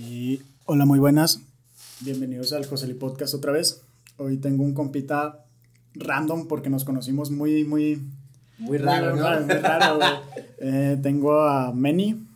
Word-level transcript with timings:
Y 0.00 0.42
hola, 0.64 0.84
muy 0.84 1.00
buenas. 1.00 1.40
Bienvenidos 2.02 2.52
al 2.52 2.64
Joseli 2.64 2.94
Podcast 2.94 3.34
otra 3.34 3.50
vez. 3.50 3.82
Hoy 4.16 4.36
tengo 4.36 4.62
un 4.62 4.72
compita 4.72 5.44
random 5.94 6.46
porque 6.46 6.70
nos 6.70 6.84
conocimos 6.84 7.32
muy, 7.32 7.64
muy... 7.64 8.00
Muy 8.58 8.78
raro, 8.78 9.16
muy, 9.16 9.24
¿no? 9.24 9.40
muy 9.40 9.54
raro, 9.56 9.96
güey. 9.96 10.08
Eh, 10.60 10.98
tengo 11.02 11.40
a 11.40 11.72
Meni, 11.72 12.28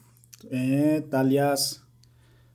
eh, 0.51 1.07
Talias 1.09 1.85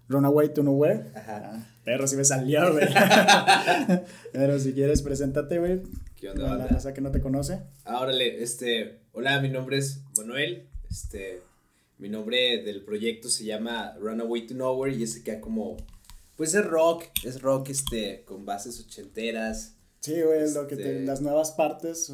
Runaway 0.10 0.54
to 0.54 0.62
Nowhere. 0.62 1.10
Ajá. 1.16 1.52
Ah, 1.54 1.68
Perro, 1.86 2.06
si 2.06 2.18
me 2.18 2.26
salió, 2.26 2.74
güey. 2.74 2.88
Pero 4.34 4.60
si 4.60 4.74
quieres, 4.74 5.02
preséntate, 5.02 5.58
güey. 5.58 5.84
¿Qué 6.18 6.32
onda, 6.32 6.54
la 6.58 6.68
raza 6.68 6.94
que 6.94 7.00
no 7.00 7.12
te 7.12 7.22
conoce. 7.22 7.62
Ah, 7.86 8.02
órale, 8.02 8.44
este, 8.44 9.00
hola, 9.14 9.40
mi 9.40 9.48
nombre 9.48 9.78
es 9.78 10.02
Manuel, 10.18 10.68
este, 10.90 11.44
mi 11.98 12.10
nombre 12.10 12.64
del 12.64 12.84
proyecto 12.84 13.30
se 13.30 13.46
llama 13.46 13.96
Runaway 14.00 14.46
to 14.48 14.54
Nowhere 14.54 14.96
y 14.96 15.04
ese 15.04 15.24
queda 15.24 15.42
como, 15.42 15.78
pues 16.36 16.54
es 16.54 16.66
rock, 16.66 17.06
es 17.24 17.42
rock, 17.42 17.70
este, 17.70 18.24
con 18.26 18.46
bases 18.46 18.80
ochenteras, 18.80 19.74
Sí, 20.00 20.22
güey, 20.22 20.52
lo 20.54 20.68
que 20.68 20.76
te, 20.76 20.82
Este- 21.00 21.06
las 21.06 21.22
nuevas 21.22 21.52
partes. 21.52 22.12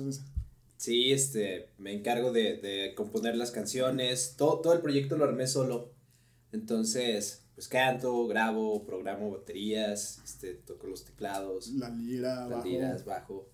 sí, 0.77 1.11
este, 1.11 1.69
me 1.77 1.93
encargo 1.93 2.31
de, 2.31 2.57
de 2.57 2.93
componer 2.95 3.35
las 3.35 3.51
canciones, 3.51 4.35
todo, 4.37 4.61
todo 4.61 4.73
el 4.73 4.81
proyecto 4.81 5.17
lo 5.17 5.25
armé 5.25 5.47
solo, 5.47 5.91
entonces, 6.53 7.43
pues 7.55 7.67
canto, 7.67 8.25
grabo, 8.27 8.85
programo 8.85 9.31
baterías, 9.31 10.21
este, 10.23 10.53
toco 10.53 10.87
los 10.87 11.03
teclados, 11.03 11.67
La 11.73 11.89
lira, 11.89 12.41
las 12.41 12.49
bajo. 12.49 12.67
liras, 12.67 13.05
bajo, 13.05 13.49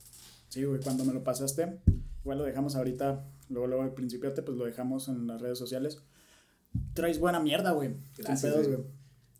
Sí, 0.47 0.63
güey, 0.63 0.79
cuando 0.81 1.05
me 1.05 1.13
lo 1.13 1.23
pasaste, 1.23 1.79
igual 2.21 2.39
lo 2.39 2.43
dejamos 2.43 2.75
ahorita, 2.75 3.23
luego, 3.49 3.67
luego 3.67 3.83
al 3.83 3.93
principio, 3.93 4.33
pues 4.33 4.57
lo 4.57 4.65
dejamos 4.65 5.07
en 5.07 5.27
las 5.27 5.41
redes 5.41 5.59
sociales. 5.59 5.99
Traes 6.93 7.19
buena 7.19 7.39
mierda, 7.39 7.71
güey. 7.71 7.95
Gracias, 8.17 8.41
pedos, 8.41 8.67
güey. 8.67 8.79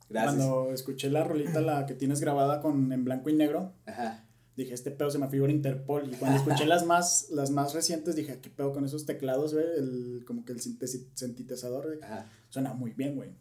gracias, 0.10 0.36
Cuando 0.36 0.74
escuché 0.74 1.10
la 1.10 1.24
rolita, 1.24 1.62
la 1.62 1.86
que 1.86 1.94
tienes 1.94 2.20
grabada 2.20 2.62
con 2.62 2.92
en 2.92 3.04
blanco 3.04 3.30
y 3.30 3.34
negro, 3.34 3.74
ajá, 3.86 4.26
dije, 4.56 4.74
este 4.74 4.92
pedo 4.92 5.10
se 5.10 5.18
me 5.18 5.28
figura 5.30 5.52
Interpol. 5.52 6.10
Y 6.12 6.16
cuando 6.16 6.38
escuché 6.38 6.66
las 6.68 6.86
más, 6.86 7.28
las 7.32 7.50
más 7.50 7.74
recientes, 7.74 8.16
dije, 8.16 8.40
¿qué 8.42 8.50
pedo 8.50 8.74
con 8.74 8.86
esos 8.86 9.06
teclados, 9.06 9.54
güey? 9.54 9.66
El, 9.78 10.24
como 10.26 10.46
que 10.46 10.52
el 10.54 10.60
sintetizador, 10.60 11.86
güey. 11.86 12.00
Suena 12.50 12.74
muy 12.74 12.92
bien, 12.92 13.16
güey. 13.16 13.32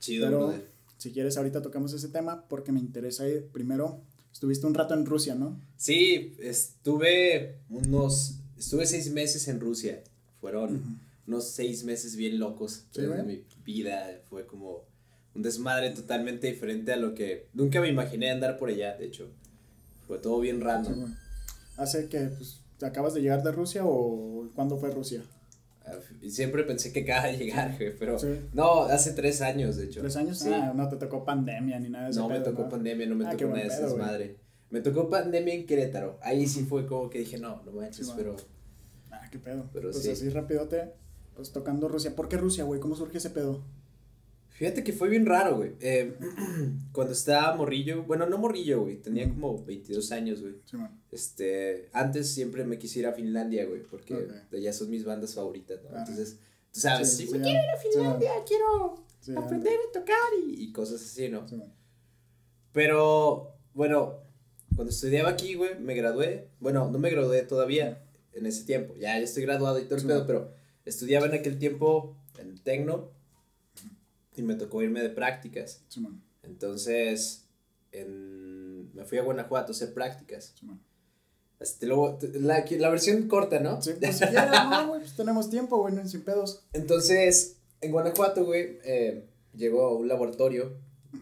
chido, 0.00 0.26
Pero 0.26 0.38
brother. 0.48 0.68
si 0.98 1.12
quieres, 1.12 1.36
ahorita 1.36 1.62
tocamos 1.62 1.92
ese 1.92 2.08
tema 2.08 2.46
porque 2.48 2.72
me 2.72 2.80
interesa 2.80 3.28
ir. 3.28 3.48
Primero, 3.52 4.00
estuviste 4.32 4.66
un 4.66 4.74
rato 4.74 4.94
en 4.94 5.06
Rusia, 5.06 5.34
¿no? 5.34 5.60
Sí, 5.76 6.34
estuve 6.40 7.60
unos, 7.68 8.40
estuve 8.58 8.86
seis 8.86 9.10
meses 9.12 9.46
en 9.48 9.60
Rusia. 9.60 10.02
Fueron. 10.40 11.00
Unos 11.26 11.50
seis 11.50 11.84
meses 11.84 12.16
bien 12.16 12.38
locos 12.38 12.86
Sí, 12.90 13.00
mi 13.26 13.44
vida. 13.64 14.20
Fue 14.28 14.46
como 14.46 14.82
un 15.34 15.42
desmadre 15.42 15.90
totalmente 15.90 16.46
diferente 16.46 16.92
a 16.92 16.96
lo 16.96 17.14
que 17.14 17.48
nunca 17.54 17.80
me 17.80 17.88
imaginé 17.88 18.30
andar 18.30 18.58
por 18.58 18.68
allá, 18.68 18.96
de 18.96 19.06
hecho. 19.06 19.30
Fue 20.06 20.18
todo 20.18 20.38
bien 20.40 20.56
Sí, 20.58 20.62
random. 20.62 21.00
güey. 21.00 21.12
Hace 21.76 22.08
que, 22.08 22.20
pues, 22.20 22.60
¿te 22.78 22.86
acabas 22.86 23.14
de 23.14 23.22
llegar 23.22 23.42
de 23.42 23.50
Rusia 23.52 23.82
o 23.84 24.48
cuándo 24.54 24.76
fue 24.78 24.90
Rusia? 24.90 25.22
Ah, 25.86 25.92
siempre 26.28 26.62
pensé 26.64 26.92
que 26.92 27.00
acaba 27.00 27.26
de 27.26 27.36
llegar, 27.36 27.74
güey, 27.76 27.96
pero 27.98 28.18
Sí. 28.18 28.28
no, 28.52 28.82
hace 28.84 29.12
tres 29.12 29.40
años, 29.42 29.76
de 29.76 29.84
hecho. 29.86 30.00
¿Tres 30.00 30.16
años? 30.16 30.38
Sí. 30.38 30.50
Ah, 30.52 30.72
no 30.74 30.88
te 30.88 30.96
tocó 30.96 31.24
pandemia 31.24 31.78
ni 31.80 31.88
nada 31.90 32.04
de 32.06 32.10
eso. 32.12 32.20
no 32.20 32.28
me 32.28 32.40
tocó 32.40 32.68
pandemia, 32.68 33.06
no 33.06 33.16
me 33.16 33.26
Ah, 33.26 33.30
tocó 33.32 33.44
nada 33.52 33.62
de 33.62 33.68
güey. 33.68 33.80
desmadre. 33.82 34.36
Me 34.70 34.80
tocó 34.80 35.08
pandemia 35.10 35.54
en 35.54 35.66
Querétaro. 35.66 36.18
Ahí 36.22 36.46
sí 36.46 36.64
fue 36.64 36.86
como 36.86 37.10
que 37.10 37.18
dije, 37.20 37.38
no, 37.38 37.62
no 37.64 37.72
manches, 37.72 38.06
Sí, 38.06 38.12
pero... 38.16 38.34
Ah, 39.10 39.28
qué 39.30 39.38
pedo. 39.38 39.68
Pero 39.72 39.90
pues 39.90 40.02
sí. 40.02 40.10
así 40.10 40.28
rapidote, 40.30 40.92
pues 41.34 41.52
tocando 41.52 41.88
Rusia. 41.88 42.14
¿Por 42.14 42.28
qué 42.28 42.36
Rusia, 42.36 42.64
güey? 42.64 42.80
¿Cómo 42.80 42.94
surge 42.96 43.18
ese 43.18 43.30
pedo? 43.30 43.62
Fíjate 44.50 44.84
que 44.84 44.92
fue 44.92 45.08
bien 45.08 45.26
raro, 45.26 45.56
güey. 45.56 45.72
Eh, 45.80 46.14
cuando 46.92 47.12
estaba 47.12 47.56
morrillo, 47.56 48.04
bueno, 48.04 48.26
no 48.26 48.38
morrillo, 48.38 48.82
güey, 48.82 48.98
tenía 48.98 49.28
como 49.28 49.64
22 49.64 50.12
años, 50.12 50.40
güey. 50.42 50.54
Sí. 50.64 50.76
Este, 51.10 51.88
antes 51.92 52.30
siempre 52.30 52.64
me 52.64 52.78
quise 52.78 53.00
ir 53.00 53.06
a 53.06 53.12
Finlandia, 53.12 53.66
güey, 53.66 53.82
porque 53.82 54.28
allá 54.52 54.72
son 54.72 54.90
mis 54.90 55.04
bandas 55.04 55.34
favoritas, 55.34 55.82
¿no? 55.82 55.90
Ah. 55.92 55.98
Entonces, 56.00 56.38
tú 56.72 56.80
sabes, 56.80 57.10
Sí, 57.10 57.24
sí, 57.24 57.26
sí, 57.26 57.32
me 57.32 57.38
ya. 57.38 57.44
quiero 57.44 57.58
ir 57.64 57.70
a 57.70 57.76
Finlandia, 57.78 58.30
quiero 58.46 59.04
aprender 59.42 59.72
a 59.88 59.92
tocar 59.92 60.16
y, 60.46 60.62
y 60.62 60.72
cosas 60.72 61.02
así, 61.02 61.28
¿no? 61.28 61.44
Pero, 62.72 63.56
bueno, 63.72 64.20
cuando 64.74 64.90
estudiaba 64.90 65.30
aquí, 65.30 65.54
güey, 65.54 65.78
me 65.80 65.94
gradué. 65.94 66.48
Bueno, 66.60 66.90
no 66.90 66.98
me 66.98 67.10
gradué 67.10 67.42
todavía 67.42 68.04
en 68.32 68.46
ese 68.46 68.64
tiempo. 68.64 68.94
Ya, 68.94 69.18
ya 69.18 69.24
estoy 69.24 69.44
graduado 69.44 69.78
y 69.78 69.84
todo 69.84 69.98
el 69.98 70.06
pedo, 70.06 70.26
pero 70.26 70.52
estudiaba 70.84 71.26
en 71.26 71.34
aquel 71.34 71.58
tiempo 71.58 72.16
en 72.38 72.50
el 72.50 72.60
Tecno 72.62 73.10
y 74.36 74.42
me 74.42 74.54
tocó 74.54 74.82
irme 74.82 75.02
de 75.02 75.10
prácticas. 75.10 75.82
Sí. 75.88 76.04
Entonces, 76.42 77.46
en- 77.92 78.92
me 78.94 79.04
fui 79.04 79.18
a 79.18 79.22
Guanajuato 79.22 79.72
a 79.72 79.74
hacer 79.74 79.92
prácticas. 79.94 80.54
Sí. 80.58 80.66
Este, 81.60 81.86
luego, 81.86 82.18
la, 82.34 82.64
la 82.68 82.90
versión 82.90 83.28
corta, 83.28 83.60
¿no? 83.60 83.80
Sí, 83.80 83.92
pues 83.98 84.18
si 84.18 84.24
quieres, 84.26 84.50
no, 84.70 84.88
güey, 84.88 85.00
pues 85.00 85.16
tenemos 85.16 85.48
tiempo, 85.50 85.78
güey, 85.78 85.94
no, 85.94 86.06
sin 86.06 86.22
pedos. 86.22 86.64
Entonces, 86.72 87.56
en 87.80 87.92
Guanajuato, 87.92 88.44
güey, 88.44 88.78
eh, 88.84 89.24
llegó 89.56 89.82
a 89.86 89.94
un 89.94 90.08
laboratorio 90.08 90.72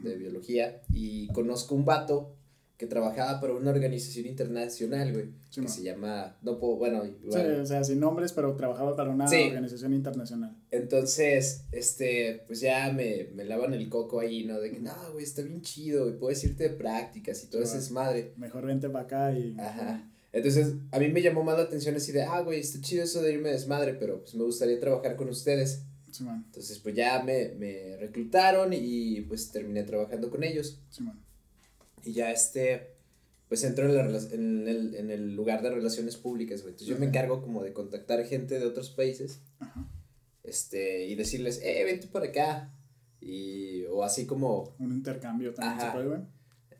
de 0.02 0.16
biología 0.16 0.82
y 0.92 1.28
conozco 1.28 1.74
un 1.74 1.84
vato 1.84 2.34
que 2.82 2.88
trabajaba 2.88 3.40
para 3.40 3.52
una 3.52 3.70
organización 3.70 4.26
internacional, 4.26 5.12
güey, 5.12 5.26
Sí, 5.50 5.60
que 5.60 5.68
se 5.68 5.82
llama, 5.84 6.36
no 6.42 6.58
puedo, 6.58 6.74
bueno, 6.74 7.04
Sí, 7.04 7.12
igual. 7.22 7.60
o 7.60 7.64
sea, 7.66 7.84
sin 7.84 8.00
nombres, 8.00 8.32
pero 8.32 8.56
trabajaba 8.56 8.96
para 8.96 9.10
una 9.10 9.28
Sí. 9.28 9.36
organización 9.46 9.94
internacional. 9.94 10.56
Entonces, 10.72 11.66
este, 11.70 12.42
pues 12.48 12.58
ya 12.60 12.92
me, 12.92 13.28
me 13.34 13.44
lavan 13.44 13.72
el 13.72 13.88
coco 13.88 14.18
ahí, 14.18 14.44
¿no? 14.44 14.60
De 14.60 14.72
que, 14.72 14.80
no, 14.80 14.92
güey, 15.12 15.22
está 15.24 15.42
bien 15.42 15.62
chido, 15.62 16.08
y 16.08 16.14
puedes 16.14 16.42
irte 16.42 16.64
de 16.64 16.70
prácticas 16.70 17.44
y 17.44 17.46
todo 17.46 17.62
Sí, 17.62 17.68
ese 17.68 17.74
man. 17.74 17.80
desmadre. 17.82 18.32
Mejor 18.36 18.66
vente 18.66 18.88
para 18.90 19.04
acá 19.04 19.32
y. 19.38 19.54
Ajá. 19.60 20.10
Entonces, 20.32 20.74
a 20.90 20.98
mí 20.98 21.08
me 21.08 21.22
llamó 21.22 21.44
más 21.44 21.56
la 21.56 21.62
atención 21.64 21.94
así 21.94 22.10
de, 22.10 22.22
ah, 22.22 22.40
güey, 22.40 22.58
está 22.58 22.80
chido 22.80 23.04
eso 23.04 23.22
de 23.22 23.32
irme 23.32 23.50
de 23.50 23.54
desmadre, 23.54 23.94
pero 23.94 24.18
pues 24.22 24.34
me 24.34 24.42
gustaría 24.42 24.80
trabajar 24.80 25.14
con 25.14 25.28
ustedes. 25.28 25.84
Sí, 26.10 26.24
man. 26.24 26.42
Entonces, 26.46 26.78
pues 26.80 26.94
ya 26.96 27.22
me, 27.22 27.50
me 27.58 27.96
reclutaron 27.98 28.72
y 28.72 29.20
pues 29.22 29.50
terminé 29.52 29.84
trabajando 29.84 30.30
con 30.30 30.42
ellos. 30.42 30.80
Sí, 30.90 31.02
man. 31.04 31.18
Y 32.04 32.12
ya 32.12 32.30
este, 32.32 32.94
pues 33.48 33.62
entro 33.64 33.86
en, 33.86 33.94
la, 34.12 34.18
en, 34.32 34.68
el, 34.68 34.94
en 34.94 35.10
el 35.10 35.34
lugar 35.34 35.62
de 35.62 35.70
relaciones 35.70 36.16
públicas, 36.16 36.62
güey. 36.62 36.72
Entonces 36.72 36.88
yo 36.94 36.98
me 37.00 37.06
encargo 37.06 37.42
como 37.42 37.62
de 37.62 37.72
contactar 37.72 38.24
gente 38.24 38.58
de 38.58 38.66
otros 38.66 38.90
países, 38.90 39.40
Ajá. 39.60 39.86
este, 40.42 41.06
y 41.06 41.14
decirles, 41.14 41.60
eh, 41.62 41.82
vente 41.84 42.06
por 42.08 42.22
acá. 42.24 42.72
Y, 43.20 43.84
o 43.84 44.02
así 44.02 44.26
como 44.26 44.74
Un 44.80 44.92
intercambio 44.92 45.54
también 45.54 45.78
Ajá. 45.78 45.86
se 45.86 45.92
puede, 45.92 46.08
güey. 46.08 46.20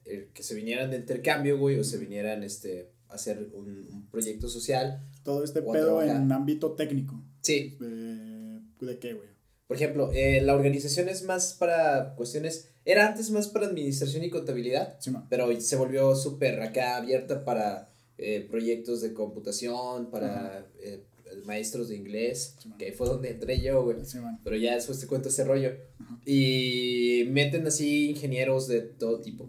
eh, 0.06 0.30
que 0.34 0.42
se 0.42 0.54
vinieran 0.56 0.90
de 0.90 0.96
intercambio, 0.96 1.56
güey, 1.58 1.78
o 1.78 1.84
se 1.84 1.98
vinieran, 1.98 2.42
este, 2.42 2.90
a 3.08 3.14
hacer 3.14 3.50
un, 3.54 3.86
un 3.92 4.06
proyecto 4.08 4.48
social. 4.48 5.06
Todo 5.22 5.44
este 5.44 5.62
pedo 5.62 6.02
en 6.02 6.32
ámbito 6.32 6.72
técnico. 6.72 7.22
Sí, 7.42 7.76
¿De, 7.78 8.60
de 8.86 8.98
qué, 8.98 9.12
güey? 9.14 9.28
Por 9.68 9.76
ejemplo, 9.76 10.10
eh, 10.12 10.40
la 10.42 10.54
organización 10.54 11.08
es 11.08 11.22
más 11.22 11.54
para 11.54 12.14
cuestiones, 12.16 12.71
era 12.84 13.06
antes 13.06 13.30
más 13.30 13.48
para 13.48 13.66
administración 13.66 14.24
y 14.24 14.30
contabilidad, 14.30 14.96
Sí, 14.98 15.12
pero 15.28 15.60
se 15.60 15.76
volvió 15.76 16.14
súper 16.16 16.60
acá 16.62 16.96
abierta 16.96 17.44
para 17.44 17.90
eh, 18.18 18.46
proyectos 18.50 19.00
de 19.00 19.12
computación, 19.12 20.10
para 20.10 20.66
eh, 20.80 21.04
maestros 21.44 21.88
de 21.88 21.96
inglés, 21.96 22.56
Sí, 22.58 22.70
que 22.78 22.92
fue 22.92 23.08
donde 23.08 23.30
entré 23.30 23.60
yo, 23.60 23.84
güey. 23.84 24.04
Sí. 24.04 24.18
Pero 24.42 24.56
ya 24.56 24.74
después 24.74 24.98
te 24.98 25.06
cuento 25.06 25.28
ese 25.28 25.44
rollo. 25.44 25.72
Ajá. 25.98 26.20
Y 26.26 27.24
meten 27.30 27.66
así 27.66 28.10
ingenieros 28.10 28.66
de 28.66 28.80
todo 28.80 29.20
tipo. 29.20 29.48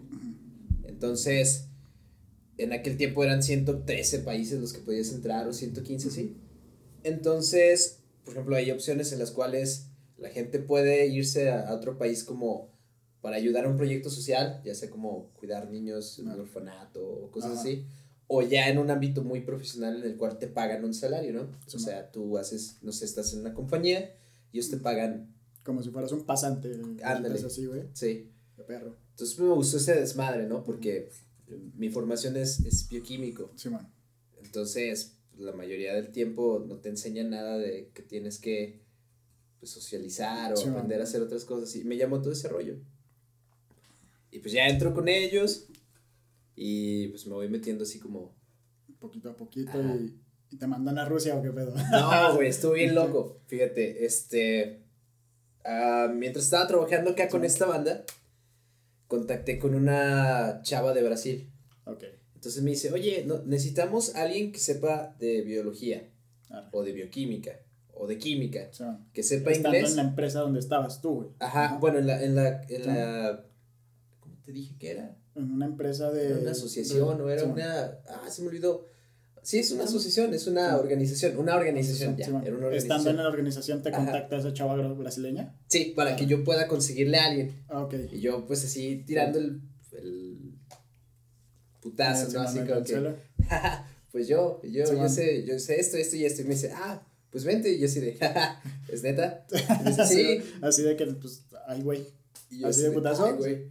Entonces, 0.86 1.66
en 2.56 2.72
aquel 2.72 2.96
tiempo 2.96 3.24
eran 3.24 3.42
113 3.42 4.20
países 4.20 4.60
los 4.60 4.72
que 4.72 4.78
podías 4.78 5.12
entrar 5.12 5.46
o 5.48 5.52
115, 5.52 6.10
sí. 6.10 6.36
Entonces, 7.02 7.98
por 8.24 8.34
ejemplo, 8.34 8.56
hay 8.56 8.70
opciones 8.70 9.12
en 9.12 9.18
las 9.18 9.32
cuales 9.32 9.88
la 10.18 10.30
gente 10.30 10.60
puede 10.60 11.08
irse 11.08 11.50
a, 11.50 11.68
a 11.68 11.74
otro 11.74 11.98
país 11.98 12.22
como 12.22 12.73
para 13.24 13.36
ayudar 13.36 13.64
a 13.64 13.70
un 13.70 13.78
proyecto 13.78 14.10
social, 14.10 14.60
ya 14.66 14.74
sea 14.74 14.90
como 14.90 15.30
cuidar 15.32 15.70
niños 15.70 16.18
en 16.18 16.28
un 16.28 16.40
orfanato 16.40 17.02
o 17.02 17.30
cosas 17.30 17.52
Ajá. 17.52 17.60
así, 17.62 17.86
o 18.26 18.42
ya 18.42 18.68
en 18.68 18.76
un 18.76 18.90
ámbito 18.90 19.24
muy 19.24 19.40
profesional 19.40 19.96
en 19.96 20.02
el 20.10 20.18
cual 20.18 20.38
te 20.38 20.46
pagan 20.46 20.84
un 20.84 20.92
salario, 20.92 21.32
¿no? 21.32 21.48
Sí, 21.66 21.78
o 21.78 21.80
sea, 21.80 22.12
tú 22.12 22.36
haces, 22.36 22.76
no 22.82 22.92
sé, 22.92 23.06
estás 23.06 23.32
en 23.32 23.40
una 23.40 23.54
compañía 23.54 24.14
y 24.52 24.58
ellos 24.58 24.68
te 24.68 24.76
pagan, 24.76 25.34
Como 25.62 25.82
si 25.82 25.88
fueras 25.88 26.12
un 26.12 26.24
pasante. 26.26 26.78
Ándale. 27.02 27.40
Así, 27.40 27.64
güey. 27.64 27.84
sí. 27.94 28.30
De 28.58 28.62
perro. 28.64 28.94
Entonces 29.12 29.38
me 29.38 29.54
gustó 29.54 29.78
ese 29.78 29.94
desmadre, 29.94 30.46
¿no? 30.46 30.62
Porque 30.62 31.08
mi 31.76 31.88
formación 31.88 32.36
es, 32.36 32.60
es 32.66 32.86
bioquímico. 32.90 33.52
Sí, 33.56 33.70
man. 33.70 33.90
Entonces, 34.42 35.16
la 35.38 35.52
mayoría 35.52 35.94
del 35.94 36.10
tiempo 36.12 36.62
no 36.68 36.76
te 36.76 36.90
enseñan 36.90 37.30
nada 37.30 37.56
de 37.56 37.90
que 37.94 38.02
tienes 38.02 38.38
que 38.38 38.82
pues, 39.60 39.70
socializar 39.72 40.52
o 40.52 40.56
Sí, 40.58 40.68
aprender 40.68 40.98
man. 40.98 41.06
a 41.06 41.08
hacer 41.08 41.22
otras 41.22 41.46
cosas. 41.46 41.74
Y 41.74 41.84
me 41.84 41.96
llamó 41.96 42.20
todo 42.20 42.32
ese 42.32 42.48
rollo. 42.48 42.76
Y 44.34 44.40
pues 44.40 44.52
ya 44.52 44.66
entro 44.66 44.92
con 44.92 45.08
ellos 45.08 45.68
y 46.56 47.06
pues 47.08 47.24
me 47.28 47.34
voy 47.34 47.48
metiendo 47.48 47.84
así 47.84 48.00
como... 48.00 48.34
Poquito 48.98 49.30
a 49.30 49.36
poquito 49.36 49.80
y, 49.80 50.18
y 50.50 50.56
te 50.56 50.66
mandan 50.66 50.98
a 50.98 51.04
Rusia 51.04 51.36
o 51.36 51.42
qué 51.42 51.50
pedo. 51.50 51.72
No, 51.92 52.34
güey, 52.34 52.48
estuvo 52.48 52.72
bien 52.72 52.94
loco. 52.96 53.40
Fíjate, 53.46 54.04
este... 54.04 54.82
ah, 55.64 56.10
mientras 56.12 56.46
estaba 56.46 56.66
trabajando 56.66 57.12
acá 57.12 57.28
con 57.28 57.44
esta 57.44 57.66
banda, 57.66 58.04
contacté 59.06 59.58
con 59.60 59.76
una 59.76 60.62
chava 60.62 60.92
de 60.94 61.04
Brasil. 61.04 61.48
Ok. 61.84 62.02
Entonces 62.34 62.60
me 62.62 62.72
dice, 62.72 62.92
oye, 62.92 63.24
no, 63.24 63.42
necesitamos 63.44 64.16
alguien 64.16 64.50
que 64.50 64.58
sepa 64.58 65.14
de 65.20 65.42
biología, 65.42 66.10
Arre. 66.50 66.68
o 66.72 66.82
de 66.82 66.92
bioquímica, 66.92 67.60
o 67.92 68.08
de 68.08 68.18
química, 68.18 68.68
que 69.12 69.22
sepa 69.22 69.52
estando 69.52 69.78
inglés. 69.78 69.92
en 69.92 69.96
la 69.98 70.02
empresa 70.02 70.40
donde 70.40 70.58
estabas 70.58 71.00
tú, 71.00 71.14
güey. 71.14 71.28
Ajá, 71.38 71.78
bueno, 71.80 72.00
en 72.00 72.06
la, 72.06 72.22
en 72.22 72.34
la, 72.34 72.62
en 72.64 72.86
la, 72.86 73.44
¿cómo 73.44 73.53
te 74.44 74.52
dije 74.52 74.76
que 74.78 74.90
era? 74.90 75.16
En 75.34 75.50
una 75.50 75.66
empresa 75.66 76.10
de. 76.10 76.26
Era 76.26 76.38
una 76.40 76.50
asociación, 76.52 77.18
de- 77.18 77.24
o 77.24 77.28
era 77.30 77.42
sí, 77.42 77.48
una, 77.48 77.98
ah, 78.08 78.28
se 78.30 78.42
me 78.42 78.48
olvidó. 78.48 78.86
Sí, 79.42 79.58
es 79.58 79.70
una 79.72 79.84
asociación, 79.84 80.32
es 80.32 80.46
una 80.46 80.78
organización, 80.78 81.36
una 81.36 81.54
organización, 81.54 82.16
ya, 82.16 82.24
sí, 82.24 82.32
era 82.44 82.56
una 82.56 82.74
Estando 82.74 83.10
en 83.10 83.16
la 83.18 83.28
organización, 83.28 83.82
te 83.82 83.90
Ajá. 83.90 83.98
contacta 83.98 84.38
esa 84.38 84.54
chava 84.54 84.74
bra- 84.74 84.96
brasileña. 84.96 85.54
Sí, 85.68 85.92
para 85.94 86.16
que 86.16 86.24
yo 86.26 86.42
pueda 86.44 86.66
conseguirle 86.66 87.18
a 87.18 87.26
alguien. 87.26 87.64
Ah, 87.68 87.82
ok. 87.82 87.94
Y 88.12 88.20
yo, 88.20 88.46
pues 88.46 88.64
así, 88.64 89.04
tirando 89.06 89.38
el, 89.38 89.60
el 89.92 90.54
putazo, 91.80 92.24
Ah, 92.24 92.26
sí, 92.30 92.34
¿no? 92.58 92.62
Así 92.64 92.70
como 92.70 92.84
que, 92.84 93.14
pues 94.12 94.28
yo, 94.28 94.62
yo, 94.62 94.84
yo 94.84 95.08
sé, 95.10 95.44
yo 95.44 95.58
sé 95.58 95.78
esto, 95.78 95.96
esto 95.98 96.16
y 96.16 96.24
esto. 96.24 96.40
Y 96.42 96.44
me 96.46 96.54
dice, 96.54 96.72
ah, 96.74 97.02
pues 97.30 97.44
vente. 97.44 97.70
Y 97.70 97.78
yo 97.80 97.86
así 97.86 98.00
de, 98.00 98.18
¿es 98.88 99.02
neta? 99.02 99.44
Dice, 99.84 100.06
sí. 100.06 100.42
Así 100.62 100.82
de 100.82 100.96
que, 100.96 101.06
pues, 101.06 101.42
ay, 101.66 101.82
güey. 101.82 102.06
¿Así 102.64 102.82
de 102.82 102.92
putazo? 102.92 103.26
"Ay, 103.26 103.32
güey". 103.34 103.68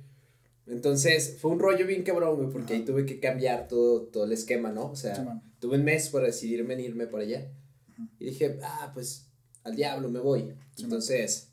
Entonces, 0.68 1.38
fue 1.42 1.52
un 1.52 1.60
rollo 1.60 1.86
bien 1.86 2.04
cabrón, 2.04 2.38
güey, 2.38 2.50
porque 2.50 2.74
ahí 2.74 2.86
tuve 2.86 3.06
que 3.06 3.20
cambiar 3.20 3.68
todo, 3.68 4.04
todo 4.04 4.24
el 4.26 4.32
esquema, 4.32 4.72
¿no? 4.72 4.92
O 4.92 4.96
sea, 4.96 5.16
Sí, 5.16 5.22
man. 5.24 5.42
tuve 5.60 5.78
un 5.78 5.84
mes 5.84 6.10
para 6.10 6.28
decidirme 6.28 6.74
en 6.76 6.80
irme 6.80 7.08
para 7.08 7.24
allá. 7.24 7.52
Ujú. 7.92 8.08
Y 8.20 8.26
dije, 8.26 8.60
ah, 8.64 8.92
pues, 8.94 9.28
al 9.64 9.76
diablo 9.76 10.10
me 10.10 10.20
voy. 10.20 10.54
Sí, 10.76 10.84
Entonces, 10.84 11.50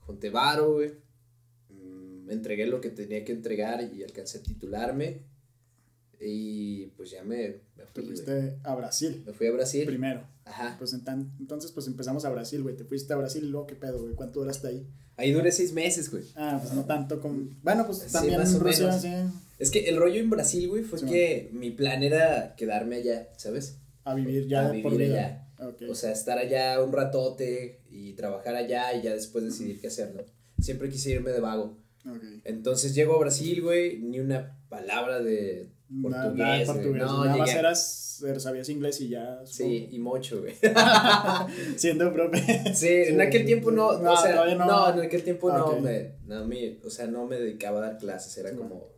junté 0.00 0.30
varo, 0.30 0.74
güey. 0.74 0.92
mm, 1.68 2.30
entregué 2.30 2.66
lo 2.66 2.80
que 2.80 2.88
tenía 2.90 3.24
que 3.24 3.32
entregar 3.32 3.82
y 3.94 4.02
alcancé 4.02 4.38
a 4.38 4.42
titularme. 4.42 5.22
Y 6.18 6.86
pues 6.96 7.10
ya 7.10 7.22
me, 7.22 7.60
me 7.76 7.84
Te 7.84 7.86
fui, 7.92 8.02
güey. 8.04 8.16
fuiste 8.16 8.56
a 8.62 8.74
Brasil 8.74 9.22
Me 9.26 9.34
fui 9.34 9.48
a 9.48 9.52
Brasil. 9.52 9.84
primero. 9.84 10.26
Ajá. 10.46 10.76
Pues 10.78 10.94
entonces, 10.94 11.72
pues 11.72 11.86
empezamos 11.88 12.24
a 12.24 12.30
Brasil, 12.30 12.62
güey. 12.62 12.74
Te 12.74 12.84
fuiste 12.84 13.12
a 13.12 13.16
Brasil 13.16 13.44
y 13.44 13.48
luego, 13.48 13.66
¿qué 13.66 13.74
pedo, 13.74 14.00
güey? 14.00 14.14
¿Cuánto 14.14 14.40
duraste 14.40 14.68
ahí? 14.68 14.86
Ahí 15.16 15.32
duré 15.32 15.50
seis 15.52 15.72
meses, 15.72 16.10
güey. 16.10 16.24
Ah, 16.36 16.58
pues 16.60 16.74
no 16.74 16.84
tanto 16.84 17.20
como. 17.20 17.48
Bueno, 17.62 17.86
pues 17.86 17.98
Sí, 17.98 18.12
también 18.12 18.38
más 18.38 18.54
o 18.54 18.58
Rusia, 18.58 18.86
menos. 18.86 19.02
sí. 19.02 19.08
Es 19.58 19.70
que 19.70 19.88
el 19.88 19.96
rollo 19.96 20.20
en 20.20 20.28
Brasil, 20.28 20.68
güey, 20.68 20.82
fue 20.82 20.98
Sí, 20.98 21.06
que 21.06 21.48
mi 21.52 21.70
plan 21.70 22.02
era 22.02 22.54
quedarme 22.56 22.96
allá, 22.96 23.28
¿sabes? 23.38 23.78
A 24.04 24.14
vivir 24.14 24.46
ya 24.46 24.66
A 24.66 24.72
por 24.82 24.92
vivir 24.92 25.08
vida. 25.08 25.48
Ok. 25.58 25.82
O 25.88 25.94
sea, 25.94 26.12
estar 26.12 26.36
allá 26.38 26.82
un 26.82 26.92
ratote 26.92 27.80
y 27.90 28.12
trabajar 28.12 28.54
allá 28.54 28.92
y 28.94 29.02
ya 29.02 29.14
después 29.14 29.42
decidir 29.44 29.80
qué 29.80 29.86
hacer, 29.86 30.14
¿no? 30.14 30.22
Siempre 30.62 30.90
quise 30.90 31.10
irme 31.12 31.30
de 31.30 31.40
vago. 31.40 31.78
Entonces 32.44 32.94
llego 32.94 33.16
a 33.16 33.18
Brasil, 33.18 33.62
güey, 33.62 33.98
ni 33.98 34.20
una 34.20 34.58
palabra 34.68 35.20
de 35.20 35.70
portugués, 36.02 36.36
nada 36.36 36.56
güey. 36.56 36.66
portugués. 36.66 37.02
No, 37.02 37.24
Nada 37.24 37.36
más 37.36 37.54
eras, 37.54 38.22
er, 38.26 38.40
sabías 38.40 38.68
inglés 38.68 39.00
y 39.00 39.08
ya. 39.08 39.40
Sí, 39.46 39.88
y 39.90 39.98
mucho, 39.98 40.40
güey. 40.40 40.54
supongo. 40.54 41.46
Siendo 41.76 42.12
profe. 42.12 42.74
Sí, 42.74 42.88
en 42.88 43.20
aquel 43.20 43.44
tiempo 43.46 43.70
no, 43.70 43.98
No, 43.98 44.12
o 44.12 44.16
sea, 44.16 44.32
todavía 44.34 44.54
no. 44.56 44.66
no. 44.66 44.94
en 44.94 45.00
aquel 45.06 45.22
tiempo 45.22 45.50
Ah, 45.50 45.58
no 45.58 45.66
ok. 45.66 45.80
me, 45.80 46.12
no 46.26 46.44
me, 46.46 46.78
o 46.84 46.90
sea, 46.90 47.06
no 47.06 47.26
me 47.26 47.36
dedicaba 47.38 47.78
a 47.78 47.82
dar 47.82 47.98
clases, 47.98 48.36
era 48.38 48.50
Sí, 48.50 48.56
como, 48.56 48.88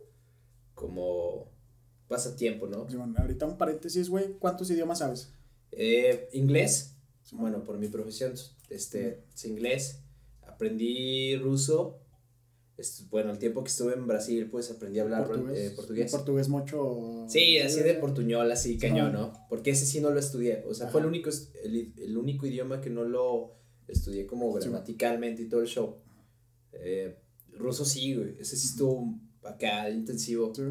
como 0.73 1.51
pasatiempo, 2.07 2.67
¿no? 2.67 2.89
Sí, 2.89 2.95
bueno, 2.97 3.13
ahorita 3.17 3.45
un 3.45 3.57
paréntesis, 3.57 4.09
güey. 4.09 4.33
¿Cuántos 4.39 4.69
idiomas 4.71 4.99
sabes? 4.99 5.33
Eh, 5.71 6.29
inglés, 6.33 6.95
Sí, 7.21 7.35
bueno, 7.35 7.63
por 7.63 7.77
mi 7.77 7.87
profesión, 7.89 8.33
este, 8.69 9.23
es 9.35 9.45
inglés, 9.45 10.01
aprendí 10.41 11.35
ruso, 11.37 11.99
bueno, 13.09 13.31
el 13.31 13.39
tiempo 13.39 13.63
que 13.63 13.69
estuve 13.69 13.93
en 13.93 14.07
Brasil, 14.07 14.49
pues 14.49 14.69
aprendí 14.71 14.99
a 14.99 15.03
hablar 15.03 15.29
eh, 15.53 15.71
portugués. 15.75 16.11
Portugués 16.11 16.49
mucho. 16.49 17.25
Sí, 17.27 17.57
así 17.59 17.81
de 17.81 17.95
portuñol, 17.95 18.51
así 18.51 18.73
Sí, 18.73 18.77
cañón. 18.77 19.13
¿no? 19.13 19.33
Porque 19.49 19.71
ese 19.71 19.85
sí 19.85 20.01
no 20.01 20.09
lo 20.11 20.19
estudié, 20.19 20.63
o 20.67 20.73
sea, 20.73 20.87
fue 20.87 21.01
el 21.01 21.07
único, 21.07 21.29
el, 21.63 21.93
el 21.97 22.17
único 22.17 22.45
idioma 22.45 22.81
que 22.81 22.89
no 22.89 23.03
lo 23.03 23.55
estudié 23.87 24.25
como 24.25 24.51
gramaticalmente 24.53 25.43
y 25.43 25.49
todo 25.49 25.61
el 25.61 25.67
show. 25.67 25.97
Eh, 26.73 27.17
ruso 27.53 27.85
sí, 27.85 28.15
güey, 28.15 28.35
ese 28.39 28.55
sí 28.55 28.67
estuvo 28.67 29.19
acá 29.43 29.89
intensivo. 29.89 30.53
Sí, 30.55 30.63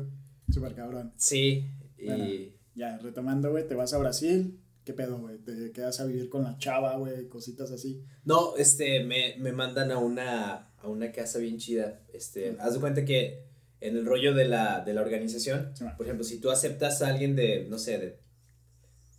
súper 0.50 0.75
cabrón. 0.75 1.12
Sí, 1.16 1.70
y... 1.96 2.06
Bueno. 2.06 2.58
Ya, 2.78 2.96
retomando, 2.99 3.50
güey, 3.50 3.66
te 3.66 3.75
vas 3.75 3.93
a 3.93 3.99
Brasil. 3.99 4.60
¿Qué 4.84 4.93
pedo, 4.93 5.19
güey? 5.19 5.38
Te 5.38 5.72
quedas 5.72 5.99
a 5.99 6.05
vivir 6.05 6.28
con 6.28 6.44
la 6.44 6.56
chava, 6.58 6.96
güey, 6.96 7.28
cositas 7.28 7.72
así. 7.72 8.05
No, 8.25 8.56
este, 8.56 9.02
me, 9.02 9.34
me 9.38 9.50
mandan 9.50 9.90
a 9.90 9.99
una, 9.99 10.68
a 10.80 10.88
una 10.88 11.12
casa 11.12 11.38
bien 11.38 11.58
chida. 11.58 12.00
Este, 12.12 12.56
haz 12.60 12.75
de 12.75 12.80
cuenta 12.80 13.04
que 13.04 13.44
en 13.80 13.96
el 13.96 14.06
rollo 14.06 14.34
de 14.34 14.46
la, 14.46 14.80
de 14.84 14.94
la 14.94 15.02
organización, 15.02 15.72
Sí, 15.75 15.84
por 15.96 16.06
ejemplo, 16.06 16.25
si 16.25 16.40
tú 16.40 16.50
aceptas 16.50 17.02
a 17.02 17.08
alguien 17.08 17.36
de, 17.36 17.66
no 17.69 17.78
sé, 17.78 17.98
de, 17.98 18.19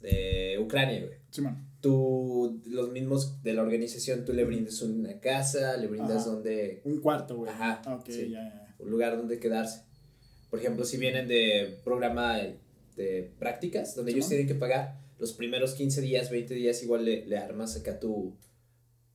de 0.02 0.60
Ucrania, 0.60 1.00
güey, 1.06 1.20
Sí, 1.32 1.44
tú, 1.82 2.62
los 2.66 2.90
mismos 2.92 3.42
de 3.44 3.54
la 3.54 3.62
organización, 3.62 4.26
tú 4.26 4.34
le 4.34 4.44
brindes 4.44 4.82
una 4.82 5.20
casa, 5.20 5.78
le 5.78 5.88
brindas 5.88 6.24
Ajá. 6.24 6.32
donde, 6.32 6.82
Un 6.84 7.00
cuarto, 7.00 7.38
güey. 7.38 7.52
Ajá, 7.52 7.82
sí. 8.08 8.30
ya, 8.32 8.44
ya. 8.44 8.76
un 8.80 8.90
lugar 8.90 9.16
donde 9.18 9.40
quedarse. 9.40 9.84
Por 10.50 10.60
ejemplo, 10.60 10.84
si 10.84 10.98
vienen 10.98 11.28
de 11.28 11.80
programa 11.84 12.40
de 12.96 13.32
prácticas, 13.40 13.96
donde 13.96 14.12
ellos 14.12 14.28
tienen 14.28 14.48
que 14.48 14.56
pagar 14.56 15.00
los 15.20 15.34
primeros 15.34 15.74
15 15.76 16.02
días, 16.02 16.32
20 16.32 16.54
días, 16.54 16.82
igual 16.84 17.06
le, 17.06 17.26
le 17.26 17.38
armas 17.38 17.76
acá 17.78 18.00
tu, 18.00 18.36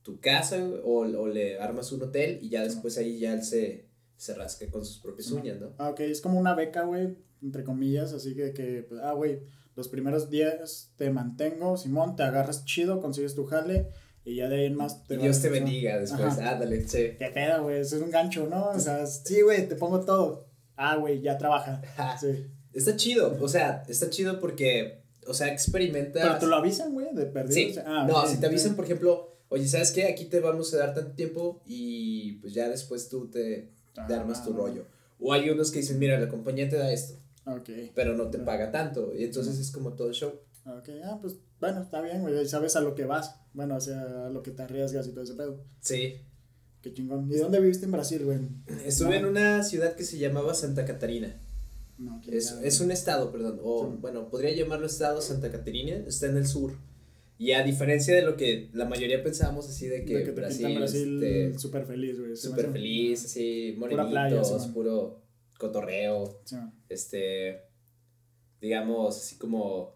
tu 0.05 0.19
casa 0.19 0.63
o, 0.83 0.99
o 0.99 1.27
le 1.27 1.59
armas 1.59 1.91
un 1.91 2.03
hotel 2.03 2.37
y 2.39 2.49
ya 2.49 2.61
después 2.61 2.95
ahí 2.99 3.17
ya 3.19 3.33
él 3.33 3.43
se, 3.43 3.87
se 4.15 4.35
rasca 4.35 4.69
con 4.69 4.85
sus 4.85 4.99
propias 4.99 5.31
uñas, 5.31 5.59
¿no? 5.59 5.73
Ah, 5.79 5.89
ok, 5.89 6.01
es 6.01 6.21
como 6.21 6.39
una 6.39 6.53
beca, 6.53 6.83
güey, 6.83 7.17
entre 7.41 7.63
comillas, 7.63 8.13
así 8.13 8.35
que, 8.35 8.53
que 8.53 8.85
pues, 8.87 9.01
ah, 9.03 9.13
güey, 9.13 9.39
los 9.75 9.87
primeros 9.89 10.29
días 10.29 10.93
te 10.95 11.09
mantengo, 11.09 11.75
Simón, 11.75 12.15
te 12.15 12.21
agarras 12.21 12.65
chido, 12.65 13.01
consigues 13.01 13.33
tu 13.33 13.45
jale, 13.45 13.89
y 14.23 14.35
ya 14.35 14.47
de 14.47 14.57
ahí 14.57 14.65
en 14.65 14.75
más 14.75 15.01
Y 15.09 15.15
vas- 15.15 15.23
Dios 15.23 15.41
te 15.41 15.49
bendiga 15.49 15.97
después, 15.97 16.37
ándale, 16.37 16.87
sí. 16.87 17.15
Qué 17.17 17.31
pedo, 17.33 17.63
güey, 17.63 17.79
eso 17.79 17.95
es 17.95 18.03
un 18.03 18.11
gancho, 18.11 18.47
¿no? 18.47 18.69
O 18.69 18.79
sea, 18.79 19.05
sí, 19.07 19.41
güey, 19.41 19.67
te 19.67 19.75
pongo 19.75 20.01
todo. 20.01 20.47
Ah, 20.75 20.97
güey, 20.97 21.19
ya 21.21 21.37
trabaja. 21.39 21.81
Sí. 22.21 22.45
Está 22.73 22.95
chido, 22.95 23.35
o 23.41 23.47
sea, 23.47 23.81
está 23.87 24.09
chido 24.11 24.39
porque, 24.39 25.01
o 25.25 25.33
sea, 25.33 25.47
experimenta. 25.51 26.21
Pero 26.21 26.37
te 26.37 26.45
lo 26.45 26.57
avisan, 26.57 26.93
güey, 26.93 27.07
de 27.13 27.25
perdido. 27.25 27.53
Sí, 27.55 27.71
o 27.71 27.73
sea, 27.73 27.83
ah, 27.87 28.05
no, 28.07 28.19
ok, 28.21 28.27
si 28.27 28.37
te 28.39 28.45
avisan, 28.45 28.75
por 28.75 28.85
ejemplo, 28.85 29.34
oye, 29.55 29.67
¿sabes 29.67 29.91
qué? 29.91 30.05
Aquí 30.05 30.25
te 30.25 30.39
vamos 30.39 30.73
a 30.73 30.77
dar 30.77 30.93
tanto 30.93 31.11
tiempo 31.13 31.61
y 31.65 32.33
pues 32.41 32.53
ya 32.53 32.69
después 32.69 33.09
tú 33.09 33.27
te, 33.29 33.71
te 34.07 34.13
armas 34.13 34.43
tu 34.43 34.51
Ah, 34.53 34.57
rollo. 34.57 34.85
O 35.19 35.31
hay 35.33 35.49
unos 35.49 35.71
que 35.71 35.79
dicen, 35.79 35.97
mira, 35.99 36.19
la 36.19 36.27
compañía 36.27 36.67
te 36.69 36.75
da 36.75 36.91
esto, 36.91 37.15
Ok, 37.45 37.69
pero 37.95 38.15
no 38.17 38.29
te 38.29 38.37
paga 38.39 38.71
tanto. 38.71 39.13
Y 39.15 39.23
entonces 39.23 39.57
es 39.57 39.71
como 39.71 39.93
todo 39.93 40.11
show. 40.13 40.33
ok, 40.65 40.89
ah, 41.05 41.17
pues 41.21 41.35
bueno, 41.59 41.81
está 41.81 42.01
bien, 42.01 42.21
güey, 42.21 42.45
sabes 42.47 42.75
a 42.75 42.81
lo 42.81 42.93
que 42.95 43.05
vas. 43.05 43.35
Bueno, 43.53 43.77
o 43.77 43.81
sea, 43.81 44.25
a 44.27 44.29
lo 44.29 44.43
que 44.43 44.51
te 44.51 44.61
arriesgas 44.63 45.07
y 45.07 45.11
todo 45.11 45.23
ese 45.23 45.35
pedo. 45.35 45.63
Sí. 45.79 46.15
Qué 46.81 46.93
chingón. 46.93 47.31
¿Y 47.31 47.37
dónde 47.37 47.59
viviste 47.61 47.85
en 47.85 47.91
Brasil, 47.93 48.23
güey? 48.25 48.39
Estuve 48.85 49.09
No. 49.11 49.15
en 49.15 49.25
una 49.25 49.63
ciudad 49.63 49.95
que 49.95 50.03
se 50.03 50.17
llamaba 50.19 50.53
Santa 50.53 50.85
Catarina. 50.85 51.41
No, 51.97 52.21
Es, 52.27 52.51
es 52.61 52.81
un 52.81 52.91
estado, 52.91 53.31
perdón. 53.31 53.59
O 53.63 53.89
Sí. 53.89 53.97
bueno, 54.01 54.29
podría 54.29 54.53
llamarlo 54.53 54.85
estado 54.85 55.21
Santa 55.21 55.49
Catarina. 55.49 55.95
Está 56.05 56.27
en 56.27 56.35
el 56.37 56.45
sur. 56.45 56.73
Y 57.37 57.51
a 57.51 57.63
diferencia 57.63 58.15
de 58.15 58.21
lo 58.21 58.37
que 58.37 58.69
la 58.73 58.85
mayoría 58.85 59.21
pensábamos 59.21 59.67
así 59.69 59.87
de 59.87 60.05
que, 60.05 60.17
De 60.17 60.23
que 60.23 60.31
te 60.31 60.39
Brasil, 60.39 60.77
Brasil 60.77 61.23
este, 61.23 61.59
súper 61.59 61.85
feliz, 61.85 62.19
güey. 62.19 62.35
Súper 62.35 62.71
feliz, 62.71 63.25
así, 63.25 63.75
playa, 63.77 64.03
morenitos, 64.03 64.47
sí, 64.47 64.53
man. 64.53 64.73
puro 64.73 65.21
cotorreo. 65.57 66.41
Sí, 66.45 66.55
este, 66.87 67.61
digamos, 68.61 69.17
así 69.17 69.37
como, 69.37 69.95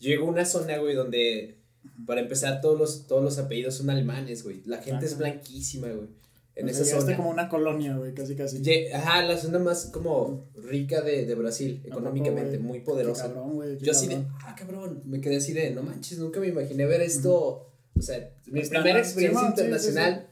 yo 0.00 0.08
llego 0.08 0.26
a 0.26 0.30
una 0.30 0.44
zona, 0.44 0.78
güey, 0.78 0.94
donde, 0.94 1.58
para 2.06 2.20
empezar, 2.20 2.60
todos 2.60 2.78
los, 2.78 3.06
todos 3.06 3.22
los 3.22 3.38
apellidos 3.38 3.74
son 3.74 3.90
alemanes, 3.90 4.42
güey, 4.42 4.62
la 4.64 4.78
gente 4.78 5.06
es 5.06 5.18
blanquísima, 5.18 5.88
güey, 5.88 6.08
en 6.58 6.68
O 6.68 6.72
sea, 6.72 6.82
esa 6.82 7.00
zona. 7.00 7.16
como 7.16 7.30
una 7.30 7.48
colonia, 7.48 7.96
güey, 7.96 8.12
casi 8.14 8.34
casi. 8.34 8.60
Ajá, 8.92 9.22
la 9.22 9.38
zona 9.38 9.60
más 9.60 9.86
como 9.86 10.48
rica 10.56 11.02
de, 11.02 11.24
de 11.24 11.34
Brasil, 11.36 11.80
¿A 11.84 11.88
económicamente, 11.88 12.56
poco, 12.58 12.68
muy 12.68 12.80
poderosa. 12.80 13.28
Qué 13.28 13.34
cabrón, 13.34 13.54
güey. 13.54 13.78
qué 13.78 13.84
Yo 13.84 13.92
así 13.92 14.08
de, 14.08 14.24
ah, 14.44 14.56
cabrón, 14.58 15.02
me 15.04 15.20
quedé 15.20 15.36
así 15.36 15.52
de, 15.52 15.70
no 15.70 15.84
manches, 15.84 16.18
nunca 16.18 16.40
me 16.40 16.48
imaginé 16.48 16.84
ver 16.86 17.00
esto, 17.00 17.70
o 17.96 18.02
sea, 18.02 18.32
mi 18.46 18.60
primera 18.62 18.98
experiencia 18.98 19.40
sí, 19.40 19.46
sí. 19.46 19.50
internacional. 19.50 20.26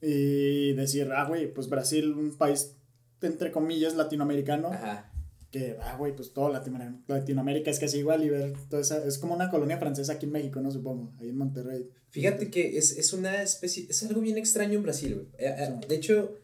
Y 0.00 0.74
decir, 0.74 1.10
ah, 1.12 1.24
güey, 1.26 1.52
pues 1.52 1.68
Brasil, 1.68 2.12
un 2.12 2.36
país, 2.36 2.76
entre 3.20 3.50
comillas, 3.50 3.94
latinoamericano. 3.94 4.68
Ajá, 4.68 5.10
Que, 5.54 5.76
ah, 5.80 5.96
güey, 5.96 6.16
pues 6.16 6.32
todo 6.32 6.48
Latinoamérica, 6.52 6.98
Latinoamérica 7.06 7.70
es 7.70 7.78
casi 7.78 7.98
igual 7.98 8.24
y 8.24 8.28
ver 8.28 8.54
toda 8.68 8.82
esa. 8.82 9.04
Es 9.06 9.18
como 9.18 9.34
una 9.34 9.50
colonia 9.50 9.78
francesa 9.78 10.14
aquí 10.14 10.26
en 10.26 10.32
México, 10.32 10.60
¿no? 10.60 10.72
Supongo, 10.72 11.12
ahí 11.20 11.28
en 11.28 11.36
Monterrey. 11.36 11.88
Fíjate 12.10 12.50
que 12.50 12.76
es, 12.76 12.90
es 12.98 13.12
una 13.12 13.40
especie, 13.40 13.86
es 13.88 14.02
algo 14.02 14.20
bien 14.20 14.36
extraño 14.36 14.74
en 14.74 14.82
Brasil, 14.82 15.14
güey. 15.14 15.26
Eh, 15.38 15.54
eh, 15.56 15.78
Sí. 15.80 15.86
De 15.88 15.94
hecho, 15.94 16.34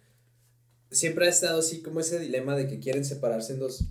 siempre 0.93 1.27
ha 1.27 1.29
estado 1.29 1.59
así 1.59 1.83
como 1.83 1.99
ese 1.99 2.21
dilema 2.21 2.55
de 2.57 2.69
que 2.69 2.79
quieren 2.79 3.05
separarse 3.05 3.55
en 3.55 3.59
dos, 3.59 3.85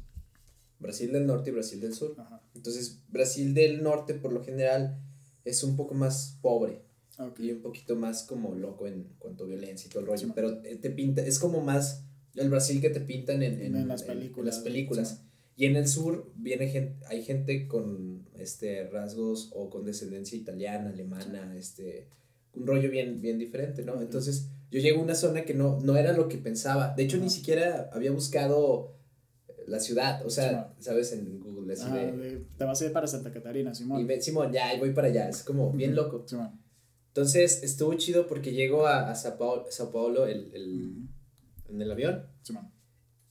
Brasil 0.80 1.12
del 1.12 1.28
norte 1.28 1.50
y 1.50 1.54
Brasil 1.54 1.82
del 1.82 1.94
sur. 1.94 2.16
Ajá. 2.18 2.42
Entonces, 2.56 3.00
Brasil 3.10 3.54
del 3.54 3.84
norte 3.84 4.14
por 4.14 4.32
lo 4.32 4.42
general 4.44 5.02
es 5.44 5.64
un 5.66 5.76
poco 5.76 5.96
más 5.96 6.38
pobre 6.42 6.82
Ok. 7.18 7.40
y 7.42 7.52
un 7.52 7.62
poquito 7.62 7.98
más 7.98 8.24
como 8.24 8.56
loco 8.56 8.88
en 8.88 9.04
cuanto 9.20 9.44
a 9.44 9.48
violencia 9.48 9.88
y 9.88 9.90
todo 9.90 10.00
el 10.00 10.08
rollo, 10.08 10.28
Sí. 10.28 10.32
pero 10.34 10.64
eh, 10.64 10.78
te 10.78 10.90
pinta, 10.92 11.22
es 11.22 11.40
como 11.40 11.60
más 11.62 12.06
El 12.40 12.50
Brasil 12.50 12.82
que 12.82 12.90
te 12.90 13.02
pintan 13.02 13.44
en, 13.44 13.62
en, 13.62 13.76
En 13.76 13.88
las 13.88 14.04
en- 14.04 14.12
en 14.12 14.18
películas, 14.18 14.56
las 14.56 14.64
películas. 14.64 15.10
sí. 15.10 15.26
Y 15.58 15.66
en 15.66 15.76
el 15.76 15.88
sur 15.88 16.32
viene 16.36 16.68
gente, 16.70 17.04
hay 17.08 17.22
gente 17.24 17.68
con 17.68 18.28
este 18.38 18.88
rasgos 18.90 19.52
o 19.54 19.70
con 19.70 19.84
descendencia 19.86 20.38
italiana, 20.38 20.90
alemana, 20.90 21.54
este 21.58 22.08
un 22.54 22.66
rollo 22.66 22.90
bien, 22.90 23.22
bien 23.22 23.38
diferente, 23.38 23.84
¿no? 23.84 24.02
Entonces 24.02 24.48
yo 24.72 24.80
llego 24.80 25.02
a 25.02 25.04
una 25.04 25.16
zona 25.16 25.44
que 25.44 25.54
no, 25.54 25.80
no 25.82 25.98
era 25.98 26.14
lo 26.14 26.28
que 26.30 26.38
pensaba. 26.38 26.94
De 26.96 27.04
hecho, 27.04 27.18
ni 27.18 27.30
siquiera 27.30 27.90
había 27.94 28.12
buscado 28.12 28.96
la 29.68 29.80
ciudad, 29.80 30.26
o 30.26 30.30
sea, 30.30 30.74
Sí, 30.78 30.84
¿sabes? 30.86 31.12
En 31.14 31.40
Google, 31.42 31.74
así 31.74 31.92
de... 31.92 32.46
te 32.58 32.64
vas 32.66 32.82
a 32.82 32.86
ir 32.86 32.92
para 32.94 33.06
Santa 33.08 33.32
Catarina, 33.32 33.76
Simón. 33.76 34.00
Y 34.02 34.04
me, 34.06 34.20
Simón, 34.22 34.52
ya, 34.54 34.76
voy 34.80 34.92
para 34.94 35.10
allá, 35.10 35.30
es 35.30 35.44
como 35.44 35.72
bien 35.72 35.94
loco. 35.96 36.24
Simón. 36.28 36.60
Entonces 37.10 37.64
estuvo 37.64 37.94
chido 37.96 38.28
porque 38.28 38.54
llego 38.54 38.88
a, 38.88 39.10
a 39.12 39.16
Sao 39.16 39.38
Paulo, 39.38 39.66
Sao 39.70 39.92
Paulo 39.92 40.26
el, 40.26 40.52
el- 40.54 41.08
en 41.70 41.82
el 41.82 41.92
avión 41.92 42.26
Simón. 42.44 42.72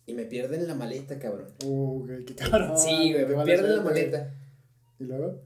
y 0.07 0.15
me 0.15 0.25
pierden 0.25 0.67
la 0.67 0.75
maleta, 0.75 1.19
cabrón. 1.19 1.49
Uh, 1.65 2.05
güey, 2.07 2.25
qué 2.25 2.35
cabrón. 2.35 2.79
sí, 2.79 3.13
güey, 3.13 3.27
me 3.27 3.45
pierden 3.45 3.77
la 3.77 3.83
maleta. 3.83 4.35
¿Y 4.99 5.05
luego? 5.05 5.43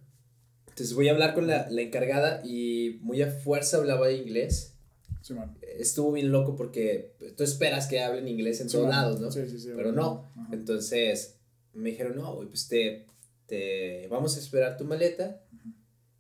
Entonces 0.69 0.95
voy 0.95 1.09
a 1.09 1.13
hablar 1.13 1.35
con 1.35 1.47
la, 1.47 1.69
la 1.71 1.83
encargada 1.83 2.41
y 2.45 2.99
muy 3.03 3.21
a 3.21 3.31
fuerza 3.31 3.77
hablaba 3.77 4.11
inglés. 4.11 4.75
Simón. 5.21 5.57
Estuvo 5.79 6.13
bien 6.13 6.33
loco 6.33 6.57
porque 6.57 7.15
tú 7.37 7.45
esperas 7.45 7.87
que 7.87 8.01
hablen 8.01 8.27
inglés 8.27 8.61
en 8.61 8.69
todos 8.69 8.89
lados, 8.89 9.21
¿no? 9.21 9.31
Sí, 9.31 9.49
sí, 9.49 9.59
sí. 9.59 9.71
Pero 9.77 9.93
no. 9.93 10.31
Ajá. 10.37 10.49
Entonces 10.53 11.37
me 11.75 11.91
dijeron, 11.91 12.17
no, 12.17 12.35
güey, 12.35 12.49
pues 12.49 12.69
te, 12.69 13.07
te 13.47 14.09
vamos 14.09 14.37
a 14.37 14.41
esperar 14.41 14.77
tu 14.77 14.85
maleta. 14.85 15.41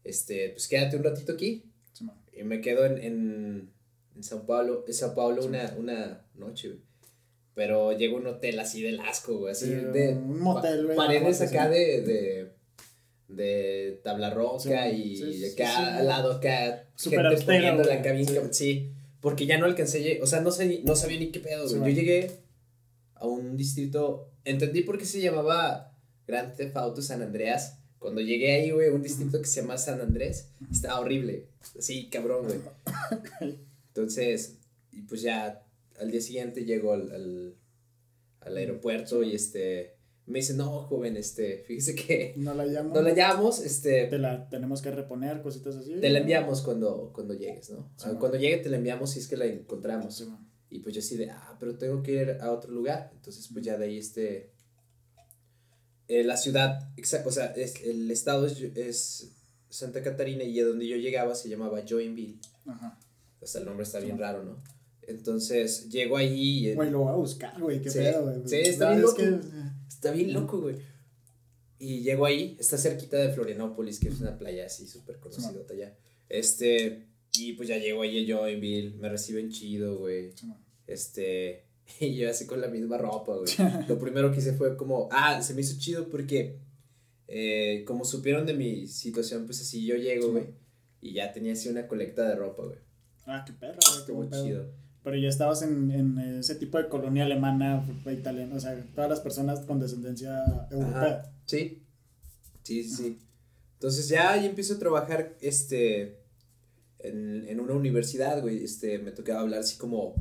Este, 0.04 0.50
pues 0.50 0.68
quédate 0.68 0.96
un 0.96 1.04
ratito 1.04 1.32
aquí. 1.32 1.64
Simón. 1.92 2.16
Y 2.32 2.44
me 2.44 2.60
quedo 2.60 2.84
en, 2.86 2.98
en, 2.98 3.71
en 4.16 4.22
Sao 4.22 4.44
Paulo, 4.46 4.84
en 4.86 4.94
Sao 4.94 5.14
Paulo 5.14 5.42
Sí. 5.42 5.48
una, 5.48 5.74
una 5.78 6.26
noche, 6.34 6.68
güey. 6.68 6.80
Pero 7.54 7.92
llego 7.92 8.16
a 8.16 8.20
un 8.20 8.26
hotel 8.28 8.58
así 8.60 8.82
del 8.82 9.00
asco, 9.00 9.36
güey. 9.38 9.52
Así 9.52 9.66
Sí, 9.66 9.72
de. 9.74 10.14
un 10.14 10.40
motel, 10.40 10.84
güey, 10.86 10.96
Paredes 10.96 11.40
acá 11.42 11.64
sí. 11.66 11.78
de, 11.78 12.02
de. 12.02 12.52
de 13.28 14.00
tabla 14.02 14.30
roca 14.30 14.60
Sí, 14.90 14.96
y 14.96 15.16
sí, 15.16 15.32
sí, 15.34 15.44
acá 15.52 15.66
sí, 15.70 15.76
sí. 15.84 15.90
al 15.98 16.06
lado 16.06 16.32
acá. 16.32 16.84
Súper 16.94 17.26
gente 17.28 17.44
poniendo 17.44 17.84
la 17.84 18.00
cabina. 18.02 18.30
sí. 18.30 18.48
Sí. 18.52 18.92
Porque 19.20 19.46
ya 19.46 19.56
no 19.58 19.66
alcancé. 19.66 20.18
O 20.22 20.26
sea, 20.26 20.40
no, 20.40 20.50
sé, 20.50 20.80
no 20.84 20.96
sabía 20.96 21.18
ni 21.20 21.30
qué 21.30 21.38
pedo, 21.40 21.68
Sí, 21.68 21.76
güey. 21.76 21.94
Yo 21.94 22.00
llegué 22.00 22.30
a 23.14 23.26
un 23.26 23.56
distrito. 23.56 24.30
Entendí 24.44 24.82
por 24.82 24.98
qué 24.98 25.04
se 25.04 25.20
llamaba 25.20 25.94
Grand 26.26 26.56
Theft 26.56 26.76
Auto 26.76 27.02
San 27.02 27.22
Andreas. 27.22 27.78
Cuando 28.00 28.20
llegué 28.20 28.52
ahí, 28.52 28.70
güey, 28.72 28.88
un 28.88 29.00
distrito 29.02 29.38
que 29.40 29.46
se 29.46 29.60
llama 29.60 29.78
San 29.78 30.00
Andrés, 30.00 30.48
estaba 30.72 30.98
horrible. 30.98 31.46
Así, 31.78 32.08
cabrón, 32.08 32.46
güey. 32.46 32.58
Entonces, 33.94 34.58
y 34.90 35.02
pues 35.02 35.22
ya 35.22 35.64
al 36.00 36.10
día 36.10 36.20
siguiente 36.20 36.64
llego 36.64 36.92
al, 36.94 37.12
al, 37.12 37.54
al 38.40 38.56
aeropuerto 38.56 39.22
y 39.22 39.34
este, 39.34 39.96
me 40.26 40.38
dice, 40.38 40.54
no, 40.54 40.82
joven, 40.84 41.16
este, 41.16 41.58
fíjese 41.66 41.94
que 41.94 42.32
No 42.36 42.54
la 42.54 42.64
llamo. 42.64 42.94
no 42.94 43.02
la 43.02 43.12
llamamos, 43.14 43.60
este, 43.60 44.06
Te 44.06 44.18
la 44.18 44.48
tenemos 44.48 44.80
que 44.82 44.90
reponer, 44.90 45.42
cositas 45.42 45.76
así. 45.76 45.94
te 46.00 46.08
la 46.10 46.20
enviamos 46.20 46.62
cuando, 46.62 47.12
cuando 47.14 47.34
llegues, 47.34 47.70
¿no? 47.70 47.90
Sí, 47.96 48.06
Ah, 48.08 48.16
cuando 48.18 48.38
llegue 48.38 48.58
te 48.58 48.70
la 48.70 48.78
enviamos 48.78 49.10
si 49.10 49.18
es 49.20 49.28
que 49.28 49.36
la 49.36 49.44
encontramos. 49.46 50.26
Y 50.70 50.78
pues 50.78 50.94
yo 50.94 51.00
así 51.00 51.16
de, 51.18 51.28
ah, 51.30 51.56
pero 51.60 51.76
tengo 51.76 52.02
que 52.02 52.12
ir 52.12 52.30
a 52.40 52.50
otro 52.50 52.72
lugar. 52.72 53.10
Entonces, 53.14 53.46
pues 53.52 53.62
ya 53.64 53.76
de 53.76 53.84
ahí, 53.84 53.98
este, 53.98 54.52
eh, 56.08 56.24
la 56.24 56.36
ciudad, 56.38 56.90
exacto, 56.96 57.28
o 57.28 57.32
sea, 57.32 57.46
es, 57.52 57.74
el 57.84 58.10
estado 58.10 58.46
es, 58.46 58.58
es 58.60 59.32
Santa 59.68 60.02
Catarina 60.02 60.44
y 60.44 60.58
a 60.60 60.64
donde 60.64 60.86
yo 60.88 60.96
llegaba 60.96 61.34
se 61.34 61.48
llamaba 61.50 61.82
Joinville. 61.88 62.38
Ajá. 62.66 62.98
Hasta 63.42 63.58
el 63.58 63.64
nombre 63.64 63.84
está 63.84 63.98
bien 64.00 64.18
raro, 64.18 64.44
¿no? 64.44 64.62
Entonces, 65.02 65.88
llego 65.90 66.16
ahí 66.16 66.68
y 66.68 66.74
Güey, 66.74 66.90
lo 66.90 67.00
voy 67.00 67.12
a 67.12 67.16
buscar, 67.16 67.60
güey. 67.60 67.80
Qué 67.82 67.90
Sí. 67.90 67.98
pedo, 67.98 68.22
güey. 68.22 68.36
Sí, 68.46 68.56
está 68.56 68.90
bien 68.90 69.02
loco. 69.02 69.16
que- 69.16 69.40
está 69.88 70.10
bien 70.12 70.32
loco, 70.32 70.60
güey. 70.60 70.76
Y 71.78 72.00
llego 72.02 72.24
ahí, 72.26 72.56
está 72.60 72.78
cerquita 72.78 73.16
de 73.16 73.32
Florianópolis, 73.32 73.98
que 73.98 74.08
es 74.08 74.20
una 74.20 74.38
playa 74.38 74.66
así 74.66 74.86
súper 74.86 75.18
conocida 75.18 75.60
allá. 75.68 75.96
Este, 76.28 77.08
y 77.36 77.54
pues 77.54 77.68
ya 77.68 77.78
llego 77.78 78.02
ahí 78.02 78.30
a 78.30 78.36
Joinville, 78.36 78.96
me 78.98 79.08
reciben 79.08 79.50
chido, 79.50 79.98
güey. 79.98 80.30
Este, 80.86 81.64
y 82.00 82.14
yo 82.14 82.30
así 82.30 82.46
con 82.46 82.60
la 82.60 82.68
misma 82.68 82.98
ropa, 82.98 83.34
güey. 83.36 83.50
Lo 83.88 83.98
primero 83.98 84.30
que 84.32 84.38
hice 84.38 84.52
fue 84.52 84.76
como, 84.76 85.08
ah, 85.10 85.42
se 85.42 85.54
me 85.54 85.62
hizo 85.62 85.78
chido 85.80 86.08
porque, 86.08 86.58
eh, 87.26 87.82
como 87.86 88.04
supieron 88.04 88.46
de 88.46 88.54
mi 88.54 88.86
situación, 88.86 89.46
pues 89.46 89.60
así 89.60 89.84
yo 89.84 89.96
llego, 89.96 90.30
güey. 90.30 90.44
Y 91.00 91.14
ya 91.14 91.32
tenía 91.32 91.54
así 91.54 91.68
una 91.68 91.88
colecta 91.88 92.28
de 92.28 92.36
ropa, 92.36 92.64
güey. 92.64 92.78
Ah, 93.26 93.44
qué 93.46 93.52
perro. 93.52 93.78
Qué 93.80 93.98
Estuvo 94.00 94.24
chido. 94.30 94.66
Pero 95.04 95.16
ya 95.16 95.28
estabas 95.28 95.62
en, 95.62 95.90
en 95.90 96.18
ese 96.38 96.54
tipo 96.54 96.78
de 96.78 96.88
colonia 96.88 97.24
alemana, 97.24 97.84
italiana, 98.06 98.54
o 98.54 98.60
sea, 98.60 98.80
todas 98.94 99.10
las 99.10 99.20
personas 99.20 99.60
con 99.60 99.80
descendencia 99.80 100.44
europea. 100.70 101.22
Ajá, 101.22 101.32
Sí, 101.44 101.82
sí, 102.62 102.84
sí, 102.84 102.90
sí. 102.90 103.18
Entonces 103.74 104.08
ya 104.08 104.30
ahí 104.32 104.46
empiezo 104.46 104.74
a 104.74 104.78
trabajar, 104.78 105.34
este, 105.40 106.18
en, 107.00 107.44
en 107.48 107.58
una 107.58 107.74
universidad, 107.74 108.40
güey, 108.40 108.62
este, 108.62 108.98
me 109.00 109.10
tocaba 109.10 109.40
hablar 109.40 109.60
así 109.60 109.76
como 109.76 110.14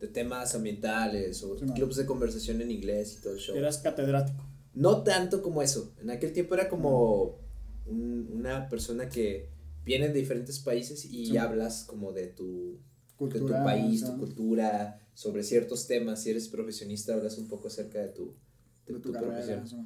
de 0.00 0.08
temas 0.08 0.54
ambientales 0.54 1.42
o 1.42 1.58
Sí, 1.58 1.66
man. 1.66 1.74
clubs 1.74 1.96
de 1.96 2.06
conversación 2.06 2.62
en 2.62 2.70
inglés 2.70 3.18
y 3.18 3.22
todo 3.22 3.34
el 3.34 3.38
show. 3.40 3.54
Eras 3.56 3.76
catedrático. 3.78 4.42
No 4.72 5.02
tanto 5.02 5.42
como 5.42 5.60
eso, 5.60 5.92
en 6.00 6.10
aquel 6.10 6.32
tiempo 6.32 6.54
era 6.54 6.68
como 6.70 7.38
un- 7.86 8.30
una 8.32 8.68
persona 8.70 9.08
que 9.10 9.50
viene 9.84 10.08
de 10.08 10.14
diferentes 10.20 10.58
países 10.58 11.04
y 11.04 11.26
Sí. 11.26 11.36
hablas 11.36 11.84
como 11.84 12.12
de 12.12 12.26
tu, 12.28 12.72
de 12.72 12.78
tu 13.16 13.16
Cultura. 13.16 13.64
país, 13.64 14.02
o 14.02 14.06
sea, 14.06 14.14
tu 14.14 14.20
cultura, 14.20 15.00
sobre 15.14 15.42
ciertos 15.44 15.86
temas, 15.86 16.22
si 16.22 16.30
eres 16.30 16.48
profesionista 16.48 17.14
hablas 17.14 17.38
un 17.38 17.46
poco 17.48 17.68
acerca 17.68 18.00
de 18.00 18.08
tu, 18.08 18.34
de 18.86 18.94
de 18.94 19.00
tu 19.00 19.00
tu 19.00 19.12
carrera. 19.12 19.32
profesión. 19.32 19.66
sea. 19.68 19.84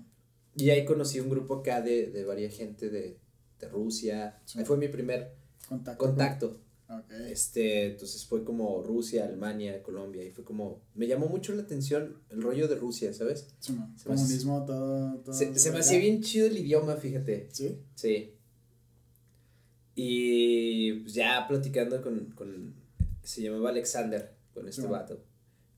Y 0.56 0.70
ahí 0.70 0.84
conocí 0.84 1.20
un 1.20 1.28
grupo 1.28 1.56
acá 1.56 1.82
de, 1.82 2.06
de 2.10 2.24
varias 2.24 2.54
gente 2.54 2.88
de, 2.90 3.18
de 3.60 3.68
Rusia. 3.68 4.40
Sí. 4.44 4.58
Ahí 4.58 4.64
fue 4.64 4.76
mi 4.76 4.88
primer 4.88 5.34
Contacto. 5.68 6.04
contacto. 6.04 6.60
Ok. 6.90 7.10
Este, 7.28 7.88
entonces 7.92 8.24
fue 8.24 8.42
como 8.44 8.82
Rusia, 8.82 9.26
Alemania, 9.26 9.82
Colombia. 9.82 10.24
Y 10.24 10.30
fue 10.30 10.42
como. 10.42 10.80
Me 10.94 11.06
llamó 11.06 11.26
mucho 11.28 11.52
la 11.54 11.62
atención 11.62 12.16
el 12.30 12.40
rollo 12.40 12.66
de 12.66 12.76
Rusia, 12.76 13.12
¿sabes? 13.12 13.46
Simón. 13.60 13.92
se 13.98 14.08
me 14.08 14.14
hace- 14.14 14.22
Comunismo, 14.24 14.64
todo. 14.64 15.18
todo 15.18 15.34
Se, 15.34 15.56
se 15.58 15.70
me 15.70 15.80
hacía 15.80 15.98
bien 15.98 16.22
chido 16.22 16.46
el 16.46 16.56
idioma, 16.56 16.96
fíjate. 16.96 17.50
Sí. 17.52 17.78
Sí. 17.94 18.32
Y 20.00 20.92
pues 21.00 21.14
ya 21.14 21.44
platicando 21.48 22.00
con, 22.00 22.26
con. 22.30 22.72
Se 23.24 23.42
llamaba 23.42 23.70
Alexander, 23.70 24.32
con 24.54 24.68
este 24.68 24.82
Sí. 24.82 24.86
vato. 24.88 25.24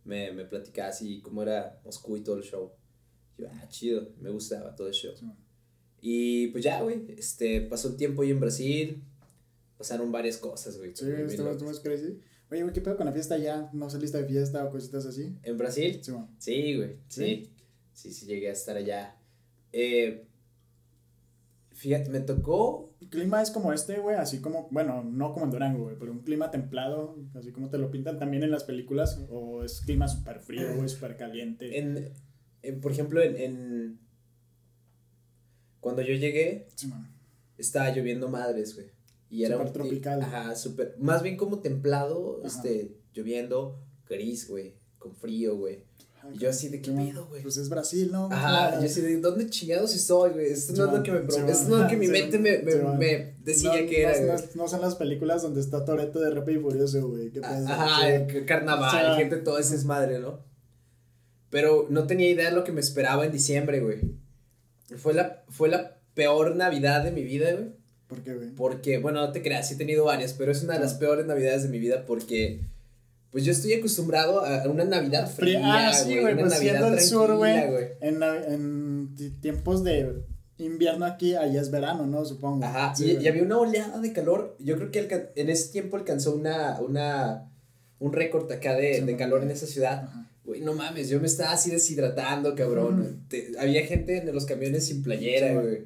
Me, 0.04 0.30
me 0.32 0.44
platicaba 0.44 0.88
así 0.90 1.20
cómo 1.22 1.42
era 1.42 1.80
Moscú 1.84 2.18
y 2.18 2.20
todo 2.20 2.36
el 2.36 2.42
show. 2.42 2.70
Yo, 3.38 3.46
ah, 3.50 3.66
chido, 3.68 4.10
me 4.20 4.28
gustaba 4.28 4.76
todo 4.76 4.88
el 4.88 4.92
show. 4.92 5.16
Simón. 5.16 5.36
Y 6.02 6.48
pues 6.48 6.62
ya, 6.64 6.82
güey, 6.82 7.06
este, 7.16 7.62
pasó 7.62 7.88
el 7.88 7.96
tiempo 7.96 8.20
ahí 8.20 8.30
en 8.30 8.40
Brasil, 8.40 9.02
pasaron 9.78 10.12
varias 10.12 10.36
cosas, 10.36 10.76
güey. 10.76 10.94
Sí, 10.94 11.06
estuvo 11.26 11.50
estuvo 11.50 11.70
crazy. 11.82 12.18
Oye, 12.50 12.62
güey, 12.62 12.74
¿qué 12.74 12.82
pedo 12.82 12.96
con 12.98 13.06
la 13.06 13.12
fiesta 13.12 13.38
ya? 13.38 13.70
¿No 13.72 13.88
saliste 13.88 14.18
de 14.18 14.26
fiesta 14.28 14.64
o 14.66 14.70
cositas 14.70 15.06
así? 15.06 15.34
¿En 15.42 15.56
Brasil? 15.56 15.98
Sí, 16.38 16.76
güey, 16.76 16.96
sí. 17.08 17.50
Sí, 17.94 18.12
sí, 18.12 18.26
llegué 18.26 18.48
a 18.50 18.52
estar 18.52 18.76
allá. 18.76 19.16
Eh, 19.72 20.26
fíjate, 21.80 22.10
me 22.10 22.20
tocó, 22.20 22.92
El 23.00 23.08
clima 23.08 23.40
es 23.40 23.50
como 23.50 23.72
este, 23.72 23.99
güey, 24.00 24.16
así 24.16 24.40
como, 24.42 24.68
bueno, 24.70 25.02
no 25.02 25.32
como 25.32 25.46
en 25.46 25.50
Durango, 25.50 25.84
güey, 25.84 25.96
pero 25.99 26.12
un 26.12 26.18
clima 26.20 26.50
templado, 26.50 27.16
así 27.34 27.52
como 27.52 27.70
te 27.70 27.78
lo 27.78 27.90
pintan 27.90 28.18
también 28.18 28.42
en 28.42 28.50
las 28.50 28.64
películas, 28.64 29.18
o 29.30 29.64
es 29.64 29.80
clima 29.80 30.06
súper 30.06 30.40
frío, 30.40 30.75
güey, 30.76 30.88
súper 30.90 31.16
caliente. 31.16 31.78
en, 31.78 32.12
en, 32.62 32.80
por 32.82 32.92
ejemplo, 32.92 33.22
en, 33.22 33.37
en, 33.38 33.99
cuando 35.80 36.02
yo 36.02 36.12
llegué, 36.14 36.68
estaba 37.56 37.90
lloviendo 37.90 38.28
madres, 38.28 38.75
güey. 38.75 38.88
Y 39.30 39.44
era 39.44 39.54
Súper 39.54 39.66
un- 39.68 39.72
tropical. 39.72 40.22
Ajá, 40.22 40.54
súper, 40.56 40.96
más 40.99 41.22
bien 41.22 41.37
como 41.38 41.60
templado, 41.60 42.40
Ajá. 42.44 42.49
este, 42.49 42.96
lloviendo, 43.14 43.80
gris, 44.06 44.49
güey, 44.49 44.75
con 44.99 45.14
frío, 45.14 45.56
güey. 45.56 45.84
Y 46.34 46.38
yo 46.38 46.50
así 46.50 46.68
de, 46.68 46.80
¿qué 46.82 46.90
pedo, 46.92 47.26
güey? 47.26 47.42
Pues 47.42 47.56
es 47.56 47.68
Brasil, 47.68 48.10
¿no? 48.12 48.26
Ajá, 48.30 48.68
Ah, 48.68 48.78
yo 48.80 48.86
así 48.86 49.00
de, 49.00 49.16
¿dónde 49.20 49.48
chingados 49.48 49.94
estoy, 49.94 50.30
güey? 50.32 50.46
Esto 50.46 50.74
no 50.74 50.86
es 50.86 50.92
lo 50.98 51.02
que 51.02 51.12
me, 51.12 51.18
esto 51.20 51.40
no 51.40 51.48
es 51.50 51.68
lo 51.68 51.88
que 51.88 51.96
mi 51.96 52.08
mente 52.08 52.38
me, 52.38 52.58
me, 52.58 52.74
me 52.76 53.34
decía 53.42 53.70
no, 53.80 53.88
que 53.88 54.02
era, 54.02 54.20
no, 54.20 54.34
no, 54.34 54.42
no 54.54 54.68
son 54.68 54.80
las 54.82 54.94
películas 54.96 55.42
donde 55.42 55.60
está 55.60 55.84
Toreto 55.84 56.20
de 56.20 56.30
Rápido 56.30 56.60
y 56.60 56.62
Furioso, 56.62 57.08
güey. 57.08 57.30
¿Qué 57.30 57.40
pedo? 57.40 57.66
Ajá, 57.68 58.06
Sí. 58.06 58.36
el 58.36 58.44
carnaval, 58.46 58.88
O 58.88 58.90
sea, 58.90 59.16
gente, 59.16 59.36
todo 59.38 59.58
ese 59.58 59.74
es 59.74 59.84
madre, 59.84 60.18
¿no? 60.18 60.44
Pero 61.50 61.86
no 61.90 62.06
tenía 62.06 62.30
idea 62.30 62.50
de 62.50 62.54
lo 62.56 62.64
que 62.64 62.72
me 62.72 62.80
esperaba 62.80 63.24
en 63.26 63.32
diciembre, 63.32 63.80
güey. 63.80 63.98
Fue 64.96 65.14
la, 65.14 65.42
fue 65.48 65.68
la 65.68 65.96
peor 66.14 66.54
Navidad 66.54 67.02
de 67.02 67.10
mi 67.12 67.22
vida, 67.22 67.52
güey. 67.52 67.70
¿Por 68.06 68.22
qué, 68.22 68.34
güey? 68.34 68.50
Porque, 68.50 68.98
bueno, 68.98 69.20
no 69.20 69.32
te 69.32 69.42
creas, 69.42 69.68
sí 69.68 69.74
he 69.74 69.76
tenido 69.78 70.04
varias, 70.04 70.32
pero 70.34 70.52
es 70.52 70.62
una 70.62 70.74
de 70.74 70.80
las 70.80 70.94
peores 70.94 71.26
Navidades 71.26 71.62
de 71.62 71.68
mi 71.68 71.78
vida 71.78 72.04
porque, 72.06 72.60
pues 73.30 73.44
yo 73.44 73.52
estoy 73.52 73.75
acostumbrado 73.75 74.44
a 74.44 74.62
una 74.68 74.84
Navidad 74.84 75.30
fría, 75.30 75.60
Ah, 75.62 75.92
sí, 75.92 76.18
güey, 76.18 76.37
pues 76.38 76.54
siendo 76.54 76.88
el 76.88 77.00
sur, 77.00 77.37
güey. 77.37 77.54
En, 78.00 79.14
tiempos 79.40 79.84
de 79.84 80.22
invierno 80.58 81.06
aquí, 81.06 81.34
allá 81.34 81.60
es 81.60 81.70
verano, 81.70 82.06
¿no? 82.06 82.25
Supongo. 82.25 82.64
Ajá, 82.64 82.94
Sí, 82.94 83.16
y, 83.20 83.28
había 83.28 83.42
una 83.42 83.58
oleada 83.58 83.99
de 83.99 84.12
calor. 84.12 84.56
Yo 84.58 84.76
creo 84.76 84.90
que 84.90 85.30
en 85.37 85.49
ese 85.49 85.72
tiempo 85.72 85.96
alcanzó 85.96 86.34
una, 86.34 86.78
una, 86.80 87.50
un 87.99 88.12
récord 88.12 88.50
acá 88.52 88.75
de, 88.75 88.96
Sí, 88.96 89.04
de 89.04 89.16
calor 89.16 89.42
en 89.42 89.50
esa 89.50 89.66
ciudad. 89.66 90.04
Ajá. 90.04 90.26
Güey, 90.44 90.62
no 90.62 90.72
mames, 90.75 91.08
yo 91.08 91.20
me 91.20 91.26
estaba 91.26 91.52
así 91.52 91.70
deshidratando, 91.70 92.54
cabrón. 92.54 93.25
Te- 93.28 93.52
había 93.58 93.87
gente 93.87 94.18
en 94.18 94.34
los 94.34 94.46
camiones 94.46 94.87
sin 94.87 95.02
playera, 95.02 95.49
Sí, 95.49 95.54
güey. 95.54 95.78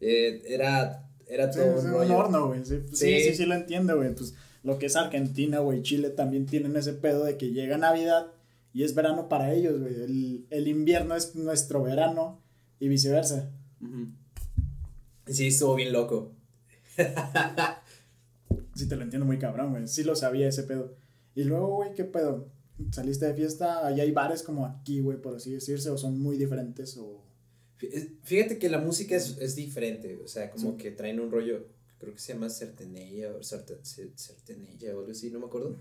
Eh, 0.00 0.42
era, 0.48 1.08
era 1.26 1.50
todo 1.50 1.78
un 1.78 1.86
un 1.86 1.90
rollo. 1.92 2.16
horno, 2.18 2.48
güey. 2.48 2.64
Sí, 2.64 2.80
sí, 2.90 2.96
Sí. 2.96 3.20
sí, 3.30 3.34
sí, 3.36 3.46
lo 3.46 3.54
entiendo, 3.54 3.96
güey. 3.96 4.14
Pues 4.14 4.34
lo 4.62 4.78
que 4.78 4.86
es 4.86 4.96
Argentina, 4.96 5.58
güey, 5.60 5.82
Chile 5.82 6.10
también 6.10 6.46
tienen 6.46 6.76
ese 6.76 6.92
pedo 6.92 7.24
de 7.24 7.36
que 7.36 7.50
llega 7.52 7.78
Navidad 7.78 8.26
y 8.72 8.82
es 8.84 8.94
verano 8.94 9.28
para 9.28 9.52
ellos, 9.54 9.80
güey. 9.80 9.94
El, 9.94 10.46
el 10.50 10.68
invierno 10.68 11.14
es 11.16 11.34
nuestro 11.34 11.82
verano 11.82 12.40
y 12.78 12.88
viceversa. 12.88 13.50
Sí, 15.26 15.46
estuvo 15.48 15.74
bien 15.74 15.92
loco. 15.92 16.32
Sí, 18.74 18.88
te 18.88 18.96
lo 18.96 19.02
entiendo 19.02 19.26
muy 19.26 19.38
cabrón, 19.38 19.72
güey. 19.72 19.86
Sí 19.86 20.04
lo 20.04 20.16
sabía 20.16 20.48
ese 20.48 20.62
pedo. 20.62 20.94
Y 21.34 21.44
luego, 21.44 21.76
güey, 21.76 21.92
¿qué 21.94 22.04
pedo? 22.04 22.48
¿Saliste 22.92 23.26
de 23.26 23.34
fiesta? 23.34 23.86
Allá 23.86 24.04
hay 24.04 24.10
bares 24.12 24.42
como 24.42 24.64
aquí, 24.64 25.00
güey, 25.00 25.20
por 25.20 25.36
así 25.36 25.52
decirse, 25.52 25.90
o 25.90 25.98
son 25.98 26.18
muy 26.18 26.38
diferentes, 26.38 26.96
o... 26.96 27.22
Fí- 27.78 28.16
Fíjate 28.22 28.58
que 28.58 28.70
la 28.70 28.78
música 28.78 29.14
es, 29.16 29.36
es 29.38 29.54
diferente, 29.54 30.16
o 30.24 30.26
sea, 30.28 30.50
como 30.50 30.70
Sí. 30.72 30.76
que 30.78 30.90
traen 30.92 31.20
un 31.20 31.30
rollo, 31.30 31.66
creo 32.00 32.12
que 32.14 32.18
se 32.20 32.32
llama 32.32 32.48
Sertenella 32.50 33.32
o 33.36 33.42
Sertenella 33.42 34.96
o 34.96 35.00
algo 35.00 35.12
así, 35.12 35.30
no 35.30 35.38
me 35.38 35.46
acuerdo. 35.46 35.76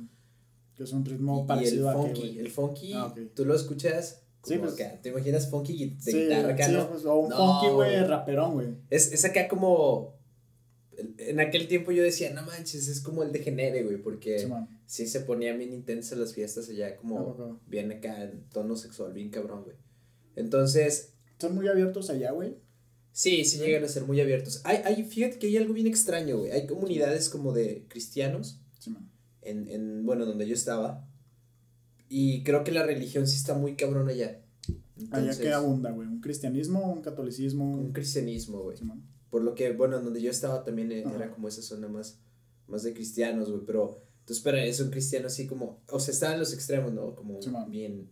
Que 0.75 0.83
es 0.83 0.91
un 0.93 1.03
ritmo 1.05 1.35
Y- 1.35 1.37
y, 1.37 1.41
el 1.41 1.47
parecido 1.47 1.89
a 1.89 1.93
que, 1.93 1.99
funky, 2.01 2.39
el 2.39 2.51
funky, 2.51 2.93
Ah, 2.93 3.05
ok. 3.07 3.19
tú 3.33 3.45
lo 3.45 3.55
escuchas 3.55 4.21
Sí, 4.43 4.55
como 4.57 4.69
pues- 4.69 4.79
acá, 4.79 5.01
¿te 5.01 5.09
imaginas 5.09 5.49
funky 5.49 5.89
de 5.95 6.01
Sí, 6.01 6.17
guitarra 6.23 6.53
acá, 6.53 6.65
sí, 6.67 6.71
no? 6.73 6.89
pues, 6.89 7.03
o 7.05 7.15
un 7.17 7.29
No, 7.29 7.37
funky, 7.37 7.73
güey, 7.73 8.03
raperón, 8.05 8.53
güey. 8.53 8.67
Es, 8.89 9.11
es 9.11 9.25
acá 9.25 9.47
como, 9.47 10.17
en 11.17 11.39
aquel 11.39 11.67
tiempo 11.67 11.91
yo 11.91 12.03
decía, 12.03 12.33
no 12.33 12.43
manches, 12.43 12.87
es 12.87 13.01
como 13.01 13.23
el 13.23 13.31
de 13.31 13.39
Genere, 13.39 13.83
güey, 13.83 13.97
porque 14.01 14.39
Sí, 14.39 14.47
sí 14.85 15.07
se 15.07 15.21
ponía 15.21 15.53
bien 15.55 15.73
intensas 15.73 16.17
las 16.17 16.33
fiestas 16.33 16.69
allá, 16.69 16.87
¿A 16.89 16.95
como 16.97 17.25
poco? 17.25 17.59
bien 17.67 17.91
acá 17.91 18.23
en 18.23 18.43
tono 18.49 18.75
sexual, 18.75 19.13
bien 19.13 19.29
cabrón, 19.29 19.63
güey. 19.63 19.75
Entonces, 20.35 21.13
Son 21.39 21.55
muy 21.55 21.69
abiertos 21.69 22.09
allá, 22.09 22.31
güey. 22.31 22.57
Sí, 23.19 23.43
sí 23.43 23.57
llegan 23.57 23.83
a 23.83 23.89
ser 23.89 24.05
muy 24.05 24.21
abiertos. 24.21 24.61
Hay, 24.63 24.77
hay, 24.85 25.03
fíjate 25.03 25.39
que 25.39 25.47
hay 25.47 25.57
algo 25.57 25.73
bien 25.73 25.87
extraño, 25.87 26.37
güey. 26.37 26.51
Hay 26.53 26.65
comunidades 26.65 27.27
como 27.27 27.51
de 27.51 27.85
cristianos, 27.89 28.61
Sí, 28.79 28.91
man. 28.91 29.11
en, 29.41 29.67
en, 29.67 30.05
bueno, 30.05 30.25
donde 30.25 30.47
yo 30.47 30.53
estaba. 30.53 31.05
Y 32.07 32.43
creo 32.43 32.63
que 32.63 32.71
la 32.71 32.83
religión 32.85 33.27
sí 33.27 33.35
está 33.35 33.55
muy 33.55 33.75
cabrón 33.75 34.07
allá. 34.07 34.41
Allá 35.11 35.37
que 35.37 35.51
abunda, 35.51 35.91
güey. 35.91 36.07
Un 36.07 36.21
cristianismo, 36.21 36.93
un 36.93 37.01
catolicismo. 37.01 37.69
Un 37.69 37.91
cristianismo, 37.91 38.61
güey. 38.63 38.77
Sí. 38.77 38.85
Por 39.29 39.43
lo 39.43 39.53
que, 39.53 39.73
bueno, 39.73 39.99
donde 39.99 40.21
yo 40.21 40.31
estaba 40.31 40.63
también 40.63 40.89
eh, 40.93 41.03
Ajá. 41.05 41.15
era 41.17 41.31
como 41.31 41.49
esa 41.49 41.61
zona 41.61 41.89
más, 41.89 42.21
más 42.67 42.83
de 42.83 42.93
cristianos, 42.93 43.51
güey. 43.51 43.63
Pero, 43.65 44.01
entonces, 44.21 44.41
pero 44.41 44.57
es 44.59 44.79
un 44.79 44.91
cristiano 44.91 45.27
así 45.27 45.45
como, 45.45 45.81
o 45.89 45.99
sea, 45.99 46.13
está 46.13 46.31
en 46.31 46.39
los 46.39 46.53
extremos, 46.53 46.93
¿no? 46.93 47.15
Como 47.15 47.41
Sí, 47.41 47.49
bien 47.67 48.11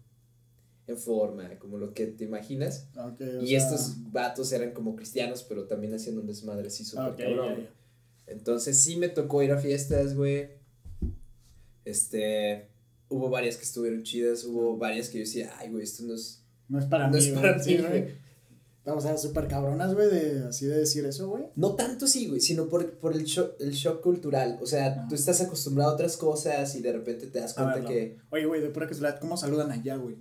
en 0.87 0.97
forma, 0.97 1.49
como 1.59 1.77
lo 1.77 1.93
que 1.93 2.07
te 2.07 2.23
imaginas. 2.23 2.87
Ah, 2.95 3.13
Y 3.41 3.47
sea, 3.47 3.57
estos 3.59 4.11
vatos 4.11 4.51
eran 4.53 4.71
como 4.71 4.95
cristianos, 4.95 5.43
pero 5.43 5.65
también 5.65 5.93
haciendo 5.93 6.21
un 6.21 6.27
desmadre 6.27 6.67
así 6.67 6.83
súper 6.85 7.03
ah, 7.05 7.15
cabrón. 7.17 7.53
güey. 7.55 7.67
Entonces 8.25 8.81
sí 8.81 8.95
me 8.97 9.09
tocó 9.09 9.41
ir 9.43 9.51
a 9.51 9.57
fiestas, 9.57 10.15
güey. 10.15 10.49
Este, 11.85 12.67
hubo 13.09 13.29
varias 13.29 13.57
que 13.57 13.63
estuvieron 13.63 14.03
chidas, 14.03 14.43
hubo 14.45 14.77
varias 14.77 15.09
que 15.09 15.19
yo 15.19 15.23
decía, 15.25 15.53
ay, 15.57 15.71
güey, 15.71 15.83
esto 15.83 16.03
no 16.03 16.13
es... 16.15 16.43
No 16.67 16.79
es 16.79 16.85
para 16.85 17.07
No 17.07 17.13
mí, 17.13 17.19
es 17.19 17.29
güey. 17.31 17.41
para 17.41 17.59
Sí, 17.63 17.75
ti, 17.75 17.81
güey. 17.81 18.01
güey. 18.01 18.27
O 18.85 19.01
sea, 19.01 19.17
súper 19.17 19.47
cabronas, 19.49 19.93
güey, 19.93 20.09
de 20.09 20.45
así 20.47 20.65
de 20.65 20.77
decir 20.77 21.05
eso, 21.05 21.27
güey. 21.29 21.43
No 21.57 21.75
tanto 21.75 22.07
sí, 22.07 22.27
güey, 22.27 22.39
sino 22.39 22.69
por, 22.69 22.89
por 22.99 23.13
el, 23.13 23.25
shock, 23.25 23.55
el 23.59 23.71
shock 23.71 24.01
cultural. 24.01 24.59
O 24.61 24.65
sea, 24.65 24.87
Ajá. 24.87 25.05
tú 25.09 25.15
estás 25.15 25.41
acostumbrado 25.41 25.91
a 25.91 25.93
otras 25.93 26.15
cosas 26.15 26.73
y 26.75 26.81
de 26.81 26.93
repente 26.93 27.27
te 27.27 27.39
das 27.39 27.53
cuenta 27.53 27.83
que 27.83 28.17
Oye, 28.29 28.45
güey, 28.45 28.61
de 28.61 28.69
pura 28.69 28.87
casualidad, 28.87 29.19
¿cómo 29.19 29.35
saludan 29.35 29.71
allá, 29.71 29.97
güey? 29.97 30.15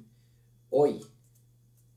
Hoy, 0.79 1.01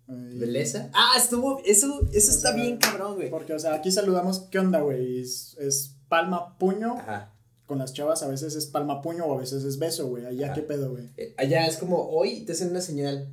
Ay, 0.08 0.40
¿beleza? 0.40 0.90
Ah, 0.94 1.14
estuvo, 1.18 1.60
eso, 1.66 2.02
eso 2.14 2.32
O 2.32 2.36
está 2.36 2.50
sea, 2.50 2.54
bien 2.54 2.78
cabrón, 2.78 3.16
güey. 3.16 3.30
Porque, 3.30 3.54
o 3.54 3.60
sea, 3.60 3.76
aquí 3.76 3.92
saludamos, 3.92 4.48
¿qué 4.50 4.60
onda, 4.60 4.80
güey? 4.80 5.20
Es, 5.20 5.56
es 5.60 5.96
palma, 6.08 6.58
puño. 6.58 6.94
Ajá. 6.98 7.36
Con 7.66 7.78
las 7.78 7.94
chavas 7.94 8.24
a 8.24 8.28
veces 8.28 8.56
es 8.56 8.66
palma, 8.66 9.02
puño 9.02 9.26
o 9.26 9.36
a 9.36 9.40
veces 9.40 9.64
es 9.64 9.78
beso, 9.78 10.08
güey. 10.08 10.26
Allá, 10.26 10.48
Ajá. 10.48 10.56
¿qué 10.56 10.62
pedo, 10.64 10.90
güey? 10.92 11.10
Eh, 11.18 11.36
allá 11.38 11.68
es 11.68 11.78
como 11.78 12.10
hoy 12.10 12.44
te 12.46 12.54
hacen 12.54 12.72
una 12.72 12.82
señal 12.82 13.32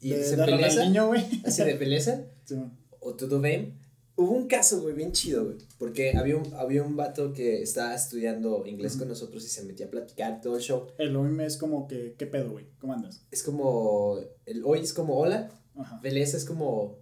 y 0.00 0.10
De, 0.10 0.18
dicen 0.18 0.38
beleza, 0.38 1.04
güey. 1.04 1.42
así 1.44 1.62
de 1.64 1.74
beleza. 1.74 2.24
Sí, 2.46 2.54
o 3.00 3.14
todo 3.14 3.40
bien. 3.40 3.78
Hubo 4.18 4.32
un 4.32 4.48
caso, 4.48 4.82
güey, 4.82 4.96
bien 4.96 5.12
chido, 5.12 5.44
güey. 5.44 5.58
Porque 5.78 6.16
había 6.16 6.36
un, 6.36 6.52
había 6.54 6.82
un 6.82 6.96
vato 6.96 7.32
que 7.32 7.62
estaba 7.62 7.94
estudiando 7.94 8.66
inglés 8.66 8.96
con 8.96 9.06
nosotros 9.06 9.44
y 9.44 9.48
se 9.48 9.62
metía 9.62 9.86
a 9.86 9.90
platicar 9.90 10.40
todo 10.40 10.56
el 10.56 10.60
show. 10.60 10.88
El 10.98 11.14
OIM 11.14 11.42
es 11.42 11.56
como 11.56 11.86
que, 11.86 12.16
¿qué 12.18 12.26
pedo, 12.26 12.50
güey? 12.50 12.66
¿Cómo 12.80 12.94
andas? 12.94 13.22
Es 13.30 13.44
como. 13.44 14.18
El 14.44 14.64
hoy 14.64 14.80
es 14.80 14.92
como 14.92 15.16
hola. 15.16 15.48
Ajá. 15.76 16.00
Beleza 16.02 16.36
es 16.36 16.44
como. 16.44 16.98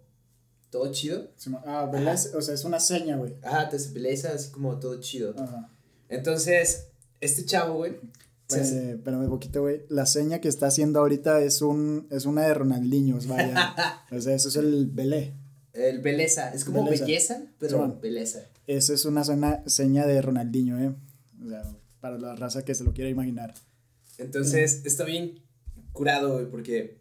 Todo 0.69 0.93
chido. 0.93 1.31
Sí. 1.37 1.51
Ah, 1.65 1.89
¿verdad? 1.91 2.21
O 2.35 2.43
sea, 2.43 2.53
es 2.53 2.65
una 2.67 2.81
seña, 2.81 3.17
güey. 3.17 3.35
Ah, 3.43 3.67
te 3.71 3.79
beleza 3.95 4.35
así 4.35 4.51
como 4.51 4.79
todo 4.79 5.01
chido. 5.01 5.35
Ajá. 5.39 5.71
Entonces, 6.11 6.89
este 7.23 7.47
chavo, 7.47 7.77
güey. 7.77 7.93
Eh, 7.93 8.93
espérame 8.97 9.25
un 9.25 9.31
poquito, 9.31 9.63
güey. 9.63 9.87
La 9.89 10.05
seña 10.05 10.43
que 10.43 10.49
está 10.49 10.67
haciendo 10.67 11.01
ahorita 11.01 11.41
es 11.41 11.63
un 11.63 12.09
es 12.11 12.27
una 12.27 12.43
de 12.43 12.53
Ronaldinhos, 12.53 13.27
vaya. 13.27 13.75
o 14.13 14.21
sea, 14.21 14.35
eso 14.35 14.51
es 14.51 14.57
el 14.57 14.87
belé. 14.89 15.33
El 15.77 16.01
beleza. 16.01 16.53
Es 16.55 16.65
como 16.65 16.85
Beleza. 16.85 17.05
belleza, 17.05 17.43
pero 17.59 17.73
Simón. 17.73 17.99
beleza. 18.01 18.47
Esa 18.67 18.95
es 18.95 19.05
una 19.05 19.25
zona, 19.25 19.63
seña 19.67 20.07
de 20.07 20.21
Ronaldinho, 20.23 20.79
eh. 20.81 20.95
O 21.45 21.49
sea, 21.49 21.63
para 22.01 22.19
la 22.19 22.35
raza 22.35 22.65
que 22.65 22.75
se 22.75 22.85
lo 22.85 22.93
quiera 22.93 23.11
imaginar. 23.11 23.55
Entonces, 24.19 24.83
está 24.85 25.05
bien 25.05 25.43
curado, 25.93 26.35
güey, 26.35 26.47
porque 26.51 26.99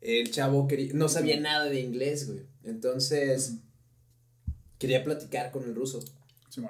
el 0.00 0.30
chavo 0.30 0.66
quería, 0.68 0.92
no 0.94 1.08
sabía 1.08 1.38
nada 1.40 1.64
de 1.66 1.80
inglés, 1.80 2.26
güey. 2.28 2.40
Entonces, 2.64 3.54
quería 4.78 5.02
platicar 5.04 5.50
con 5.50 5.64
el 5.64 5.74
ruso. 5.74 6.02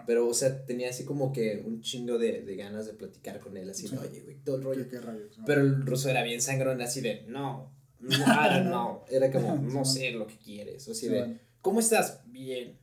Pero, 0.05 0.27
o 0.27 0.35
sea, 0.35 0.64
tenía 0.66 0.90
así 0.90 1.05
como 1.05 1.33
que 1.33 1.62
un 1.64 1.81
chingo 1.81 2.18
de, 2.18 2.42
de 2.42 2.57
ganas 2.57 2.87
de 2.87 2.94
platicar 2.94 3.38
con 3.38 3.57
él, 3.57 3.70
así 3.70 3.87
Sí. 3.87 3.94
oye, 3.96 4.20
güey, 4.22 4.37
todo 4.42 4.57
el 4.57 4.62
rollo. 4.64 4.83
¿Qué, 4.85 4.90
qué 4.90 5.01
rayos? 5.01 5.38
Pero 5.46 5.61
el 5.61 5.87
ruso 5.87 6.09
era 6.11 6.25
bien 6.25 6.42
sangrón, 6.42 6.81
así 6.81 7.01
de, 7.01 7.25
no, 7.29 7.70
no, 8.00 8.62
know. 8.62 9.00
Era 9.11 9.30
como, 9.30 9.56
no 9.62 9.85
sé 9.85 10.11
lo 10.12 10.26
que 10.26 10.38
quieres. 10.38 10.87
O 10.88 10.92
así 10.92 11.06
Sí, 11.06 11.09
de. 11.09 11.40
¿cómo 11.62 11.80
estás? 11.80 12.20
Bien. 12.26 12.78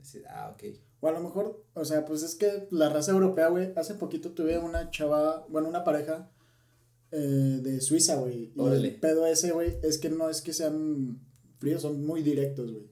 Así, 0.00 0.22
ah, 0.28 0.54
ok. 0.54 0.64
O 1.00 1.08
a 1.08 1.12
lo 1.12 1.20
mejor, 1.20 1.64
o 1.74 1.84
sea, 1.84 2.04
pues 2.04 2.22
es 2.22 2.34
que 2.34 2.66
la 2.70 2.88
raza 2.88 3.12
europea, 3.12 3.48
güey, 3.48 3.72
hace 3.76 3.94
poquito 3.94 4.30
tuve 4.32 4.58
una 4.58 4.90
chava, 4.90 5.46
bueno, 5.48 5.68
una 5.68 5.84
pareja 5.84 6.28
eh, 7.12 7.16
de 7.62 7.80
Suiza, 7.80 8.16
güey. 8.16 8.52
Y 8.54 8.60
Órale. 8.60 8.88
el 8.88 8.96
pedo 8.96 9.26
ese, 9.26 9.52
güey, 9.52 9.76
es 9.82 9.98
que 9.98 10.10
no 10.10 10.28
es 10.28 10.40
que 10.40 10.52
sean 10.52 11.20
fríos, 11.58 11.82
son 11.82 12.04
muy 12.04 12.22
directos, 12.22 12.72
güey. 12.72 12.88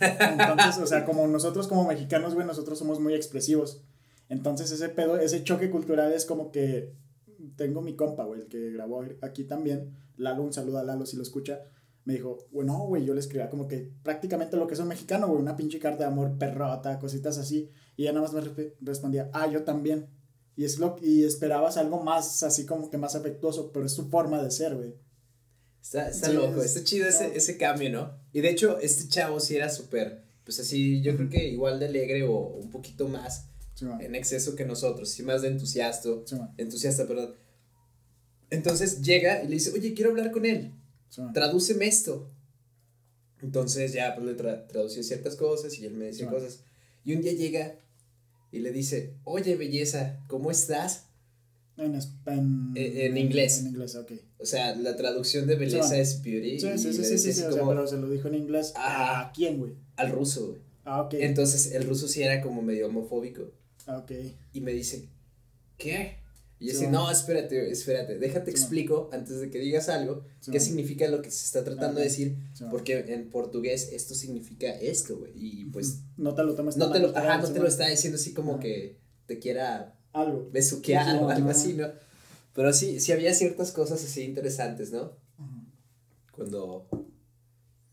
Entonces, 0.00 0.78
o 0.82 0.86
sea, 0.86 1.04
como 1.04 1.26
nosotros 1.26 1.66
como 1.66 1.86
mexicanos, 1.86 2.34
güey, 2.34 2.46
nosotros 2.46 2.78
somos 2.78 3.00
muy 3.00 3.14
expresivos. 3.14 3.82
Entonces 4.28 4.70
ese 4.70 4.88
pedo, 4.88 5.18
ese 5.18 5.42
choque 5.42 5.70
cultural 5.70 6.12
es 6.12 6.24
como 6.24 6.52
que 6.52 6.92
tengo 7.60 7.82
mi 7.82 7.94
compa, 7.94 8.24
güey, 8.24 8.40
el 8.40 8.48
que 8.48 8.70
grabó 8.70 9.04
aquí 9.20 9.44
también, 9.44 9.94
Lalo, 10.16 10.42
un 10.44 10.52
saludo 10.54 10.78
a 10.78 10.82
Lalo 10.82 11.04
si 11.04 11.16
lo 11.18 11.22
escucha, 11.22 11.60
me 12.06 12.14
dijo, 12.14 12.38
bueno, 12.52 12.78
güey, 12.86 13.04
yo 13.04 13.12
le 13.12 13.20
escribía 13.20 13.50
como 13.50 13.68
que 13.68 13.92
prácticamente 14.02 14.56
lo 14.56 14.66
que 14.66 14.72
es 14.72 14.80
un 14.80 14.88
mexicano, 14.88 15.28
güey, 15.28 15.42
una 15.42 15.56
pinche 15.56 15.78
carta 15.78 16.04
de 16.04 16.10
amor 16.10 16.38
perrota, 16.38 16.98
cositas 16.98 17.36
así, 17.36 17.70
y 17.96 18.04
ella 18.04 18.12
nada 18.14 18.22
más 18.26 18.32
me 18.32 18.40
resp- 18.40 18.74
respondía, 18.80 19.30
ah, 19.34 19.46
yo 19.46 19.62
también. 19.64 20.06
Y, 20.56 20.64
es 20.64 20.78
lo, 20.78 20.96
y 21.02 21.24
esperabas 21.24 21.76
algo 21.76 22.02
más, 22.02 22.42
así 22.42 22.64
como 22.64 22.88
que 22.90 22.96
más 22.96 23.14
afectuoso, 23.14 23.70
pero 23.72 23.84
es 23.84 23.92
su 23.92 24.08
forma 24.08 24.42
de 24.42 24.50
ser, 24.50 24.74
güey. 24.74 24.94
Está, 25.82 26.08
está 26.08 26.28
Sí, 26.28 26.32
loco, 26.34 26.60
es- 26.62 26.74
está 26.76 26.82
chido 26.84 27.06
ese, 27.08 27.28
no. 27.28 27.34
ese 27.34 27.56
cambio, 27.58 27.90
¿no? 27.90 28.10
Y 28.32 28.40
de 28.40 28.50
hecho, 28.50 28.78
este 28.78 29.08
chavo 29.08 29.38
sí 29.38 29.56
era 29.56 29.68
súper, 29.68 30.22
pues 30.44 30.58
así, 30.60 31.02
yo 31.02 31.14
creo 31.16 31.28
que 31.28 31.48
igual 31.48 31.78
de 31.78 31.86
alegre 31.86 32.22
o 32.26 32.38
un 32.38 32.70
poquito 32.70 33.06
más 33.08 33.46
Sí, 33.74 33.86
en 34.00 34.14
exceso 34.14 34.56
que 34.56 34.64
nosotros, 34.66 35.08
sí 35.08 35.22
más 35.22 35.40
de 35.42 35.48
entusiasta, 35.48 36.08
Sí, 36.26 36.36
entusiasta, 36.58 37.06
perdón. 37.06 37.34
Entonces 38.50 39.00
llega 39.02 39.42
y 39.42 39.48
le 39.48 39.54
dice, 39.54 39.70
oye, 39.72 39.94
quiero 39.94 40.10
hablar 40.10 40.30
con 40.32 40.44
él, 40.44 40.72
Sí, 41.08 41.22
tradúceme 41.34 41.86
esto. 41.86 42.30
Entonces 43.42 43.92
ya 43.92 44.14
pues 44.14 44.26
le 44.26 44.34
tra 44.34 44.66
tradució 44.66 45.02
ciertas 45.02 45.34
cosas 45.36 45.78
y 45.78 45.86
él 45.86 45.94
me 45.94 46.06
decía 46.06 46.26
Sí. 46.26 46.32
cosas. 46.34 46.60
Y 47.04 47.14
un 47.14 47.22
día 47.22 47.32
llega 47.32 47.76
y 48.52 48.58
le 48.58 48.70
dice, 48.72 49.14
oye, 49.24 49.56
belleza, 49.56 50.20
¿cómo 50.28 50.50
estás? 50.50 51.06
En, 51.76 51.94
en, 51.94 52.72
Eh, 52.76 53.06
en 53.06 53.16
inglés. 53.16 53.60
En 53.60 53.68
inglés, 53.68 53.94
ok. 53.96 54.12
O 54.38 54.44
sea, 54.44 54.74
la 54.76 54.96
traducción 54.96 55.46
de 55.46 55.54
belleza 55.56 55.88
man. 55.90 56.00
es 56.00 56.20
beauty. 56.22 56.60
Sí, 56.60 56.66
sí, 56.76 56.92
sí, 56.92 57.04
sí, 57.04 57.18
sí, 57.18 57.32
sí, 57.32 57.42
o 57.42 57.50
sea, 57.52 57.60
como 57.60 57.70
pero 57.70 57.86
se 57.86 57.96
lo 57.96 58.10
dijo 58.10 58.28
en 58.28 58.34
inglés. 58.34 58.72
¿A 58.76 59.32
quién, 59.34 59.58
güey? 59.58 59.72
al 59.96 60.10
ruso, 60.12 60.48
güey. 60.48 60.60
Ah, 60.84 61.02
ok. 61.02 61.14
Entonces 61.14 61.72
el 61.72 61.84
ruso 61.86 62.08
sí 62.08 62.22
era 62.22 62.40
como 62.42 62.60
medio 62.62 62.86
homofóbico. 62.88 63.50
Ah, 63.86 63.98
ok. 63.98 64.12
Y 64.52 64.60
me 64.60 64.72
dice, 64.72 65.08
¿qué? 65.78 66.18
Y 66.60 66.72
yo 66.72 66.78
Sí, 66.78 66.86
no, 66.88 67.10
espérate, 67.10 67.70
espérate, 67.72 68.18
déjate 68.18 68.50
Sí, 68.52 68.58
explico 68.58 69.08
antes 69.12 69.40
de 69.40 69.50
que 69.50 69.58
digas 69.58 69.88
algo, 69.88 70.24
Sí, 70.40 70.50
qué 70.52 70.60
significa 70.60 71.08
lo 71.08 71.22
que 71.22 71.30
se 71.30 71.46
está 71.46 71.64
tratando 71.64 71.98
de 72.00 72.04
decir, 72.04 72.36
porque 72.70 72.98
en 73.08 73.30
portugués 73.30 73.88
esto 73.92 74.14
significa 74.14 74.68
esto, 74.70 75.16
güey. 75.18 75.32
Y 75.34 75.64
pues 75.66 76.00
No 76.18 76.34
te 76.34 76.42
lo 76.44 76.54
tomes 76.54 76.76
no 76.76 76.92
te 76.92 76.98
lo, 77.00 77.16
ajá, 77.16 77.38
no 77.38 77.50
te 77.50 77.58
lo 77.58 77.66
está 77.66 77.88
diciendo 77.88 78.16
así 78.16 78.34
como 78.34 78.52
Ajá. 78.52 78.60
que 78.60 78.98
te 79.26 79.38
quiera 79.38 79.98
Algo. 80.12 80.48
besuquear 80.52 81.16
o 81.22 81.30
algo 81.30 81.48
así, 81.50 81.72
¿no? 81.72 81.88
Pero 82.52 82.72
sí, 82.74 83.00
sí 83.00 83.12
había 83.12 83.32
ciertas 83.32 83.72
cosas 83.72 84.04
así 84.04 84.22
interesantes, 84.22 84.92
¿no? 84.92 85.12
Cuando, 86.32 86.86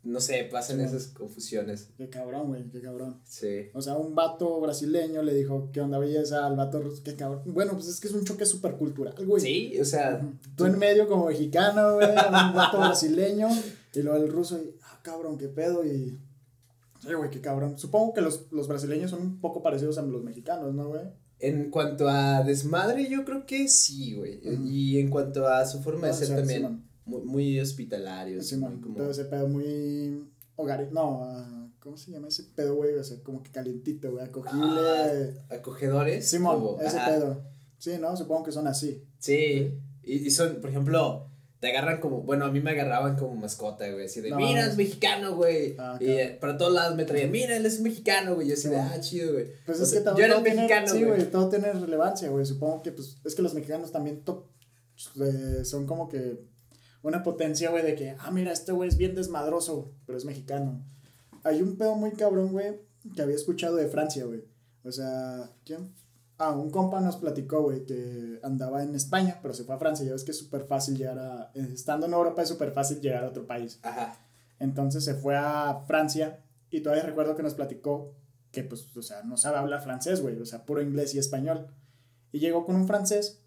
no 0.08 0.22
sé, 0.22 0.48
pasan 0.50 0.80
esas 0.80 1.08
confusiones. 1.08 1.90
Qué 1.98 2.10
cabrón, 2.10 2.48
güey, 2.48 2.64
qué 2.70 2.82
cabrón. 2.82 3.20
Sí. 3.26 3.70
O 3.74 3.82
sea, 3.82 3.96
un 3.96 4.16
vato 4.16 4.60
brasileño 4.62 5.22
le 5.22 5.34
dijo, 5.34 5.70
¿qué 5.74 5.82
onda 5.82 6.00
belleza? 6.00 6.46
Al 6.46 6.56
vato 6.56 6.82
ruso, 6.82 7.04
qué 7.04 7.16
cabrón. 7.16 7.42
Bueno, 7.46 7.74
pues 7.74 7.88
es 7.88 8.00
que 8.00 8.08
es 8.08 8.14
un 8.14 8.24
choque 8.24 8.46
súper 8.46 8.78
cultural, 8.78 9.14
güey. 9.26 9.42
Sí, 9.42 9.80
o 9.80 9.86
sea. 9.86 10.22
Tú 10.56 10.66
en 10.66 10.80
medio 10.80 11.08
como 11.08 11.26
mexicano, 11.28 11.96
güey, 11.96 12.10
un 12.10 12.56
vato 12.56 12.78
brasileño, 12.80 13.50
y 13.94 14.02
luego 14.02 14.24
el 14.24 14.32
ruso, 14.32 14.58
y, 14.58 14.76
ah, 14.84 15.00
cabrón, 15.04 15.38
qué 15.38 15.50
pedo, 15.50 15.86
y... 15.86 16.18
Sí, 17.02 17.14
güey, 17.14 17.30
qué 17.30 17.42
cabrón. 17.42 17.78
Supongo 17.78 18.14
que 18.14 18.22
los, 18.22 18.52
los 18.52 18.68
brasileños 18.68 19.12
son 19.12 19.22
un 19.22 19.40
poco 19.42 19.62
parecidos 19.62 19.98
a 19.98 20.02
los 20.02 20.24
mexicanos, 20.24 20.74
¿no, 20.74 20.88
güey? 20.88 21.04
En 21.40 21.70
cuanto 21.70 22.08
a 22.08 22.44
desmadre, 22.44 23.08
yo 23.10 23.24
creo 23.24 23.46
que 23.46 23.68
sí, 23.68 24.16
güey. 24.16 24.40
Y 24.66 25.00
en 25.00 25.10
cuanto 25.10 25.48
a 25.48 25.66
su 25.66 25.84
forma 25.84 26.08
de 26.08 26.14
Ah, 26.14 26.16
ser 26.16 26.36
también. 26.36 26.87
Muy, 27.08 27.22
muy 27.24 27.60
hospitalario. 27.60 28.42
Sí, 28.44 28.56
muy 28.58 28.70
man, 28.70 28.82
como- 28.82 28.96
todo 28.98 29.10
ese 29.12 29.26
pedo 29.26 29.48
muy 29.48 30.24
hogar, 30.56 30.88
no, 30.92 31.24
ah, 31.24 31.70
¿cómo 31.80 31.98
se 31.98 32.12
llama 32.12 32.28
ese 32.28 32.44
pedo, 32.56 32.76
güey? 32.76 32.94
O 32.96 33.04
sea, 33.04 33.18
como 33.24 33.42
que 33.44 33.52
calientito, 33.52 34.12
güey, 34.12 34.26
acogible. 34.26 35.42
acogedores. 35.50 36.28
Simón, 36.30 36.62
como- 36.62 36.82
ese 36.82 36.98
ajá. 36.98 37.10
pedo. 37.12 37.44
Sí, 37.78 37.92
¿no? 38.00 38.16
Supongo 38.18 38.44
que 38.44 38.52
son 38.52 38.68
así. 38.68 39.04
Sí. 39.20 39.72
Y, 40.04 40.14
y 40.28 40.32
son, 40.32 40.62
por 40.62 40.70
ejemplo, 40.70 41.30
te 41.60 41.70
agarran 41.70 42.00
como, 42.00 42.22
bueno, 42.22 42.46
a 42.46 42.52
mí 42.52 42.60
me 42.60 42.72
agarraban 42.72 43.16
como 43.18 43.36
mascota, 43.36 43.90
güey, 43.92 44.06
así 44.06 44.22
de, 44.22 44.30
No. 44.30 44.38
mira, 44.38 44.66
es 44.66 44.78
mexicano, 44.78 45.36
güey. 45.36 45.76
Ah, 45.78 45.98
y 46.00 46.06
claro. 46.06 46.20
eh, 46.22 46.38
para 46.40 46.58
todos 46.58 46.74
lados 46.74 46.96
me 46.96 47.04
traían, 47.06 47.32
mira, 47.32 47.56
él 47.58 47.66
es 47.66 47.80
mexicano, 47.82 48.36
güey. 48.36 48.48
Yo 48.48 48.54
así 48.56 48.70
de, 48.70 48.78
ah, 48.78 49.00
chido, 49.00 49.34
güey. 49.34 49.48
Pues 49.66 49.80
O 49.80 49.84
es 49.84 49.90
sea, 49.90 50.00
que 50.00 50.06
todo, 50.06 50.18
yo 50.18 50.26
era 50.26 50.34
todo 50.36 50.44
tiene, 50.44 50.62
mexicano, 50.62 50.88
sí, 50.88 51.04
güey. 51.04 51.32
todo 51.32 51.50
tiene 51.50 51.72
relevancia, 51.74 52.30
güey. 52.30 52.46
Supongo 52.46 52.82
que, 52.84 52.92
pues, 52.92 53.18
es 53.24 53.36
que 53.36 53.42
los 53.42 53.54
mexicanos 53.54 53.92
también 53.92 54.22
to- 54.24 54.50
eh, 55.22 55.64
son 55.66 55.86
como 55.86 56.10
que 56.10 56.40
una 57.02 57.24
potencia, 57.24 57.70
güey, 57.70 57.84
de 57.84 57.96
que, 57.96 58.16
ah, 58.20 58.32
mira, 58.32 58.52
este 58.52 58.72
güey 58.72 58.90
es 58.90 58.98
bien 58.98 59.16
desmadroso, 59.16 59.92
pero 60.06 60.18
es 60.18 60.26
mexicano. 60.26 60.82
Hay 61.44 61.62
un 61.62 61.78
pedo 61.78 61.96
muy 61.96 62.12
cabrón, 62.12 62.52
güey, 62.52 62.80
que 63.16 63.22
había 63.22 63.36
escuchado 63.36 63.76
de 63.76 63.88
Francia, 63.88 64.26
güey. 64.26 64.44
O 64.84 64.92
sea, 64.92 65.50
¿quién? 65.66 65.94
Ah, 66.38 66.52
un 66.52 66.70
compa 66.70 67.02
nos 67.02 67.18
platicó, 67.18 67.64
güey, 67.64 67.86
que 67.86 68.40
andaba 68.44 68.84
en 68.84 68.94
España, 68.96 69.40
pero 69.42 69.54
se 69.54 69.64
fue 69.64 69.76
a 69.76 69.80
Francia. 69.80 70.06
Ya 70.06 70.12
ves 70.12 70.24
que 70.24 70.32
es 70.32 70.38
súper 70.38 70.66
fácil 70.66 70.98
llegar 70.98 71.18
a. 71.18 71.52
Estando 71.56 72.06
en 72.06 72.14
Europa 72.14 72.44
es 72.44 72.50
súper 72.50 72.72
fácil 72.72 73.02
llegar 73.02 73.24
a 73.24 73.30
otro 73.30 73.48
país. 73.48 73.80
Ajá. 73.82 74.20
Entonces 74.60 75.04
se 75.04 75.16
fue 75.16 75.36
a 75.36 75.84
Francia 75.88 76.44
y 76.70 76.82
todavía 76.82 77.04
recuerdo 77.04 77.36
que 77.36 77.44
nos 77.44 77.56
platicó 77.56 78.14
que, 78.52 78.64
pues, 78.64 78.96
o 78.96 79.02
sea, 79.02 79.24
no 79.24 79.38
sabe 79.38 79.58
hablar 79.58 79.82
francés, 79.82 80.22
güey, 80.22 80.40
o 80.40 80.46
sea, 80.46 80.66
puro 80.66 80.82
inglés 80.82 81.14
y 81.16 81.20
español. 81.20 81.68
Y 82.32 82.40
llegó 82.40 82.66
con 82.66 82.76
un 82.76 82.88
francés 82.88 83.42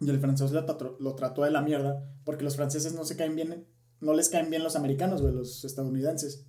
y 0.00 0.10
el 0.10 0.20
francés 0.20 0.52
lo, 0.52 0.64
trató- 0.64 0.96
lo 1.00 1.14
trató 1.14 1.42
de 1.44 1.50
la 1.50 1.62
mierda 1.62 2.04
porque 2.24 2.44
los 2.44 2.56
franceses 2.56 2.94
no 2.94 3.04
se 3.04 3.16
caen 3.16 3.34
bien, 3.36 3.64
no 4.00 4.12
les 4.14 4.28
caen 4.28 4.50
bien 4.50 4.62
los 4.62 4.76
americanos, 4.76 5.22
güey, 5.22 5.32
los 5.34 5.64
estadounidenses. 5.64 6.44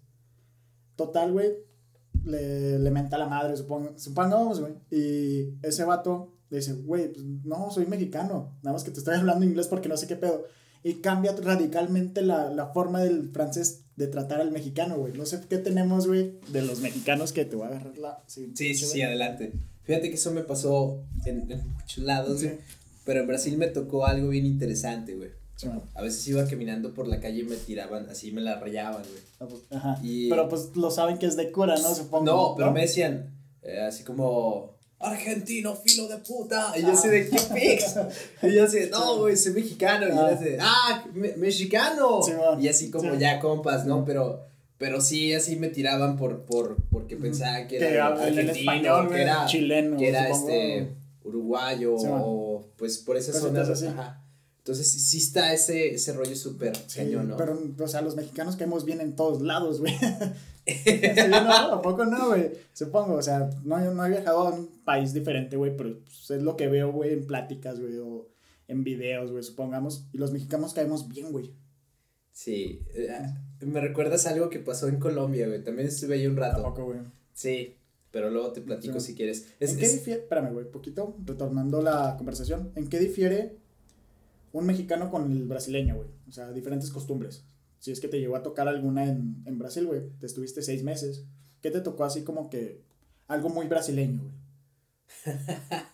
Total, 0.96 1.32
güey, 1.32 1.52
le, 2.26 2.80
le 2.80 2.92
menta 2.92 3.18
la 3.18 3.28
madre, 3.28 3.56
supongamos, 3.96 4.60
güey. 4.60 4.74
Y 4.92 5.54
ese 5.62 5.84
vato 5.86 6.34
le 6.50 6.58
dice, 6.58 6.74
güey, 6.74 7.12
pues, 7.14 7.24
no, 7.26 7.70
soy 7.72 7.86
mexicano, 7.86 8.58
nada 8.64 8.74
más 8.74 8.84
que 8.84 8.92
te 8.92 9.00
estoy 9.00 9.16
hablando 9.16 9.46
inglés 9.46 9.68
porque 9.68 9.90
no 9.90 9.98
sé 9.98 10.08
qué 10.08 10.16
pedo. 10.16 10.46
Y 10.84 10.96
cambia 10.96 11.36
radicalmente 11.36 12.22
la, 12.22 12.50
la 12.50 12.68
forma 12.68 13.02
del 13.02 13.30
francés 13.32 13.84
de 13.96 14.08
tratar 14.08 14.40
al 14.42 14.52
mexicano, 14.52 14.98
güey. 14.98 15.14
No 15.14 15.26
sé 15.26 15.42
qué 15.50 15.58
tenemos, 15.58 16.08
güey, 16.08 16.40
de 16.52 16.62
los 16.62 16.80
mexicanos 16.80 17.32
que 17.34 17.46
te 17.46 17.56
voy 17.56 17.66
a 17.66 17.70
agarrar 17.70 17.98
la... 17.98 18.24
Sí, 18.28 18.52
sí, 18.56 18.74
sí, 18.76 18.86
güey. 18.88 19.02
adelante. 19.02 19.54
Fíjate 19.84 20.10
que 20.10 20.16
eso 20.16 20.32
me 20.32 20.42
pasó 20.44 21.04
en, 21.26 21.52
en 21.52 21.68
muchos 21.74 22.04
lados, 22.04 22.40
Sí. 22.42 22.50
Pero 23.08 23.22
en 23.22 23.28
Brasil 23.28 23.58
me 23.58 23.66
tocó 23.68 24.06
algo 24.06 24.30
bien 24.30 24.46
interesante, 24.46 25.16
güey. 25.16 25.32
Sí. 25.56 25.68
A 25.96 26.02
veces 26.04 26.28
iba 26.28 26.46
caminando 26.46 26.94
por 26.94 27.08
la 27.08 27.20
calle 27.20 27.40
y 27.40 27.44
me 27.44 27.56
tiraban, 27.56 28.08
así 28.12 28.32
me 28.32 28.42
la 28.42 28.60
rayaban, 28.60 29.02
güey. 29.02 29.24
Ah, 29.40 29.46
pues, 29.50 29.64
Ajá. 29.72 30.00
Y- 30.04 30.30
Pero 30.30 30.48
pues 30.50 30.76
lo 30.76 30.92
saben 30.92 31.18
que 31.18 31.26
es 31.26 31.36
de 31.36 31.52
cura, 31.52 31.76
¿no? 31.80 31.96
Supongo. 31.96 32.26
No, 32.26 32.54
pero 32.56 32.72
me 32.72 32.82
decían, 32.82 33.34
eh, 33.64 33.80
así 33.80 34.04
como, 34.04 34.76
argentino, 35.00 35.74
filo 35.76 36.08
de 36.08 36.18
puta. 36.18 36.74
Y 36.78 36.82
yo 36.82 36.90
así 36.92 37.08
de, 37.08 37.30
¿qué 37.30 37.40
pix? 37.56 37.96
Y 38.44 38.54
yo 38.54 38.66
así 38.66 38.80
de, 38.80 38.90
no, 38.92 39.18
güey, 39.18 39.36
soy 39.36 39.54
mexicano. 39.54 40.06
Y 40.06 40.10
yo 40.10 40.22
Ah. 40.22 40.30
así 40.34 40.44
de, 40.44 40.58
ah, 40.60 41.06
me- 41.14 41.36
mexicano. 41.38 42.22
Sí, 42.22 42.34
y 42.60 42.68
así 42.68 42.92
como 42.92 43.14
Sí. 43.14 43.20
ya 43.20 43.40
compas, 43.40 43.86
¿no? 43.88 44.06
Pero, 44.06 44.42
pero 44.78 45.02
sí, 45.02 45.34
así 45.34 45.56
me 45.56 45.70
tiraban 45.70 46.18
por, 46.18 46.42
por, 46.46 46.78
porque 46.92 47.16
pensaban 47.16 47.68
que 47.68 47.80
Que 47.80 47.94
era 47.94 48.08
argentino, 48.08 48.52
español, 48.52 49.10
que 49.10 49.22
era, 49.22 49.46
chileno, 49.48 49.98
que 49.98 50.10
era 50.10 50.28
supongo. 50.28 50.50
este, 50.52 50.88
uruguayo, 51.24 51.96
o 51.96 52.00
pues 52.78 52.98
por 53.00 53.18
esas 53.18 53.40
Cositas 53.40 53.68
zonas. 53.68 53.70
así. 53.84 53.88
Ajá. 53.88 54.24
Entonces 54.60 54.90
sí, 54.92 55.18
está 55.20 55.54
ese, 55.54 55.94
ese 55.96 56.12
rollo 56.14 56.36
súper 56.36 56.76
Sí, 56.88 57.00
cañón, 57.00 57.30
¿no? 57.30 57.38
pero, 57.38 57.58
o 57.80 57.88
sea, 57.88 58.02
los 58.02 58.16
mexicanos 58.18 58.58
caemos 58.58 58.84
bien 58.84 59.00
en 59.02 59.16
todos 59.16 59.42
lados, 59.42 59.80
güey. 59.80 59.94
No, 61.30 61.52
¿A 61.76 61.82
poco 61.82 62.06
no, 62.06 62.28
güey? 62.28 62.52
Supongo, 62.74 63.14
o 63.14 63.22
sea, 63.22 63.50
no, 63.64 63.80
no 63.94 64.06
he 64.06 64.10
viajado 64.10 64.40
a 64.40 64.52
un 64.52 64.68
país 64.84 65.14
diferente, 65.14 65.56
güey, 65.56 65.78
pero 65.78 65.98
pues, 66.04 66.30
es 66.32 66.42
lo 66.44 66.58
que 66.58 66.68
veo, 66.68 66.92
güey, 66.92 67.14
en 67.14 67.26
pláticas, 67.26 67.80
güey, 67.80 67.98
o 68.00 68.28
en 68.68 68.84
videos, 68.84 69.32
güey, 69.32 69.44
supongamos. 69.44 70.08
Y 70.12 70.18
los 70.18 70.34
mexicanos 70.34 70.74
caemos 70.74 71.08
bien, 71.08 71.32
güey. 71.32 71.54
Sí, 72.34 72.84
eh, 72.94 73.10
me 73.62 73.80
recuerdas 73.80 74.28
algo 74.28 74.50
que 74.50 74.60
pasó 74.60 74.90
en 74.90 75.00
Colombia, 75.00 75.48
güey. 75.48 75.64
También 75.64 75.88
estuve 75.88 76.16
ahí 76.16 76.28
un 76.28 76.38
¿A 76.38 76.50
rato. 76.50 76.64
poco, 76.64 76.84
güey? 76.84 77.00
Sí, 77.34 77.78
pero 78.12 78.30
luego 78.30 78.52
te 78.54 78.62
platico 78.62 79.00
Sí. 79.00 79.08
si 79.08 79.16
quieres. 79.16 79.54
Es, 79.60 79.72
¿En 79.72 79.78
qué 79.80 79.86
es- 79.86 79.94
difiere? 79.94 80.22
Espérame, 80.22 80.54
güey, 80.54 80.70
poquito, 80.72 81.16
retornando 81.26 81.82
la 81.82 82.16
conversación. 82.18 82.72
¿En 82.76 82.88
qué 82.90 83.00
difiere 83.00 83.58
un 84.54 84.66
mexicano 84.66 85.12
con 85.12 85.32
el 85.32 85.46
brasileño, 85.46 85.96
güey? 85.96 86.10
O 86.28 86.32
sea, 86.32 86.52
diferentes 86.52 86.90
costumbres. 86.90 87.44
Si 87.80 87.92
es 87.92 88.00
que 88.00 88.08
te 88.08 88.20
llegó 88.20 88.36
a 88.36 88.44
tocar 88.44 88.68
alguna 88.68 89.06
en, 89.06 89.44
en 89.46 89.60
Brasil, 89.60 89.86
güey. 89.86 90.02
Te 90.20 90.26
estuviste 90.26 90.62
seis 90.62 90.84
meses. 90.84 91.26
¿Qué 91.62 91.70
te 91.72 91.82
tocó 91.82 92.06
así 92.06 92.24
como 92.24 92.50
que 92.50 92.82
algo 93.28 93.50
muy 93.50 93.68
brasileño, 93.68 94.22
güey? 94.22 95.36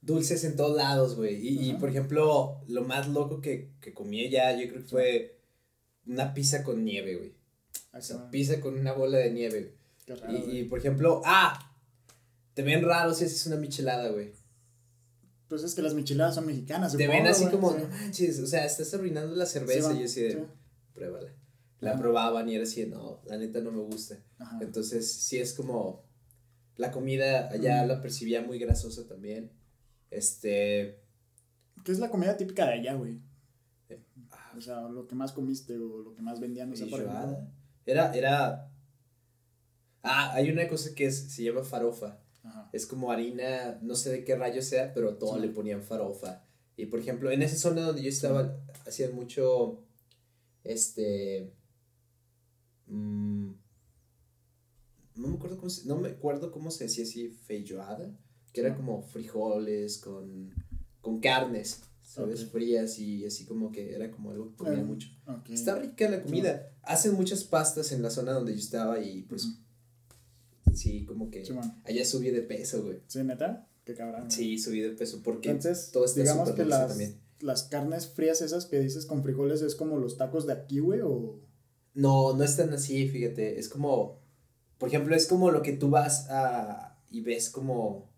dulces 0.00 0.44
en 0.44 0.56
todos 0.56 0.76
lados, 0.76 1.16
güey. 1.16 1.36
Y, 1.36 1.70
y, 1.70 1.72
por 1.74 1.88
ejemplo, 1.88 2.60
lo 2.68 2.84
más 2.84 3.08
loco 3.08 3.40
que, 3.40 3.70
que 3.80 3.94
comí 3.94 4.24
allá, 4.26 4.52
yo 4.60 4.68
creo 4.68 4.82
que 4.82 4.88
fue 4.88 5.38
una 6.06 6.34
pizza 6.34 6.62
con 6.62 6.84
nieve, 6.84 7.16
güey. 7.16 7.32
O 7.96 8.00
sea, 8.02 8.30
pizza 8.30 8.60
con 8.60 8.78
una 8.78 8.92
bola 8.92 9.18
de 9.18 9.30
nieve. 9.32 9.74
Qué 10.06 10.14
raro, 10.16 10.32
Y, 10.32 10.40
güey. 10.42 10.58
y, 10.60 10.64
por 10.64 10.78
ejemplo, 10.78 11.20
ah, 11.24 11.76
te 12.54 12.62
ven 12.62 12.82
raro 12.84 13.14
si 13.14 13.24
haces 13.24 13.46
una 13.46 13.56
michelada, 13.56 14.08
güey. 14.10 14.32
Pues 15.48 15.62
es 15.62 15.74
que 15.74 15.82
las 15.82 15.94
micheladas 15.94 16.34
son 16.36 16.46
mexicanas, 16.46 16.96
Te 16.96 17.06
ven 17.06 17.26
así 17.26 17.42
güey, 17.44 17.52
como, 17.54 17.72
sí. 17.72 17.78
no 17.82 17.88
manches, 17.88 18.38
o 18.40 18.46
sea, 18.46 18.64
estás 18.64 18.92
arruinando 18.94 19.34
la 19.36 19.46
cerveza. 19.46 19.90
Sí, 19.90 19.96
y 19.96 19.98
yo 20.00 20.04
así 20.06 20.20
de, 20.22 20.32
sí. 20.32 20.38
pruébala. 20.94 21.30
La 21.80 21.90
Ajá. 21.92 22.00
probaban 22.00 22.48
y 22.48 22.54
era 22.54 22.64
así, 22.64 22.86
no, 22.86 23.20
la 23.26 23.36
neta 23.36 23.60
no 23.60 23.70
me 23.70 23.80
gusta. 23.82 24.16
Ajá. 24.38 24.58
Entonces, 24.62 25.10
sí 25.12 25.38
es 25.38 25.52
como. 25.52 26.02
La 26.76 26.90
comida 26.90 27.50
allá 27.50 27.86
la 27.86 28.00
percibía 28.00 28.40
muy 28.42 28.58
grasosa 28.58 29.06
también. 29.06 29.52
Este. 30.10 31.00
¿Qué 31.84 31.92
es 31.92 31.98
la 32.00 32.08
comida 32.10 32.36
típica 32.36 32.66
de 32.66 32.72
allá, 32.74 32.94
güey? 32.94 33.20
ah, 34.30 34.52
O 34.56 34.60
sea, 34.60 34.80
lo 34.88 35.06
que 35.06 35.14
más 35.14 35.30
comiste 35.32 35.78
o 35.78 35.98
lo 36.02 36.14
que 36.14 36.22
más 36.22 36.40
vendían, 36.40 36.70
no 36.70 36.76
sé, 36.76 36.88
era. 37.86 38.70
Ah, 40.04 40.32
hay 40.34 40.50
una 40.50 40.68
cosa 40.68 40.94
que 40.94 41.06
es, 41.06 41.32
se 41.32 41.42
llama 41.42 41.64
farofa. 41.64 42.20
Ajá. 42.42 42.68
Es 42.72 42.86
como 42.86 43.10
harina, 43.10 43.78
no 43.82 43.94
sé 43.96 44.10
de 44.10 44.24
qué 44.24 44.36
rayo 44.36 44.60
sea, 44.62 44.92
pero 44.92 45.16
todo 45.16 45.34
Sí. 45.36 45.40
le 45.40 45.48
ponían 45.48 45.82
farofa. 45.82 46.44
Y 46.76 46.86
por 46.86 47.00
ejemplo, 47.00 47.30
en 47.30 47.42
esa 47.42 47.56
zona 47.56 47.80
donde 47.82 48.02
yo 48.02 48.08
estaba, 48.10 48.56
hacían 48.86 49.14
mucho. 49.14 49.82
Este. 50.62 51.52
mm, 52.86 53.50
no 55.16 55.28
me 55.28 55.36
acuerdo 55.36 55.56
cómo 55.56 55.70
se, 55.70 55.86
no 55.86 55.96
me 55.96 56.08
acuerdo 56.10 56.50
cómo 56.52 56.70
se 56.70 56.84
decía 56.84 57.04
así, 57.04 57.28
feijoada. 57.30 58.10
Que 58.52 58.60
era 58.60 58.74
como 58.76 59.02
frijoles 59.02 59.98
con, 59.98 60.54
con 61.00 61.20
carnes, 61.20 61.82
¿sabes? 62.02 62.46
Frías 62.50 62.98
y 63.00 63.24
así 63.24 63.46
como 63.46 63.72
que 63.72 63.92
era 63.94 64.10
como 64.12 64.30
algo 64.30 64.50
que 64.50 64.56
comía 64.56 64.84
mucho. 64.84 65.08
Está 65.50 65.76
rica 65.78 66.08
la 66.08 66.22
comida. 66.22 66.70
Hacen 66.82 67.14
muchas 67.14 67.42
pastas 67.42 67.90
en 67.90 68.02
la 68.02 68.10
zona 68.10 68.32
donde 68.32 68.52
yo 68.52 68.58
estaba 68.60 69.00
y 69.00 69.22
pues. 69.22 69.48
Sí, 70.76 71.04
como 71.04 71.30
que 71.30 71.44
Sí, 71.44 71.52
allá 71.84 72.04
subí 72.04 72.30
de 72.30 72.42
peso, 72.42 72.82
güey. 72.84 72.98
¿Sí, 73.06 73.22
neta? 73.22 73.68
Qué 73.84 73.94
cabrón. 73.94 74.30
Sí, 74.30 74.58
subí 74.58 74.80
de 74.80 74.90
peso 74.90 75.20
porque 75.22 75.50
Entonces, 75.50 75.90
todo 75.92 76.04
está 76.04 76.20
digamos 76.22 76.52
que 76.52 76.64
las, 76.64 76.88
también. 76.88 77.16
las 77.40 77.64
carnes 77.64 78.08
frías 78.08 78.40
esas 78.42 78.66
que 78.66 78.80
dices 78.80 79.04
con 79.06 79.22
frijoles 79.22 79.60
es 79.62 79.74
como 79.74 79.98
los 79.98 80.16
tacos 80.16 80.46
de 80.46 80.52
aquí, 80.54 80.78
güey, 80.80 81.00
o... 81.02 81.40
No, 81.94 82.34
no 82.36 82.42
es 82.42 82.56
tan 82.56 82.72
así, 82.72 83.08
fíjate. 83.08 83.58
Es 83.58 83.68
como, 83.68 84.18
por 84.78 84.88
ejemplo, 84.88 85.14
es 85.14 85.26
como 85.26 85.50
lo 85.50 85.62
que 85.62 85.72
tú 85.72 85.90
vas 85.90 86.28
a 86.30 86.98
y 87.10 87.20
ves 87.20 87.50
como 87.50 88.10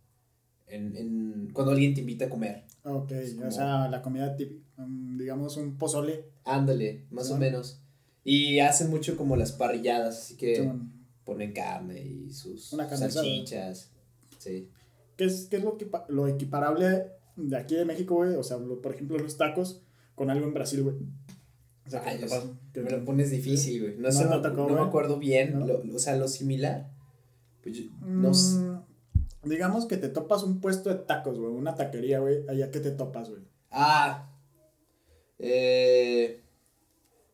en, 0.66 0.96
en 0.96 1.50
cuando 1.52 1.72
alguien 1.72 1.92
te 1.94 2.00
invita 2.00 2.24
a 2.26 2.30
comer. 2.30 2.64
Ok, 2.84 3.12
como- 3.36 3.48
o 3.48 3.50
sea, 3.50 3.88
la 3.88 4.00
comida 4.00 4.34
típica, 4.36 4.62
mm, 4.86 5.18
digamos 5.18 5.56
un 5.58 5.76
pozole. 5.76 6.24
Ándale, 6.44 7.04
más 7.10 7.30
o 7.30 7.36
menos. 7.36 7.82
Y 8.24 8.60
hacen 8.60 8.88
mucho 8.88 9.16
como 9.16 9.36
las 9.36 9.52
parrilladas, 9.52 10.16
así 10.18 10.36
que. 10.36 10.72
Ponen 11.26 11.52
carne 11.52 12.00
y 12.00 12.30
sus 12.32 12.72
Una 12.72 12.88
salchichas. 12.88 13.90
Sí. 14.38 14.70
¿Qué 15.16 15.24
es, 15.24 15.48
qué 15.50 15.56
es 15.56 15.64
lo, 15.64 15.76
que, 15.76 15.90
lo 16.08 16.26
equiparable 16.28 17.10
de 17.36 17.56
aquí 17.56 17.74
de 17.74 17.84
México, 17.84 18.14
güey, 18.14 18.34
o 18.34 18.42
sea, 18.42 18.56
lo- 18.56 18.80
por 18.80 18.94
ejemplo, 18.94 19.18
los 19.18 19.36
tacos 19.36 19.82
con 20.14 20.30
algo 20.30 20.46
en 20.46 20.54
Brasil, 20.54 20.82
güey. 20.82 20.96
O 21.86 21.90
sea, 21.90 22.02
Ay, 22.06 22.18
que- 22.72 22.80
Me 22.80 22.90
lo 22.90 23.04
pones 23.04 23.30
difícil, 23.30 23.82
güey. 23.82 23.96
No, 23.96 24.02
No 24.08 24.12
sé, 24.12 24.24
no, 24.24 24.40
tocó, 24.40 24.66
no 24.68 24.74
me 24.74 24.80
acuerdo 24.80 25.18
bien. 25.18 25.66
Lo- 25.66 25.82
o 25.94 25.98
sea, 25.98 26.16
lo 26.16 26.28
similar. 26.28 26.90
Pues 27.62 27.76
yo- 27.76 27.90
no 28.06 28.32
sé. 28.32 28.56
Mm, 28.58 28.82
digamos 29.44 29.86
que 29.86 29.96
te 29.96 30.08
topas 30.08 30.42
un 30.44 30.60
puesto 30.60 30.88
de 30.90 30.96
tacos, 30.96 31.38
güey, 31.38 31.52
una 31.52 31.74
taquería, 31.74 32.20
güey, 32.20 32.46
allá 32.48 32.70
que 32.70 32.80
te 32.80 32.90
topas, 32.92 33.28
güey. 33.30 33.42
Ah. 33.70 34.30
Eh, 35.38 36.42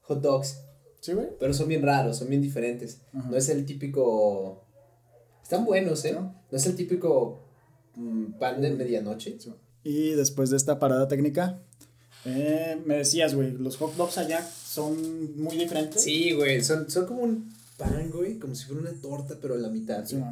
hot 0.03 0.21
dogs. 0.21 0.59
¿Sí, 1.03 1.15
güey? 1.15 1.27
Pero 1.41 1.53
son 1.53 1.67
bien 1.67 1.83
raros, 1.83 2.17
son 2.17 2.29
bien 2.29 2.41
diferentes. 2.41 3.01
Ajá. 3.13 3.29
No 3.29 3.37
es 3.37 3.49
el 3.49 3.67
típico. 3.67 4.63
Están 5.43 5.65
buenos, 5.65 6.05
¿eh? 6.05 6.13
¿No? 6.13 6.33
No 6.49 6.57
es 6.57 6.65
el 6.65 6.77
típico 6.77 7.41
mm, 7.97 8.35
pan 8.39 8.61
de 8.61 8.71
medianoche. 8.71 9.37
Sí. 9.41 9.53
Y 9.83 10.11
después 10.11 10.51
de 10.51 10.57
esta 10.57 10.79
parada 10.79 11.09
técnica, 11.09 11.61
eh, 12.25 12.81
me 12.87 12.99
decías, 12.99 13.35
güey, 13.35 13.51
los 13.51 13.79
hot 13.79 13.97
dogs 13.97 14.17
allá 14.17 14.49
son 14.49 15.37
muy 15.43 15.57
diferentes. 15.57 16.03
Sí, 16.03 16.35
güey. 16.35 16.63
Son, 16.63 16.89
son 16.89 17.07
como 17.07 17.23
un 17.23 17.53
pan, 17.77 18.09
güey. 18.13 18.39
Como 18.39 18.55
si 18.55 18.67
fuera 18.67 18.83
una 18.83 18.93
torta, 18.93 19.37
pero 19.43 19.55
a 19.55 19.59
la 19.59 19.71
mitad. 19.71 20.07
Sí. 20.07 20.23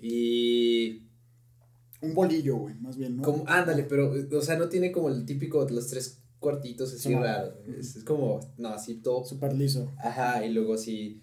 Y. 0.00 1.02
Un 2.00 2.14
bolillo, 2.14 2.56
güey, 2.56 2.76
más 2.76 2.96
bien, 2.96 3.16
¿no? 3.16 3.24
Como, 3.24 3.42
ándale, 3.48 3.82
pero, 3.82 4.14
o 4.32 4.42
sea, 4.42 4.56
no 4.56 4.68
tiene 4.68 4.92
como 4.92 5.08
el 5.08 5.26
típico 5.26 5.64
de 5.64 5.74
los 5.74 5.88
tres 5.88 6.17
cuartitos 6.40 6.92
así 6.94 7.02
Sí, 7.08 7.14
man. 7.14 7.22
raro. 7.24 7.54
Es, 7.78 7.96
es 7.96 8.04
como, 8.04 8.40
no, 8.58 8.68
así 8.70 8.96
todo. 8.96 9.24
Súper 9.24 9.52
liso. 9.54 9.92
Ajá, 9.98 10.44
y 10.44 10.52
luego 10.52 10.74
así 10.74 11.22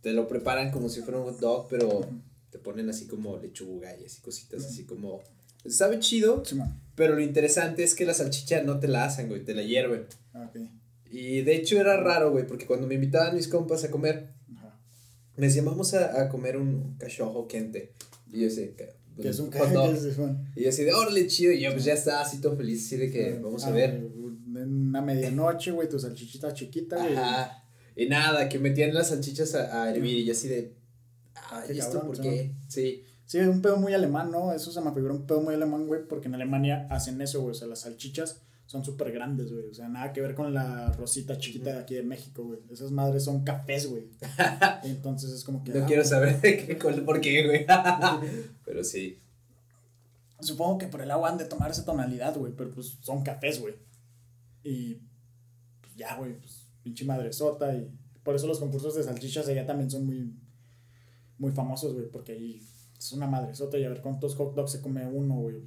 te 0.00 0.12
lo 0.12 0.26
preparan 0.28 0.70
como 0.70 0.88
si 0.88 1.00
fuera 1.02 1.18
un 1.20 1.24
hot 1.26 1.40
dog, 1.40 1.66
pero 1.68 2.08
te 2.50 2.58
ponen 2.58 2.88
así 2.90 3.06
como 3.06 3.38
lechuga 3.38 3.96
y 3.98 4.04
así 4.04 4.20
cositas, 4.20 4.64
así 4.64 4.84
como. 4.84 5.20
Sabe 5.66 6.00
chido, 6.00 6.44
Sí, 6.44 6.58
pero 6.96 7.14
lo 7.14 7.20
interesante 7.20 7.84
es 7.84 7.94
que 7.94 8.04
la 8.04 8.14
salchicha 8.14 8.62
no 8.62 8.80
te 8.80 8.88
la 8.88 9.04
hacen, 9.04 9.28
güey, 9.28 9.44
te 9.44 9.54
la 9.54 9.62
hierven. 9.62 10.06
Ah, 10.34 10.48
Ok. 10.52 10.60
Y 11.14 11.42
de 11.42 11.54
hecho 11.56 11.78
era 11.78 11.98
raro, 12.00 12.30
güey, 12.32 12.46
porque 12.46 12.66
cuando 12.66 12.86
me 12.86 12.94
invitaban 12.94 13.36
mis 13.36 13.46
compas 13.46 13.84
a 13.84 13.90
comer, 13.90 14.30
Ajá. 14.56 14.80
me 15.36 15.46
decían, 15.46 15.66
vamos 15.66 15.92
a, 15.94 16.20
a 16.22 16.28
comer 16.30 16.56
un 16.56 16.96
cachojo 16.98 17.46
quente. 17.46 17.92
Y 18.32 18.38
yo 18.40 18.44
decía, 18.46 18.66
"Ca- 18.74 18.86
Que 19.20 19.28
es 19.28 19.38
un 19.38 19.52
hot 19.52 19.68
dog". 19.68 19.94
Y 20.56 20.62
yo 20.64 20.70
así 20.70 20.84
de, 20.84 20.94
órale, 20.94 21.26
chido. 21.26 21.52
Y 21.52 21.60
yo, 21.60 21.70
pues 21.72 21.84
ya 21.84 21.92
está, 21.92 22.22
así 22.22 22.40
todo 22.40 22.56
feliz, 22.56 22.86
así 22.86 22.96
de 22.96 23.10
que 23.10 23.38
vamos 23.42 23.62
a 23.64 23.68
Ah, 23.68 23.72
ver. 23.72 24.00
En 24.56 24.88
una 24.88 25.00
medianoche, 25.00 25.70
güey, 25.70 25.88
tu 25.88 25.98
salchichita 25.98 26.52
chiquita, 26.52 26.96
güey. 26.96 27.16
Ajá. 27.16 27.64
Y 27.94 28.06
nada, 28.06 28.48
que 28.48 28.58
metían 28.58 28.94
las 28.94 29.08
salchichas 29.08 29.54
a, 29.54 29.82
a 29.82 29.90
hervir 29.90 30.18
y 30.18 30.24
yo 30.24 30.32
así 30.32 30.48
de, 30.48 30.74
Ah, 31.34 31.60
ay, 31.62 31.74
qué 31.74 31.78
¿esto 31.78 32.00
por 32.06 32.16
sí, 32.16 32.22
qué? 32.22 32.54
Sí. 32.68 33.04
Sí, 33.26 33.38
un 33.38 33.62
pedo 33.62 33.76
muy 33.76 33.94
alemán, 33.94 34.30
¿no? 34.30 34.52
Eso 34.52 34.70
se 34.70 34.80
me 34.80 34.92
figura 34.92 35.14
un 35.14 35.26
pedo 35.26 35.40
muy 35.40 35.54
alemán, 35.54 35.86
güey, 35.86 36.06
porque 36.06 36.28
en 36.28 36.34
Alemania 36.34 36.86
hacen 36.90 37.20
eso, 37.20 37.40
güey. 37.40 37.52
O 37.52 37.54
sea, 37.54 37.66
las 37.68 37.80
salchichas 37.80 38.42
son 38.66 38.84
súper 38.84 39.10
grandes, 39.12 39.50
güey. 39.52 39.68
O 39.70 39.74
sea, 39.74 39.88
nada 39.88 40.12
que 40.12 40.20
ver 40.20 40.34
con 40.34 40.52
la 40.52 40.92
rosita 40.92 41.38
chiquita 41.38 41.72
de 41.72 41.78
aquí 41.78 41.94
de 41.94 42.02
México, 42.02 42.44
güey. 42.44 42.60
Esas 42.70 42.90
madres 42.90 43.24
son 43.24 43.42
cafés, 43.44 43.86
güey. 43.88 44.08
Entonces 44.84 45.30
es 45.30 45.44
como 45.44 45.64
que. 45.64 45.72
No 45.72 45.84
ah, 45.84 45.86
quiero 45.86 46.04
saber 46.04 46.40
de 46.40 46.58
qué, 46.58 46.78
cuál- 46.78 47.04
por 47.04 47.20
qué, 47.20 47.46
güey. 47.46 47.66
Pero 48.64 48.84
sí. 48.84 49.18
Supongo 50.40 50.78
que 50.78 50.88
por 50.88 51.00
el 51.00 51.10
agua 51.10 51.30
han 51.30 51.38
de 51.38 51.44
tomar 51.44 51.70
esa 51.70 51.84
tonalidad, 51.84 52.36
güey, 52.36 52.52
pero 52.56 52.72
pues 52.72 52.98
son 53.00 53.22
cafés, 53.22 53.60
güey. 53.60 53.74
Y 54.64 54.94
pues 55.80 55.94
ya, 55.96 56.16
güey, 56.16 56.38
pues 56.38 56.68
pinche 56.82 57.04
madresota 57.04 57.74
y 57.74 57.90
por 58.22 58.34
eso 58.36 58.46
los 58.46 58.58
concursos 58.58 58.94
de 58.94 59.02
salchichas 59.02 59.48
allá 59.48 59.66
también 59.66 59.90
son 59.90 60.06
muy 60.06 60.34
muy 61.38 61.50
famosos, 61.52 61.94
güey, 61.94 62.08
porque 62.10 62.32
ahí 62.32 62.62
es 62.96 63.12
una 63.12 63.26
madresota 63.26 63.76
y 63.78 63.84
a 63.84 63.88
ver 63.88 64.00
cuántos 64.00 64.36
hot 64.36 64.54
dogs 64.54 64.70
se 64.72 64.80
come 64.80 65.04
uno, 65.06 65.34
güey. 65.40 65.62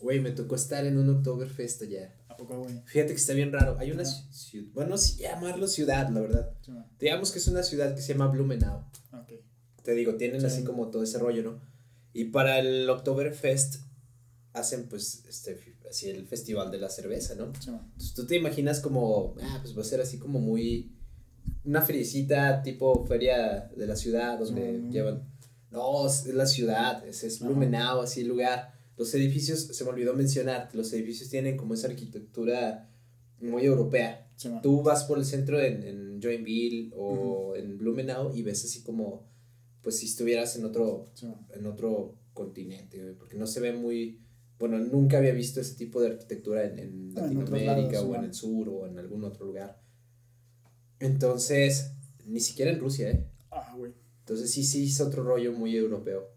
Güey, 0.00 0.20
me 0.20 0.32
tocó 0.32 0.54
estar 0.54 0.84
en 0.84 0.98
un 0.98 1.08
Oktoberfest 1.08 1.82
allá. 1.82 2.14
¿A 2.28 2.36
poco, 2.36 2.58
güey? 2.58 2.82
Fíjate 2.84 3.12
que 3.12 3.16
está 3.18 3.32
bien 3.32 3.50
raro. 3.52 3.78
Hay 3.78 3.90
una 3.90 4.04
ciudad, 4.04 4.70
bueno, 4.74 4.98
sí, 4.98 5.22
llamarlo 5.22 5.66
ciudad, 5.66 6.10
la 6.10 6.20
verdad. 6.20 6.52
Sí. 6.60 6.72
Digamos 6.98 7.32
que 7.32 7.38
es 7.38 7.48
una 7.48 7.62
ciudad 7.62 7.94
que 7.94 8.02
se 8.02 8.12
llama 8.12 8.26
Blumenau. 8.26 8.84
Ok. 9.12 9.32
Te 9.82 9.94
digo, 9.94 10.16
tienen 10.16 10.40
Sí. 10.42 10.46
así 10.46 10.64
como 10.64 10.90
todo 10.90 11.02
ese 11.02 11.18
rollo, 11.18 11.42
¿no? 11.42 11.60
Y 12.12 12.24
para 12.26 12.58
el 12.58 12.88
Oktoberfest 12.90 13.76
hacen 14.52 14.88
pues 14.88 15.24
este 15.26 15.56
así 15.94 16.08
el 16.10 16.26
festival 16.26 16.70
de 16.70 16.78
la 16.78 16.88
cerveza, 16.90 17.34
¿no? 17.34 17.52
Sí. 17.60 17.70
Entonces, 17.70 18.14
tú 18.14 18.26
te 18.26 18.36
imaginas 18.36 18.80
como, 18.80 19.34
ah, 19.40 19.58
pues 19.62 19.76
va 19.76 19.82
a 19.82 19.84
ser 19.84 20.00
así 20.00 20.18
como 20.18 20.40
muy. 20.40 20.90
Una 21.64 21.80
feriecita 21.82 22.62
tipo 22.62 23.06
feria 23.06 23.70
de 23.76 23.86
la 23.86 23.96
ciudad 23.96 24.38
donde 24.38 24.72
Mm. 24.78 24.90
llevan. 24.90 25.22
No, 25.70 26.06
es 26.06 26.26
la 26.26 26.46
ciudad, 26.46 27.06
es, 27.06 27.24
es. 27.24 27.40
Blumenau, 27.40 28.00
así 28.00 28.20
el 28.20 28.28
lugar. 28.28 28.72
Los 28.96 29.12
edificios, 29.14 29.60
se 29.60 29.84
me 29.84 29.90
olvidó 29.90 30.14
mencionar, 30.14 30.68
los 30.72 30.92
edificios 30.92 31.28
tienen 31.30 31.56
como 31.56 31.74
esa 31.74 31.88
arquitectura 31.88 32.88
muy 33.40 33.64
europea. 33.64 34.30
Sí. 34.36 34.48
Tú 34.62 34.82
vas 34.82 35.04
por 35.04 35.18
el 35.18 35.24
centro 35.24 35.60
en, 35.60 35.82
en 35.82 36.20
Joinville 36.22 36.90
o 36.96 37.56
en 37.56 37.76
Blumenau 37.78 38.34
y 38.34 38.42
ves 38.42 38.64
así 38.64 38.82
como, 38.82 39.26
pues 39.82 39.98
si 39.98 40.06
estuvieras 40.06 40.56
en 40.56 40.64
otro, 40.64 41.06
Sí, 41.14 41.26
en 41.54 41.66
otro 41.66 42.14
continente, 42.34 43.14
porque 43.18 43.36
no 43.36 43.46
se 43.46 43.60
ve 43.60 43.72
muy, 43.72 44.20
bueno, 44.58 44.78
nunca 44.78 45.18
había 45.18 45.32
visto 45.32 45.60
ese 45.60 45.74
tipo 45.74 46.00
de 46.00 46.08
arquitectura 46.08 46.64
en, 46.64 46.78
en 46.78 47.10
otros 47.10 47.50
Latinoamérica 47.50 48.00
o 48.00 48.14
en 48.14 48.24
el 48.24 48.34
sur 48.34 48.68
o 48.68 48.86
en 48.86 48.98
algún 48.98 49.24
otro 49.24 49.46
lugar. 49.46 49.80
Entonces, 51.00 51.92
ni 52.24 52.40
siquiera 52.40 52.70
en 52.70 52.80
Rusia, 52.80 53.10
¿eh? 53.10 53.26
Ah, 53.50 53.74
güey. 53.76 53.92
Entonces 54.20 54.50
sí, 54.50 54.64
sí, 54.64 54.86
es 54.86 55.00
otro 55.00 55.22
rollo 55.22 55.52
muy 55.52 55.76
europeo. 55.76 56.30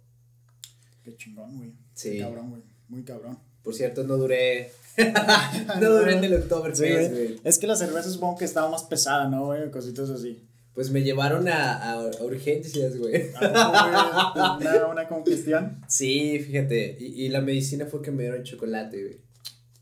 Qué 1.04 1.16
chingón, 1.16 1.58
güey. 1.58 1.74
Sí. 1.94 2.12
Qué 2.12 2.20
cabrón, 2.20 2.50
güey. 2.50 2.64
Muy 2.90 3.04
cabrón. 3.04 3.40
Por 3.64 3.74
cierto, 3.74 4.04
no 4.04 4.18
duré, 4.18 4.72
no 5.80 5.90
duré 5.90 6.18
en 6.18 6.24
el 6.24 6.34
Oktoberfest, 6.34 7.12
güey. 7.12 7.40
Es 7.44 7.60
que 7.60 7.68
la 7.68 7.76
cerveza 7.76 8.10
supongo 8.10 8.38
que 8.38 8.46
estaba 8.46 8.70
más 8.70 8.84
pesada, 8.84 9.30
¿no, 9.30 9.46
güey? 9.46 9.70
Cositas 9.72 10.10
así. 10.10 10.47
Pues 10.78 10.92
me 10.92 11.02
llevaron 11.02 11.48
a, 11.48 11.94
a, 11.94 12.24
urgencias, 12.24 13.00
güey. 13.00 13.32
¿A 13.34 13.40
poco, 13.40 14.60
güey? 14.60 14.68
Una, 14.76 14.88
una 14.90 15.08
congestión. 15.08 15.82
Sí, 15.88 16.38
fíjate, 16.38 16.98
y, 17.00 17.26
y 17.26 17.30
la 17.30 17.42
medicina 17.42 17.88
fue 17.88 18.04
que 18.04 18.12
me 18.12 18.22
dieron 18.22 18.44
chocolate, 18.44 19.02
güey. 19.02 19.22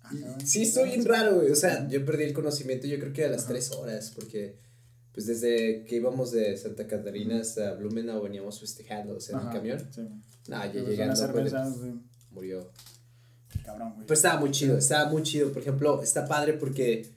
Ah, 0.04 0.10
cabrón. 0.22 0.48
Sí, 0.48 0.62
estoy 0.62 0.92
bien 0.92 1.04
raro, 1.04 1.36
güey. 1.36 1.52
O 1.52 1.56
sea, 1.56 1.86
yo 1.90 2.06
perdí 2.06 2.24
el 2.24 2.32
conocimiento, 2.32 2.88
yo 2.88 2.98
creo 2.98 3.12
que 3.12 3.26
a 3.26 3.30
las 3.30 3.46
tres 3.46 3.74
horas, 3.74 4.14
porque 4.16 4.56
pues 5.12 5.28
desde 5.28 5.84
que 5.84 5.98
íbamos 5.98 6.32
de 6.32 6.56
Santa 6.56 6.88
Catarina 6.88 7.42
hasta 7.42 7.74
Blumenau 7.74 8.22
veníamos 8.24 8.62
festejando, 8.62 9.18
o 9.18 9.20
sea, 9.20 9.36
en 9.36 9.42
el 9.42 9.48
Ajá, 9.48 9.58
camión. 9.58 9.90
Sí. 9.94 10.02
No, 10.48 10.62
Pero 10.72 10.88
llegando, 10.88 11.20
Una 11.22 11.34
pues, 11.34 11.52
cerveza, 11.52 11.74
sí. 11.74 11.94
murió. 12.32 12.72
Cabrón, 13.66 13.96
güey. 13.96 14.08
Pues 14.08 14.20
estaba 14.20 14.40
muy 14.40 14.52
chido, 14.52 14.78
estaba 14.78 15.10
muy 15.10 15.24
chido. 15.24 15.52
Por 15.52 15.62
ejemplo, 15.62 16.02
está 16.02 16.26
padre 16.26 16.54
porque 16.54 17.12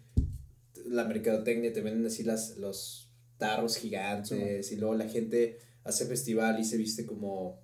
la 0.84 1.04
mercadotecnia 1.04 1.72
te 1.72 1.80
venden 1.80 2.06
así 2.06 2.24
las, 2.24 2.56
los 2.56 3.07
tarros 3.38 3.76
gigantes 3.76 4.70
y 4.72 4.76
luego 4.76 4.94
la 4.94 5.08
gente 5.08 5.58
hace 5.84 6.04
festival 6.04 6.60
y 6.60 6.64
se 6.64 6.76
viste 6.76 7.06
como, 7.06 7.60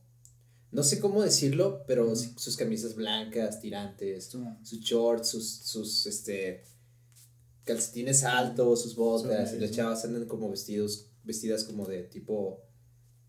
no 0.70 0.82
sé 0.82 0.98
cómo 0.98 1.22
decirlo, 1.22 1.84
pero 1.86 2.14
sus 2.16 2.56
camisas 2.56 2.94
blancas, 2.94 3.60
tirantes, 3.60 4.34
sus 4.62 4.80
shorts, 4.80 5.28
sus, 5.28 5.48
sus 5.48 6.06
este, 6.06 6.64
calcetines 7.64 8.24
altos, 8.24 8.82
sus 8.82 8.94
botas 8.96 9.52
y 9.54 9.58
las 9.58 9.72
chavas 9.72 10.04
andan 10.04 10.26
como 10.26 10.50
vestidos, 10.50 11.10
vestidas 11.22 11.64
como 11.64 11.86
de 11.86 12.04
tipo, 12.04 12.62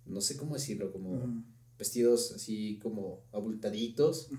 no 0.06 0.22
sé 0.22 0.38
cómo 0.38 0.54
decirlo, 0.54 0.92
como 0.92 1.44
vestidos 1.78 2.32
así 2.34 2.80
como 2.80 3.24
abultaditos. 3.32 4.30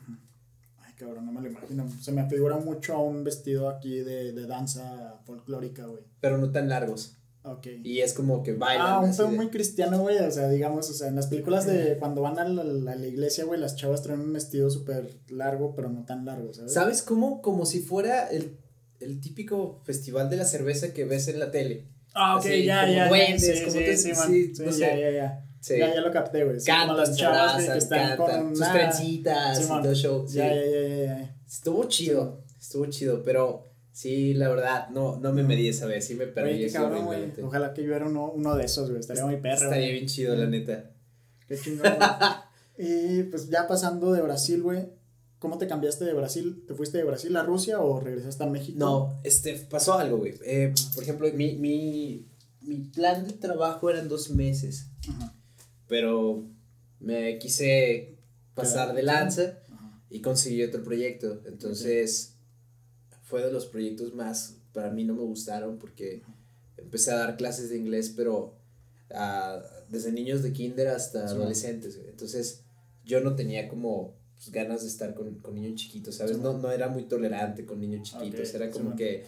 Ay, 0.78 0.94
cabrón, 0.96 1.26
no 1.26 1.32
me 1.32 1.42
lo 1.42 1.48
imagino. 1.48 1.90
Se 2.00 2.12
me 2.12 2.28
figura 2.28 2.56
mucho 2.58 2.94
a 2.94 3.02
un 3.02 3.24
vestido 3.24 3.68
aquí 3.68 3.96
de, 3.98 4.32
de 4.32 4.46
danza 4.46 5.20
folclórica, 5.24 5.86
güey. 5.86 6.02
pero 6.20 6.38
no 6.38 6.50
tan 6.50 6.68
largos. 6.68 7.15
Ok. 7.48 7.66
Y 7.84 8.00
es 8.00 8.12
como 8.12 8.42
que 8.42 8.54
bailan. 8.54 8.86
Ah, 8.86 8.98
un 9.00 9.10
pedo 9.16 9.30
de- 9.30 9.36
muy 9.36 9.48
cristiano, 9.50 10.00
güey. 10.00 10.18
O 10.18 10.30
sea, 10.30 10.48
digamos, 10.48 10.90
o 10.90 10.92
sea, 10.94 11.08
en 11.08 11.14
las 11.16 11.28
películas 11.28 11.64
de 11.66 11.96
cuando 11.98 12.22
van 12.22 12.38
a 12.38 12.44
la, 12.48 12.62
a 12.62 12.96
la 12.96 13.06
iglesia, 13.06 13.44
güey, 13.44 13.60
las 13.60 13.76
chavas 13.76 14.02
traen 14.02 14.20
un 14.20 14.32
vestido 14.32 14.68
súper 14.70 15.20
largo, 15.28 15.74
pero 15.74 15.88
no 15.88 16.04
tan 16.04 16.24
largo, 16.24 16.52
¿sabes? 16.52 16.72
¿Sabes 16.72 17.02
cómo? 17.02 17.40
Como 17.42 17.64
si 17.64 17.80
fuera 17.80 18.26
el, 18.28 18.58
el 19.00 19.20
típico 19.20 19.80
festival 19.84 20.28
de 20.28 20.36
la 20.38 20.44
cerveza 20.44 20.92
que 20.92 21.04
ves 21.04 21.28
en 21.28 21.38
la 21.38 21.50
tele. 21.52 21.86
Ah, 22.14 22.36
ok, 22.36 22.46
Así, 22.46 22.64
ya, 22.64 22.80
como 22.80 22.92
ya, 22.94 23.08
duendes, 23.08 23.42
Sí, 23.42 23.60
como 23.64 23.72
sí, 23.72 23.78
te- 23.78 23.96
sí, 23.96 24.14
sí, 24.14 24.54
Sí, 24.54 24.62
no 24.64 24.70
ya, 24.70 24.72
sé. 24.72 25.00
ya, 25.00 25.10
ya. 25.10 25.42
Sí. 25.60 25.78
Ya, 25.78 25.94
ya 25.94 26.00
lo 26.00 26.10
capté, 26.12 26.44
güey. 26.44 26.56
Cantan, 26.64 26.96
las 26.96 27.16
chavas 27.16 27.64
que 27.64 27.78
están 27.78 28.16
cantan, 28.16 28.42
con 28.44 28.56
sus 28.56 28.72
trencitas 28.72 29.60
y 29.64 29.68
todo 29.68 29.94
show. 29.94 30.26
Ya, 30.28 30.48
ya, 30.54 30.64
ya, 30.64 30.88
ya, 30.88 31.04
ya. 31.04 31.36
Estuvo 31.46 31.84
chido, 31.84 32.42
estuvo 32.58 32.86
chido, 32.86 33.22
pero 33.24 33.65
sí, 33.96 34.34
la 34.34 34.50
verdad, 34.50 34.90
no, 34.90 35.18
no 35.18 35.32
me 35.32 35.42
medí 35.42 35.68
esa 35.68 35.86
vez, 35.86 36.06
sí 36.06 36.16
me 36.16 36.26
perdí 36.26 36.50
Oye, 36.50 36.70
cabrón, 36.70 37.06
güey. 37.06 37.32
Ojalá 37.42 37.72
que 37.72 37.82
yo 37.82 37.94
era 37.94 38.04
uno, 38.04 38.30
uno 38.30 38.54
de 38.54 38.66
esos, 38.66 38.90
güey. 38.90 39.00
Estaría 39.00 39.24
muy 39.24 39.38
perro. 39.38 39.64
Estaría 39.64 39.90
bien 39.90 40.04
chido, 40.06 40.36
la 40.36 40.46
neta. 40.46 40.90
Qué 41.48 41.56
chingón, 41.58 41.96
güey. 41.96 41.98
Y 42.78 43.22
pues 43.30 43.48
ya 43.48 43.66
pasando 43.66 44.12
de 44.12 44.20
Brasil, 44.20 44.60
güey. 44.62 44.90
¿Cómo 45.38 45.56
te 45.56 45.66
cambiaste 45.66 46.04
de 46.04 46.12
Brasil? 46.12 46.62
¿Te 46.68 46.74
fuiste 46.74 46.98
de 46.98 47.04
Brasil 47.04 47.34
a 47.34 47.42
Rusia 47.42 47.80
o 47.80 47.98
regresaste 48.00 48.44
a 48.44 48.48
México? 48.48 48.78
No, 48.78 49.18
este, 49.24 49.54
pasó 49.54 49.94
algo, 49.94 50.18
güey. 50.18 50.34
Eh, 50.44 50.74
por 50.94 51.02
ejemplo, 51.02 51.26
mi, 51.32 51.54
mi, 51.54 52.26
mi 52.60 52.76
plan 52.80 53.26
de 53.26 53.32
trabajo 53.32 53.88
eran 53.88 54.08
dos 54.08 54.28
meses. 54.28 54.90
Ajá. 55.08 55.34
pero 55.88 56.44
me 57.00 57.38
quise 57.38 58.18
pasar 58.54 58.94
de 58.94 59.02
lanza 59.02 59.58
Ajá. 59.72 60.02
y 60.10 60.20
conseguí 60.20 60.62
otro 60.62 60.82
proyecto. 60.82 61.40
Entonces, 61.46 62.35
fue 63.26 63.42
de 63.42 63.52
los 63.52 63.66
proyectos 63.66 64.14
más, 64.14 64.56
para 64.72 64.90
mí 64.90 65.04
no 65.04 65.14
me 65.14 65.22
gustaron 65.22 65.78
porque 65.78 66.22
empecé 66.76 67.10
a 67.10 67.16
dar 67.16 67.36
clases 67.36 67.70
de 67.70 67.76
inglés, 67.76 68.12
pero 68.16 68.54
ah, 69.10 69.60
desde 69.88 70.12
niños 70.12 70.44
de 70.44 70.52
kinder 70.52 70.88
hasta 70.88 71.26
adolescentes. 71.26 72.00
Entonces, 72.08 72.62
yo 73.04 73.20
no 73.20 73.34
tenía 73.34 73.68
como 73.68 74.14
pues, 74.36 74.50
ganas 74.52 74.82
de 74.82 74.88
estar 74.88 75.12
con, 75.14 75.40
con 75.40 75.56
niños 75.56 75.74
chiquitos, 75.74 76.14
¿sabes? 76.14 76.38
no, 76.38 76.56
no 76.56 76.70
era 76.70 76.88
muy 76.88 77.04
tolerante 77.04 77.66
con 77.66 77.80
niños 77.80 78.08
chiquitos, 78.08 78.54
era 78.54 78.70
como 78.70 78.94
que 78.94 79.24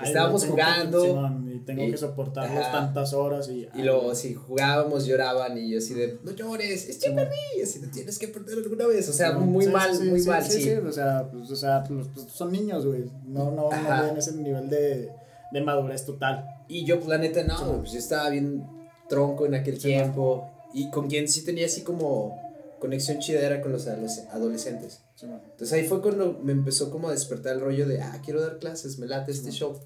estábamos 0.00 0.46
jugando. 0.46 1.30
y 1.46 1.58
tengo 1.60 1.90
que 1.90 1.96
soportarlos 1.96 2.70
tantas 2.70 3.12
horas 3.12 3.48
y. 3.48 3.68
Y 3.74 3.82
luego, 3.82 4.14
si 4.14 4.34
jugábamos, 4.34 5.06
lloraban 5.06 5.56
y 5.58 5.70
yo 5.70 5.78
así 5.78 5.94
de, 5.94 6.18
no 6.22 6.32
llores, 6.32 6.88
es 6.88 6.98
para 7.04 7.28
mí, 7.28 7.62
así 7.62 7.78
de, 7.78 7.88
tienes 7.88 8.18
que 8.18 8.28
perder 8.28 8.58
alguna 8.58 8.86
vez. 8.86 9.08
O 9.08 9.12
sea, 9.12 9.32
muy 9.32 9.66
mal, 9.66 9.92
muy 10.04 10.22
mal, 10.22 10.44
sí. 10.44 10.70
o 10.72 10.92
sea, 10.92 11.28
pues, 11.30 11.50
o 11.50 11.56
sea 11.56 11.84
pues, 11.86 12.06
pues, 12.14 12.26
son 12.28 12.52
niños, 12.52 12.86
güey. 12.86 13.04
No, 13.26 13.50
no, 13.50 13.70
no 13.70 14.02
ven 14.02 14.16
ese 14.16 14.32
nivel 14.34 14.68
de, 14.68 15.10
de 15.52 15.60
madurez 15.60 16.04
total. 16.04 16.44
Y 16.68 16.84
yo, 16.84 16.96
pues, 16.96 17.08
la 17.08 17.18
neta, 17.18 17.42
no, 17.44 17.78
pues 17.78 17.92
yo 17.92 17.98
estaba 17.98 18.30
bien 18.30 18.66
tronco 19.08 19.46
en 19.46 19.54
aquel 19.54 19.78
tiempo. 19.78 20.48
Y 20.74 20.90
con 20.90 21.08
quien 21.08 21.28
sí 21.28 21.44
tenía 21.44 21.66
así 21.66 21.82
como 21.82 22.41
conexión 22.82 23.20
chida 23.20 23.46
era 23.46 23.60
con 23.60 23.70
los 23.70 23.86
adolescentes. 23.86 25.04
Entonces 25.22 25.72
ahí 25.72 25.86
fue 25.86 26.02
cuando 26.02 26.40
me 26.42 26.50
empezó 26.50 26.90
como 26.90 27.08
a 27.08 27.12
despertar 27.12 27.54
el 27.54 27.60
rollo 27.60 27.86
de, 27.86 28.02
ah, 28.02 28.20
quiero 28.24 28.40
dar 28.40 28.58
clases, 28.58 28.98
me 28.98 29.06
late 29.06 29.30
este 29.30 29.52
show. 29.52 29.78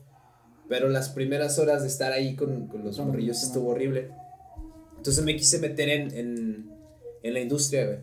Pero 0.67 0.89
las 0.89 1.11
primeras 1.11 1.59
horas 1.59 1.83
de 1.83 1.89
estar 1.89 2.13
ahí 2.13 2.37
con, 2.37 2.69
con 2.69 2.83
los 2.83 2.99
morrillos 2.99 3.43
estuvo 3.43 3.69
horrible. 3.69 4.13
Entonces 4.97 5.23
me 5.25 5.37
quise 5.37 5.59
meter 5.59 5.91
en, 5.91 6.11
en, 6.17 6.71
en 7.23 7.35
la 7.35 7.41
industria, 7.41 7.85
güey. 7.85 7.99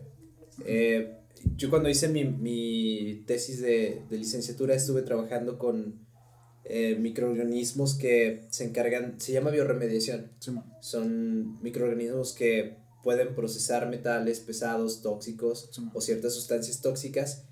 Eh, 0.64 1.16
yo 1.56 1.70
cuando 1.70 1.88
hice 1.88 2.08
mi, 2.08 2.22
mi 2.22 3.24
tesis 3.26 3.60
de, 3.60 4.02
de, 4.08 4.16
licenciatura 4.16 4.76
estuve 4.76 5.02
trabajando 5.02 5.58
con 5.58 6.06
eh, 6.64 6.96
microorganismos 7.00 7.96
que 7.96 8.46
se 8.48 8.64
encargan, 8.64 9.20
se 9.20 9.32
llama 9.32 9.50
bioremediación. 9.50 10.30
Son 10.78 11.60
microorganismos 11.64 12.32
que 12.32 12.83
pueden 13.04 13.34
procesar 13.34 13.88
metales 13.88 14.40
pesados, 14.40 15.02
tóxicos 15.02 15.70
o 15.92 16.00
ciertas 16.00 16.34
sustancias 16.34 16.80
tóxicas 16.80 17.42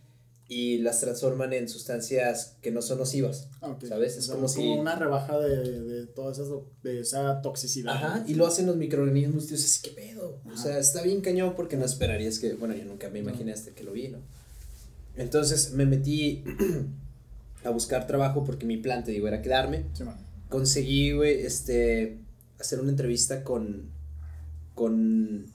y 0.49 0.79
las 0.79 1.01
transforman 1.01 1.53
en 1.53 1.69
sustancias 1.69 2.57
que 2.61 2.71
no 2.71 2.83
son 2.83 2.99
nocivas. 2.99 3.49
¿Sabes? 3.89 4.17
Es 4.17 4.29
como, 4.29 4.49
si... 4.49 4.61
una 4.69 4.97
rebaja 4.97 5.39
de, 5.39 5.81
de 5.81 6.07
toda 6.07 6.33
esa, 6.33 6.43
de 6.83 7.01
esa 7.01 7.41
toxicidad. 7.41 7.95
Ajá, 7.95 8.25
y 8.27 8.35
lo 8.35 8.47
hacen 8.47 8.67
los 8.67 8.77
microorganismos, 8.77 9.47
tío, 9.47 9.57
es 9.57 9.79
¿qué 9.79 9.91
pedo? 9.91 10.41
O 10.53 10.57
sea, 10.57 10.79
está 10.79 11.03
bien 11.03 11.21
cañón 11.21 11.55
porque 11.55 11.77
no 11.77 11.85
esperarías 11.85 12.39
que, 12.39 12.55
bueno, 12.55 12.75
yo 12.75 12.85
nunca 12.85 13.09
me 13.09 13.21
imaginé 13.21 13.53
hasta 13.53 13.71
que 13.71 13.85
lo 13.85 13.93
vi, 13.93 14.09
¿no? 14.09 14.19
Entonces 15.17 15.73
me 15.73 15.87
metí 15.87 16.45
a 17.65 17.71
buscar 17.71 18.07
trabajo 18.07 18.45
porque 18.45 18.67
mi 18.67 18.77
plan, 18.77 19.05
te 19.05 19.13
digo, 19.13 19.29
era 19.29 19.41
quedarme. 19.41 19.87
Conseguí, 20.49 21.13
güey, 21.13 21.47
este, 21.47 22.19
hacer 22.59 22.81
una 22.81 22.91
entrevista 22.91 23.43
con 23.43 23.91
con 24.75 25.47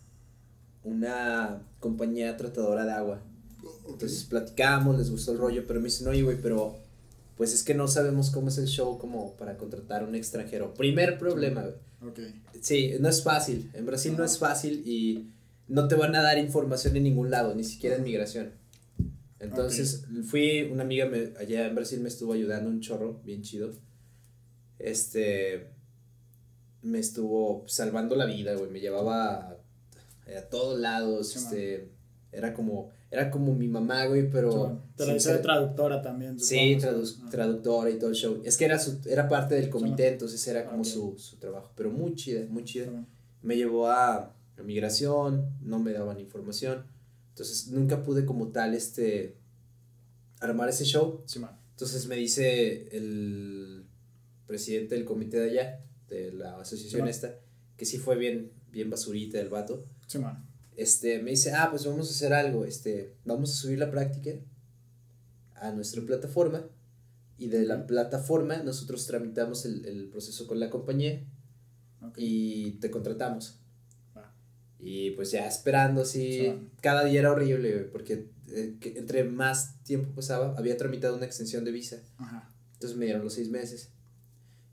una 0.83 1.61
compañía 1.79 2.37
tratadora 2.37 2.85
de 2.85 2.91
agua. 2.91 3.21
Entonces 3.87 4.23
platicamos, 4.25 4.97
les 4.97 5.09
gustó 5.09 5.31
el 5.31 5.37
rollo, 5.37 5.63
pero 5.67 5.79
me 5.79 5.85
dicen, 5.85 6.07
oye, 6.07 6.23
güey, 6.23 6.41
pero 6.41 6.77
pues 7.35 7.53
es 7.53 7.63
que 7.63 7.73
no 7.73 7.87
sabemos 7.87 8.31
cómo 8.31 8.49
es 8.49 8.57
el 8.57 8.67
show 8.67 8.97
como 8.97 9.35
para 9.37 9.57
contratar 9.57 10.03
a 10.03 10.05
un 10.05 10.15
extranjero. 10.15 10.73
Primer 10.73 11.17
problema, 11.17 11.61
güey. 11.61 11.75
Sí, 12.61 12.93
no 12.99 13.09
es 13.09 13.23
fácil. 13.23 13.69
En 13.73 13.85
Brasil 13.85 14.15
no 14.17 14.23
es 14.23 14.37
fácil 14.37 14.83
y 14.85 15.29
no 15.67 15.87
te 15.87 15.95
van 15.95 16.15
a 16.15 16.21
dar 16.21 16.37
información 16.37 16.95
en 16.95 17.03
ningún 17.03 17.29
lado, 17.29 17.53
ni 17.55 17.63
siquiera 17.63 17.95
en 17.95 18.03
migración. 18.03 18.51
Entonces 19.39 20.05
fui, 20.25 20.63
una 20.63 20.83
amiga 20.83 21.05
me, 21.05 21.33
allá 21.39 21.67
en 21.67 21.75
Brasil 21.75 21.99
me 21.99 22.09
estuvo 22.09 22.33
ayudando 22.33 22.69
un 22.69 22.79
chorro, 22.81 23.21
bien 23.23 23.43
chido. 23.43 23.71
Este, 24.79 25.71
me 26.87 26.99
estuvo 26.99 27.63
salvando 27.67 28.15
la 28.15 28.25
vida, 28.25 28.55
güey. 28.55 28.71
Me 28.71 28.79
llevaba 28.79 29.57
a, 30.25 30.41
todos 30.49 30.79
lados, 30.79 31.35
este, 31.35 31.89
era 32.31 32.53
como, 32.53 32.91
era 33.11 33.29
como 33.29 33.53
mi 33.53 33.67
mamá, 33.67 34.05
güey, 34.05 34.29
pero... 34.29 34.81
Te 34.95 35.15
hice 35.15 35.37
traductora 35.37 36.01
también. 36.01 36.39
Sí, 36.39 36.77
traductora 37.29 37.89
y 37.89 37.97
todo 37.97 38.09
el 38.09 38.15
show. 38.15 38.41
Es 38.43 38.57
que 38.57 38.65
era, 38.65 38.79
su, 38.79 38.99
era 39.05 39.27
parte 39.27 39.55
del 39.55 39.69
comité, 39.69 40.09
entonces 40.09 40.45
era 40.47 40.65
como 40.65 40.83
su, 40.83 41.15
su, 41.17 41.37
trabajo, 41.37 41.71
pero 41.75 41.91
muy 41.91 42.15
chida, 42.15 42.45
muy 42.49 42.63
chida. 42.63 42.87
Me 43.41 43.55
llevó 43.55 43.87
a, 43.87 44.33
a 44.57 44.63
migración, 44.63 45.49
no 45.61 45.79
me 45.79 45.93
daban 45.93 46.19
información, 46.19 46.83
entonces 47.29 47.67
nunca 47.67 48.03
pude 48.03 48.25
como 48.25 48.47
tal, 48.47 48.73
este, 48.73 49.35
armar 50.39 50.69
ese 50.69 50.85
show. 50.85 51.21
Entonces 51.71 52.07
me 52.07 52.15
dice 52.15 52.87
el 52.91 53.85
presidente 54.47 54.95
del 54.95 55.05
comité 55.05 55.39
de 55.39 55.51
allá, 55.51 55.79
de 56.07 56.31
la 56.31 56.59
asociación 56.59 57.07
esta, 57.07 57.39
que 57.75 57.85
sí 57.85 57.97
fue 57.97 58.17
bien, 58.17 58.51
bien 58.71 58.89
basurita 58.89 59.39
el 59.39 59.49
vato. 59.49 59.85
Sí, 60.07 60.19
man. 60.19 60.45
Este, 60.75 61.21
me 61.21 61.31
dice, 61.31 61.53
ah, 61.53 61.67
pues 61.71 61.85
vamos 61.85 62.07
a 62.07 62.11
hacer 62.11 62.33
algo, 62.33 62.63
este, 62.65 63.15
vamos 63.25 63.51
a 63.51 63.55
subir 63.55 63.79
la 63.79 63.89
práctica 63.89 64.31
a 65.55 65.71
nuestra 65.71 66.03
plataforma 66.03 66.67
y 67.37 67.47
de 67.47 67.65
la 67.65 67.87
plataforma 67.87 68.57
nosotros 68.57 69.07
tramitamos 69.07 69.65
el, 69.65 69.85
el 69.85 70.07
proceso 70.09 70.45
con 70.45 70.59
la 70.59 70.69
compañía 70.69 71.23
y 72.15 72.71
te 72.73 72.91
contratamos. 72.91 73.59
Y 74.79 75.11
pues 75.11 75.31
ya 75.31 75.47
esperando 75.47 76.01
así, 76.01 76.53
cada 76.81 77.03
día 77.03 77.21
era 77.21 77.31
horrible, 77.31 77.79
porque 77.85 78.29
eh, 78.49 78.77
entre 78.95 79.23
más 79.23 79.81
tiempo 79.83 80.13
pasaba, 80.13 80.53
había 80.55 80.77
tramitado 80.77 81.15
una 81.15 81.25
extensión 81.25 81.65
de 81.65 81.71
visa. 81.71 81.97
Entonces 82.73 82.95
me 82.95 83.05
dieron 83.05 83.23
los 83.23 83.33
seis 83.33 83.49
meses 83.49 83.91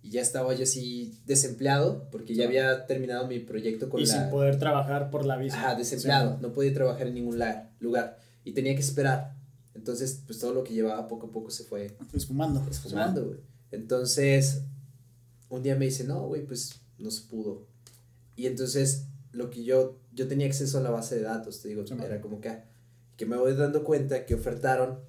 y 0.04 0.10
ya 0.10 0.20
estaba 0.20 0.54
yo 0.54 0.64
así 0.64 1.18
desempleado 1.24 2.10
porque 2.10 2.34
ya 2.34 2.44
había 2.44 2.84
terminado 2.84 3.26
mi 3.26 3.38
proyecto 3.38 3.88
con 3.88 4.02
y 4.02 4.06
sin 4.06 4.28
poder 4.28 4.58
trabajar 4.58 5.08
por 5.08 5.24
la 5.24 5.38
visa. 5.38 5.56
Ajá, 5.56 5.74
desempleado, 5.76 6.38
no 6.42 6.52
podía 6.52 6.74
trabajar 6.74 7.06
en 7.06 7.14
ningún 7.14 7.40
lugar 7.80 8.18
y 8.44 8.52
tenía 8.52 8.74
que 8.74 8.82
esperar. 8.82 9.34
Entonces, 9.72 10.20
pues 10.26 10.38
todo 10.38 10.52
lo 10.52 10.62
que 10.62 10.74
llevaba 10.74 11.08
poco 11.08 11.28
a 11.28 11.32
poco 11.32 11.50
se 11.50 11.64
fue 11.64 11.96
esfumando. 12.12 12.62
Esfumando, 12.70 13.24
güey. 13.28 13.38
Entonces, 13.70 14.64
un 15.48 15.62
día 15.62 15.74
me 15.74 15.86
dice, 15.86 16.04
"No, 16.04 16.26
güey, 16.26 16.44
pues 16.44 16.82
no 16.98 17.10
se 17.10 17.26
pudo." 17.26 17.66
Y 18.36 18.44
entonces 18.44 19.06
lo 19.32 19.48
que 19.48 19.64
yo 19.64 20.00
yo 20.12 20.28
tenía 20.28 20.46
acceso 20.46 20.76
a 20.76 20.82
la 20.82 20.90
base 20.90 21.14
de 21.16 21.22
datos, 21.22 21.62
te 21.62 21.68
digo, 21.68 21.82
era 22.04 22.20
como 22.20 22.42
que 22.42 22.62
que 23.16 23.24
me 23.24 23.38
voy 23.38 23.54
dando 23.54 23.84
cuenta 23.84 24.26
que 24.26 24.34
ofertaron 24.34 25.00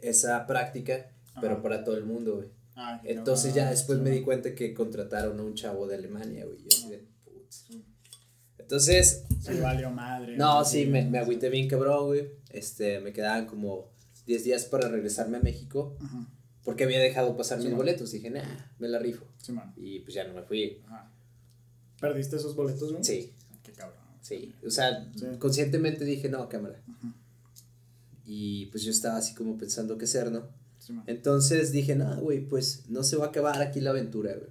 esa 0.00 0.44
práctica, 0.48 1.12
pero 1.40 1.62
para 1.62 1.84
todo 1.84 1.96
el 1.96 2.04
mundo, 2.04 2.38
güey. 2.38 2.61
Ah, 2.74 3.00
Entonces 3.04 3.54
ya 3.54 3.68
después 3.70 3.98
me 3.98 4.10
di 4.10 4.22
cuenta 4.22 4.54
que 4.54 4.72
contrataron 4.72 5.38
a 5.38 5.42
un 5.42 5.54
chavo 5.54 5.86
de 5.86 5.96
Alemania, 5.96 6.46
güey. 6.46 6.58
Entonces. 8.58 9.24
Se 9.40 9.60
valió 9.60 9.90
madre. 9.90 10.36
No, 10.36 10.64
sí, 10.64 10.86
me, 10.86 11.04
me 11.04 11.18
agüité 11.18 11.50
bien 11.50 11.68
cabrón, 11.68 12.06
güey. 12.06 12.30
Este, 12.50 13.00
me 13.00 13.12
quedaban 13.12 13.46
como 13.46 13.90
10 14.26 14.44
días 14.44 14.64
para 14.64 14.88
regresarme 14.88 15.36
a 15.38 15.40
México. 15.40 15.96
Porque 16.64 16.84
había 16.84 17.00
dejado 17.00 17.36
pasar 17.36 17.58
mis 17.58 17.74
boletos. 17.74 18.12
Dije, 18.12 18.30
nah, 18.30 18.42
me 18.78 18.88
la 18.88 18.98
rifo. 18.98 19.26
y 19.76 20.00
pues 20.00 20.14
ya 20.14 20.24
no 20.24 20.34
me 20.34 20.42
fui. 20.42 20.80
¿Perdiste 22.00 22.36
esos 22.36 22.56
boletos, 22.56 22.90
güey? 22.92 23.04
Sí. 23.04 23.32
Qué 23.62 23.72
cabrón. 23.72 23.98
Sí. 24.22 24.54
O 24.66 24.70
sea, 24.70 25.10
conscientemente 25.38 26.04
dije, 26.04 26.28
no, 26.28 26.48
cámara. 26.48 26.80
Y 28.24 28.66
pues 28.66 28.84
yo 28.84 28.90
estaba 28.90 29.18
así 29.18 29.34
como 29.34 29.58
pensando 29.58 29.98
qué 29.98 30.04
hacer, 30.04 30.30
¿no? 30.30 30.48
Entonces 31.06 31.72
dije, 31.72 31.94
no, 31.94 32.20
güey, 32.20 32.46
pues 32.46 32.88
no 32.88 33.02
se 33.02 33.16
va 33.16 33.26
a 33.26 33.28
acabar 33.28 33.60
aquí 33.62 33.80
la 33.80 33.90
aventura, 33.90 34.34
güey. 34.34 34.50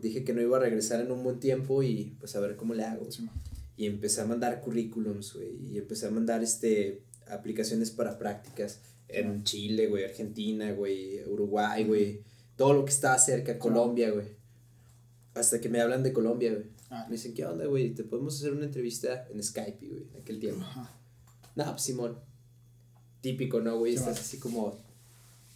Dije 0.00 0.24
que 0.24 0.32
no 0.32 0.40
iba 0.40 0.56
a 0.56 0.60
regresar 0.60 1.00
en 1.00 1.10
un 1.12 1.22
buen 1.22 1.38
tiempo 1.38 1.82
y 1.82 2.16
pues 2.18 2.34
a 2.36 2.40
ver 2.40 2.56
cómo 2.56 2.74
le 2.74 2.84
hago. 2.84 3.08
y 3.76 3.86
empecé 3.86 4.20
a 4.20 4.26
mandar 4.26 4.60
currículums, 4.60 5.34
güey, 5.34 5.56
y 5.72 5.78
empecé 5.78 6.06
a 6.06 6.10
mandar 6.10 6.42
este 6.42 7.04
aplicaciones 7.28 7.90
para 7.90 8.18
prácticas 8.18 8.80
en 9.08 9.44
Chile, 9.44 9.86
güey, 9.86 10.04
Argentina, 10.04 10.72
güey, 10.72 11.22
Uruguay, 11.24 11.84
güey, 11.84 12.22
todo 12.56 12.74
lo 12.74 12.84
que 12.84 12.90
estaba 12.90 13.18
cerca, 13.18 13.58
Colombia, 13.58 14.10
güey. 14.10 14.26
Hasta 15.34 15.60
que 15.60 15.68
me 15.68 15.80
hablan 15.80 16.02
de 16.02 16.12
Colombia, 16.12 16.52
güey. 16.52 16.66
Ah. 16.90 17.06
Me 17.08 17.16
dicen, 17.16 17.32
¿qué 17.32 17.46
onda, 17.46 17.64
güey? 17.66 17.94
Te 17.94 18.04
podemos 18.04 18.36
hacer 18.36 18.52
una 18.52 18.66
entrevista 18.66 19.26
en 19.30 19.42
Skype, 19.42 19.86
güey, 19.86 20.02
en 20.12 20.20
aquel 20.20 20.38
tiempo. 20.38 20.64
No, 21.54 21.64
pues 21.70 21.82
Simón. 21.82 22.18
Típico, 23.20 23.60
¿no, 23.60 23.78
güey? 23.78 23.94
Estás 23.94 24.20
así 24.20 24.38
como 24.38 24.78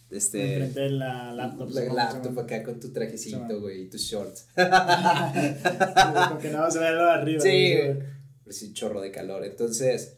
este. 0.09 0.53
Enfrente 0.53 0.79
de 0.79 0.89
la 0.91 1.33
laptop. 1.33 1.69
La 1.71 1.93
laptop 1.93 2.39
acá 2.39 2.63
con 2.63 2.79
tu 2.79 2.91
trajecito, 2.91 3.59
güey, 3.59 3.83
y 3.83 3.89
tus 3.89 4.01
shorts. 4.01 4.47
Porque 4.55 6.49
no 6.49 6.69
se 6.71 6.79
ve 6.79 6.91
lo 6.91 7.05
de 7.05 7.11
arriba. 7.11 7.41
Sí, 7.41 7.75
güey. 7.75 8.17
Pues 8.43 8.61
un 8.63 8.73
chorro 8.73 9.01
de 9.01 9.11
calor. 9.11 9.43
Entonces, 9.43 10.17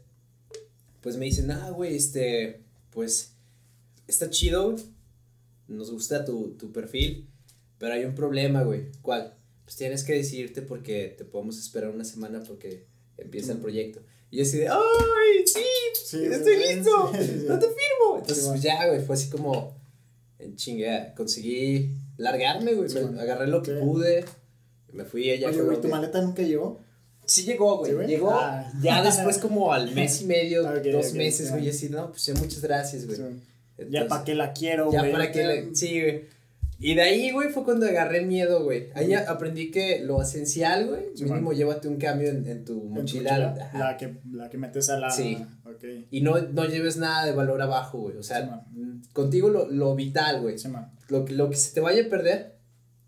pues 1.02 1.18
me 1.18 1.26
dicen, 1.26 1.50
ah, 1.52 1.72
güey, 1.72 1.96
este, 1.96 2.64
pues, 2.92 3.34
está 4.08 4.30
chido, 4.30 4.76
Nos 5.68 5.92
gusta 5.92 6.26
tu, 6.26 6.56
tu 6.58 6.72
perfil, 6.72 7.30
pero 7.78 7.94
hay 7.94 8.06
un 8.06 8.16
problema, 8.16 8.64
güey. 8.64 8.92
¿Cuál? 9.02 9.36
Pues 9.64 9.76
tienes 9.76 10.04
que 10.04 10.14
decidirte 10.14 10.62
porque 10.62 11.16
te 11.18 11.26
podemos 11.26 11.58
esperar 11.58 11.92
una 11.92 12.04
semana 12.04 12.44
porque 12.44 12.88
empieza 13.18 13.54
el 13.54 13.60
proyecto. 13.60 14.02
Y 14.32 14.38
yo 14.38 14.44
así 14.44 14.58
de, 14.58 14.68
¡ay, 14.68 15.46
sí! 15.46 16.18
¡Estoy 16.18 16.58
listo! 16.58 17.12
¡No 17.48 17.60
te 17.60 17.68
firmo! 17.68 18.18
Entonces, 18.20 18.46
pues 18.48 18.62
ya, 18.62 18.88
güey, 18.88 19.04
fue 19.04 19.16
así 19.16 19.30
como, 19.30 19.79
en 20.40 20.56
chinga, 20.56 21.14
conseguí 21.16 21.92
largarme, 22.18 22.74
güey. 22.74 22.90
me 23.12 23.22
agarré 23.22 23.48
lo 23.48 23.62
que 23.62 23.74
pude, 23.74 24.26
me 24.94 25.06
fui 25.06 25.30
allá. 25.30 25.50
Oye, 25.50 25.62
güey, 25.62 25.82
¿tu 25.82 25.88
maleta 25.88 26.22
nunca 26.22 26.42
llegó? 26.42 26.82
Sí 27.26 27.44
llegó, 27.44 27.78
güey. 27.78 28.08
llegó 28.08 28.32
ah. 28.32 28.72
ya 28.82 29.04
después 29.04 29.38
como 29.38 29.72
al 29.72 29.94
mes 29.94 30.22
y 30.22 30.26
medio, 30.26 30.64
dos 30.92 31.14
meses, 31.14 31.52
güey. 31.52 31.66
Y 31.66 31.70
así, 31.70 31.90
no, 31.90 32.12
pues 32.12 32.30
muchas 32.40 32.62
gracias, 32.62 33.06
güey. 33.06 33.20
ya 33.90 34.08
para 34.08 34.24
qué 34.24 34.34
la 34.34 34.54
quiero, 34.54 34.90
güey. 34.90 35.04
Ya 35.04 35.12
para 35.12 35.32
qué 35.32 35.44
la... 35.44 35.76
Sí, 35.76 36.02
güey. 36.02 36.39
Y 36.82 36.96
de 36.96 37.02
ahí, 37.02 37.32
güey, 37.32 37.50
fue 37.50 37.66
cuando 37.66 37.86
agarré 37.86 38.26
miedo, 38.26 38.64
güey. 38.64 38.90
Ahí 38.96 39.14
aprendí 39.14 39.70
que 39.70 40.00
lo 40.00 40.22
esencial, 40.22 40.88
güey, 40.88 41.08
mínimo 41.22 41.52
llévate 41.52 41.90
un 41.90 41.98
cambio 41.98 42.30
en, 42.30 42.64
tu 42.64 42.84
mochila. 42.86 43.70
la, 43.74 43.98
que, 43.98 44.18
la 44.32 44.50
que 44.50 44.58
metes 44.58 44.90
a 44.90 44.98
la... 44.98 45.12
Sí. 45.12 45.38
Okay. 45.76 46.08
Y 46.10 46.22
no, 46.22 46.40
no 46.40 46.66
lleves 46.66 46.96
nada 46.96 47.26
de 47.26 47.34
valor 47.34 47.62
abajo, 47.62 48.00
güey. 48.00 48.16
O 48.16 48.24
sea, 48.24 48.66
contigo 49.12 49.50
lo, 49.50 49.70
lo 49.70 49.94
vital, 49.94 50.42
güey. 50.42 50.56
lo, 51.10 51.26
lo 51.28 51.50
que 51.50 51.56
se 51.58 51.74
te 51.74 51.82
vaya 51.82 52.06
a 52.06 52.10
perder, 52.10 52.56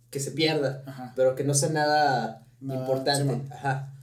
que 0.09 0.19
se 0.19 0.31
pierda. 0.31 0.83
Ajá. 0.85 1.13
Pero 1.15 1.35
que 1.35 1.45
no 1.45 1.53
sea 1.53 1.69
nada, 1.69 2.45
nada 2.59 2.81
importante. 2.81 3.53
Ajá. 3.53 3.93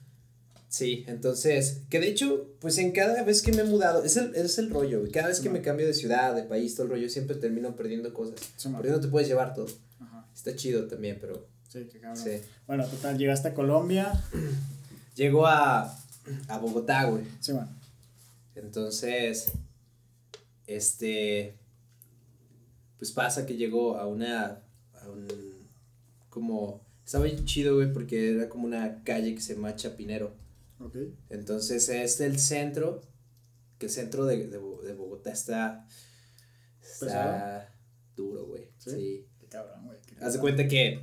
Sí, 0.68 1.04
entonces, 1.08 1.80
que 1.88 1.98
de 1.98 2.08
hecho, 2.08 2.46
pues 2.60 2.76
en 2.76 2.92
cada 2.92 3.22
vez 3.22 3.40
que 3.40 3.52
me 3.52 3.62
he 3.62 3.64
mudado, 3.64 4.04
es 4.04 4.18
el, 4.18 4.34
es 4.34 4.58
el 4.58 4.68
rollo, 4.68 5.00
güey. 5.00 5.10
Cada 5.10 5.28
vez 5.28 5.40
que 5.40 5.48
me 5.48 5.62
cambio 5.62 5.86
de 5.86 5.94
ciudad, 5.94 6.34
de 6.34 6.42
país, 6.42 6.74
todo 6.74 6.84
el 6.84 6.92
rollo, 6.92 7.08
siempre 7.08 7.36
termino 7.36 7.74
perdiendo 7.74 8.12
cosas. 8.12 8.34
porque 8.70 8.90
no 8.90 9.00
te 9.00 9.08
puedes 9.08 9.28
llevar 9.28 9.54
todo. 9.54 9.66
Está 10.34 10.54
chido 10.54 10.86
también, 10.86 11.18
pero. 11.20 11.46
Sí, 11.68 11.88
qué 11.90 11.98
cabrón. 11.98 12.22
Sí. 12.22 12.40
Bueno, 12.66 12.86
total, 12.86 13.18
llegaste 13.18 13.48
a 13.48 13.54
Colombia. 13.54 14.12
Llego 15.16 15.46
a, 15.46 15.98
a 16.46 16.58
Bogotá, 16.58 17.04
güey. 17.04 17.24
Sí, 17.40 17.52
bueno. 17.52 17.68
Entonces, 18.54 19.50
este. 20.66 21.56
Pues 22.98 23.10
pasa 23.10 23.46
que 23.46 23.56
llego 23.56 23.96
a 23.96 24.06
una. 24.06 24.60
A 25.00 25.08
un. 25.08 25.26
Como. 26.28 26.82
Estaba 27.04 27.24
bien 27.24 27.44
chido, 27.46 27.74
güey, 27.76 27.92
porque 27.92 28.32
era 28.32 28.48
como 28.48 28.66
una 28.66 29.02
calle 29.02 29.34
que 29.34 29.40
se 29.40 29.54
llama 29.54 29.74
Chapinero. 29.74 30.34
Okay. 30.80 31.14
Entonces 31.30 31.88
es 31.88 32.20
el 32.20 32.38
centro, 32.38 33.00
que 33.78 33.86
el 33.86 33.92
centro 33.92 34.26
de, 34.26 34.46
de, 34.46 34.58
de 34.58 34.94
Bogotá 34.94 35.32
está, 35.32 35.86
está 36.80 37.74
duro, 38.16 38.46
güey. 38.46 38.70
Sí. 38.78 39.26
Qué 39.38 39.46
cabrón, 39.46 39.86
güey. 39.86 39.98
Haz 40.20 40.34
de 40.34 40.40
cuenta 40.40 40.68
que 40.68 41.00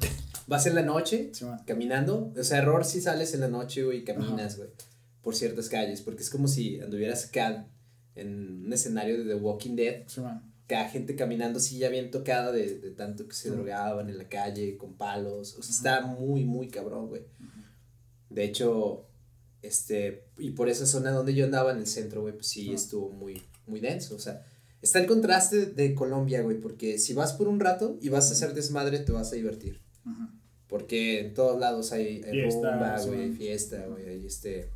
vas 0.47 0.65
en 0.65 0.75
la 0.75 0.81
noche 0.81 1.31
caminando. 1.65 2.31
O 2.37 2.43
sea, 2.43 2.59
error 2.59 2.85
si 2.85 3.01
sales 3.01 3.33
en 3.33 3.41
la 3.41 3.47
noche, 3.47 3.83
güey, 3.83 3.99
y 3.99 4.03
caminas, 4.03 4.57
güey, 4.57 4.69
por 5.21 5.35
ciertas 5.35 5.69
calles. 5.69 6.01
Porque 6.01 6.23
es 6.23 6.29
como 6.29 6.47
si 6.47 6.79
anduvieras 6.79 7.25
acá 7.25 7.67
en 8.15 8.65
un 8.65 8.73
escenario 8.73 9.17
de 9.17 9.25
The 9.25 9.35
Walking 9.35 9.75
Dead. 9.75 10.03
Sí, 10.07 10.21
cada 10.67 10.89
gente 10.89 11.15
caminando 11.15 11.59
así 11.59 11.77
ya 11.77 11.89
bien 11.89 12.09
tocada 12.09 12.51
de, 12.51 12.79
de 12.79 12.91
tanto 12.91 13.27
que 13.27 13.35
se 13.35 13.51
drogaban 13.51 14.09
en 14.09 14.17
la 14.17 14.27
calle 14.27 14.77
con 14.77 14.95
palos. 14.97 15.55
O 15.59 15.61
sea, 15.61 15.75
está 15.75 16.07
muy, 16.07 16.43
muy 16.43 16.69
cabrón, 16.69 17.07
güey. 17.07 17.23
De 18.29 18.43
hecho, 18.43 19.07
este, 19.65 20.25
y 20.37 20.51
por 20.51 20.69
esa 20.69 20.85
zona 20.85 21.11
donde 21.11 21.33
yo 21.33 21.45
andaba 21.45 21.71
en 21.71 21.79
el 21.79 21.87
centro, 21.87 22.21
güey, 22.21 22.33
pues 22.33 22.47
sí 22.47 22.73
estuvo 22.73 23.09
muy, 23.09 23.41
muy 23.67 23.79
denso, 23.79 24.15
o 24.15 24.19
sea, 24.19 24.45
está 24.81 24.99
el 24.99 25.07
contraste 25.07 25.65
de 25.65 25.95
Colombia, 25.95 26.41
güey, 26.41 26.59
porque 26.59 26.99
si 26.99 27.13
vas 27.13 27.33
por 27.33 27.47
un 27.47 27.59
rato 27.59 27.97
y 28.01 28.09
vas 28.09 28.29
a 28.29 28.33
hacer 28.33 28.53
desmadre, 28.53 28.99
te 28.99 29.11
vas 29.11 29.31
a 29.31 29.35
divertir. 29.35 29.81
Porque 30.67 31.19
en 31.21 31.33
todos 31.33 31.59
lados 31.59 31.91
hay, 31.91 32.21
rumba, 32.21 32.99
güey, 33.05 33.31
fiesta, 33.31 33.85
güey, 33.87 34.07
hay 34.07 34.25
este... 34.25 34.69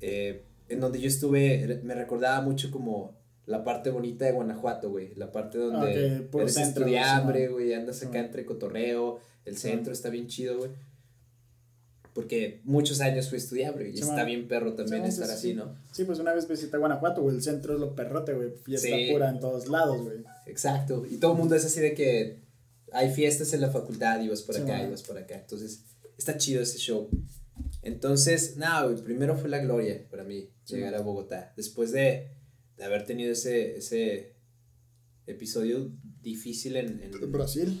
Eh, 0.00 0.44
en 0.68 0.80
donde 0.80 1.00
yo 1.00 1.08
estuve, 1.08 1.80
me 1.82 1.94
recordaba 1.94 2.40
mucho 2.40 2.70
como 2.70 3.16
la 3.46 3.64
parte 3.64 3.90
bonita 3.90 4.26
de 4.26 4.32
Guanajuato, 4.32 4.90
güey, 4.90 5.14
la 5.14 5.32
parte 5.32 5.58
donde 5.58 6.26
okay, 6.28 6.40
eres 6.40 6.56
estudiambre, 6.56 7.48
güey, 7.48 7.72
andas 7.72 8.02
acá 8.02 8.20
entre 8.20 8.44
cotorreo, 8.44 9.18
el 9.44 9.56
centro 9.56 9.92
está 9.92 10.10
bien 10.10 10.26
chido, 10.26 10.58
güey 10.58 10.70
porque 12.18 12.62
muchos 12.64 13.00
años 13.00 13.28
fui 13.28 13.38
estudiante 13.38 13.90
y 13.90 14.00
está 14.00 14.24
bien 14.24 14.48
perro 14.48 14.74
también 14.74 15.04
estar 15.04 15.30
así, 15.30 15.54
¿no? 15.54 15.76
Sí, 15.92 16.02
pues 16.02 16.18
una 16.18 16.34
vez 16.34 16.48
visité 16.48 16.76
Guanajuato, 16.76 17.22
güey, 17.22 17.36
el 17.36 17.42
centro 17.44 17.74
es 17.74 17.78
lo 17.78 17.94
perrote, 17.94 18.32
güey, 18.32 18.50
fiesta 18.64 18.88
pura 19.12 19.30
en 19.30 19.38
todos 19.38 19.68
lados, 19.68 20.02
güey. 20.02 20.24
Exacto, 20.46 21.06
y 21.08 21.18
todo 21.18 21.34
el 21.34 21.38
mundo 21.38 21.54
es 21.54 21.64
así 21.64 21.78
de 21.78 21.94
que 21.94 22.40
hay 22.90 23.14
fiestas 23.14 23.52
en 23.52 23.60
la 23.60 23.70
facultad 23.70 24.20
y 24.20 24.26
vas 24.26 24.42
por 24.42 24.56
acá 24.56 24.82
y 24.82 24.90
vas 24.90 25.04
por 25.04 25.16
acá, 25.16 25.36
entonces 25.36 25.84
está 26.16 26.36
chido 26.36 26.60
ese 26.60 26.78
show. 26.78 27.08
Entonces, 27.82 28.56
nada, 28.56 28.88
güey, 28.88 29.00
primero 29.00 29.36
fue 29.36 29.48
la 29.48 29.60
gloria 29.60 30.04
para 30.10 30.24
mí 30.24 30.50
llegar 30.66 30.96
a 30.96 31.02
Bogotá, 31.02 31.52
después 31.56 31.92
de, 31.92 32.32
de, 32.78 32.84
haber 32.84 33.06
tenido 33.06 33.30
ese, 33.30 33.76
ese 33.76 34.34
episodio 35.28 35.92
difícil 36.20 36.74
en, 36.78 37.00
en 37.00 37.30
Brasil. 37.30 37.80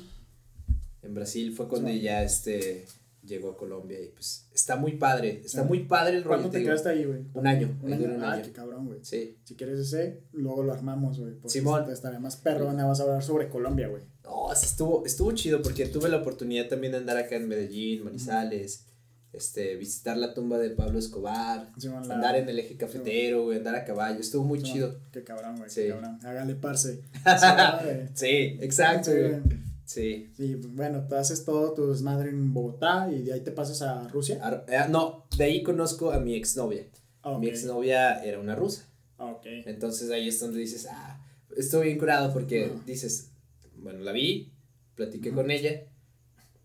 En 1.02 1.12
Brasil 1.12 1.52
fue 1.56 1.66
cuando 1.66 1.90
ya 1.90 2.22
este 2.22 2.86
llegó 3.28 3.50
a 3.50 3.56
Colombia 3.56 4.00
y 4.00 4.08
pues 4.08 4.48
está 4.52 4.76
muy 4.76 4.96
padre, 4.96 5.42
está 5.44 5.62
muy 5.62 5.84
padre 5.84 6.16
el 6.16 6.24
rollo. 6.24 6.42
¿Cuánto 6.42 6.58
te, 6.58 6.64
quedaste 6.64 6.88
ahí, 6.88 7.04
güey? 7.04 7.20
Un 7.34 7.46
año. 7.46 7.78
Un 7.82 7.92
año. 7.92 8.18
ah, 8.22 8.40
qué 8.42 8.50
cabrón, 8.50 8.86
güey. 8.86 9.00
Sí. 9.02 9.38
Si 9.44 9.54
quieres 9.54 9.78
ese, 9.78 10.22
luego 10.32 10.62
lo 10.62 10.72
armamos, 10.72 11.20
güey. 11.20 11.34
Simón. 11.46 11.86
Te 11.86 11.92
estaría 11.92 12.18
más 12.18 12.36
perro, 12.36 12.66
vas 12.66 13.00
a 13.00 13.02
hablar 13.02 13.22
sobre 13.22 13.48
Colombia, 13.48 13.88
güey. 13.88 14.02
No, 14.24 14.52
estuvo, 14.52 15.06
estuvo 15.06 15.32
chido 15.32 15.62
porque 15.62 15.86
tuve 15.86 16.08
la 16.08 16.16
oportunidad 16.16 16.68
también 16.68 16.92
de 16.92 16.98
andar 16.98 17.16
acá 17.16 17.36
en 17.36 17.48
Medellín, 17.48 18.04
Manizales, 18.04 18.86
este, 19.32 19.76
visitar 19.76 20.16
la 20.16 20.34
tumba 20.34 20.58
de 20.58 20.70
Pablo 20.70 20.98
Escobar, 20.98 21.70
andar 22.10 22.36
en 22.36 22.48
el 22.48 22.58
eje 22.58 22.76
cafetero, 22.76 23.44
güey, 23.44 23.58
andar 23.58 23.74
a 23.74 23.84
caballo, 23.84 24.20
estuvo 24.20 24.44
muy 24.44 24.62
chido. 24.62 25.00
Qué 25.12 25.22
cabrón, 25.22 25.56
güey, 25.56 25.70
sí. 25.70 25.82
qué 25.82 25.88
cabrón. 25.90 26.18
Hágale 26.24 26.54
parce. 26.54 27.02
sí, 28.14 28.58
exacto, 28.60 29.10
güey. 29.10 29.67
Sí. 29.88 30.28
Sí, 30.36 30.54
bueno, 30.54 31.06
tú 31.08 31.14
haces 31.14 31.46
todo 31.46 31.72
tu 31.72 31.90
desmadre 31.90 32.28
en 32.28 32.52
Bogotá 32.52 33.08
y 33.10 33.22
de 33.22 33.32
ahí 33.32 33.40
te 33.40 33.52
pasas 33.52 33.80
a 33.80 34.06
Rusia. 34.08 34.38
Eh, 34.68 34.80
no, 34.90 35.24
de 35.34 35.44
ahí 35.44 35.62
conozco 35.62 36.12
a 36.12 36.20
mi 36.20 36.34
exnovia. 36.34 36.84
Okay. 37.22 37.40
Mi 37.40 37.48
exnovia 37.48 38.22
era 38.22 38.38
una 38.38 38.54
rusa. 38.54 38.86
Ok. 39.16 39.46
Entonces 39.64 40.10
ahí 40.10 40.28
es 40.28 40.38
donde 40.40 40.58
dices, 40.58 40.86
ah, 40.90 41.26
estoy 41.56 41.86
bien 41.86 41.98
curado 41.98 42.34
porque 42.34 42.70
dices, 42.84 43.30
bueno, 43.78 44.00
la 44.00 44.12
vi, 44.12 44.52
platiqué 44.94 45.32
con 45.32 45.50
ella 45.50 45.84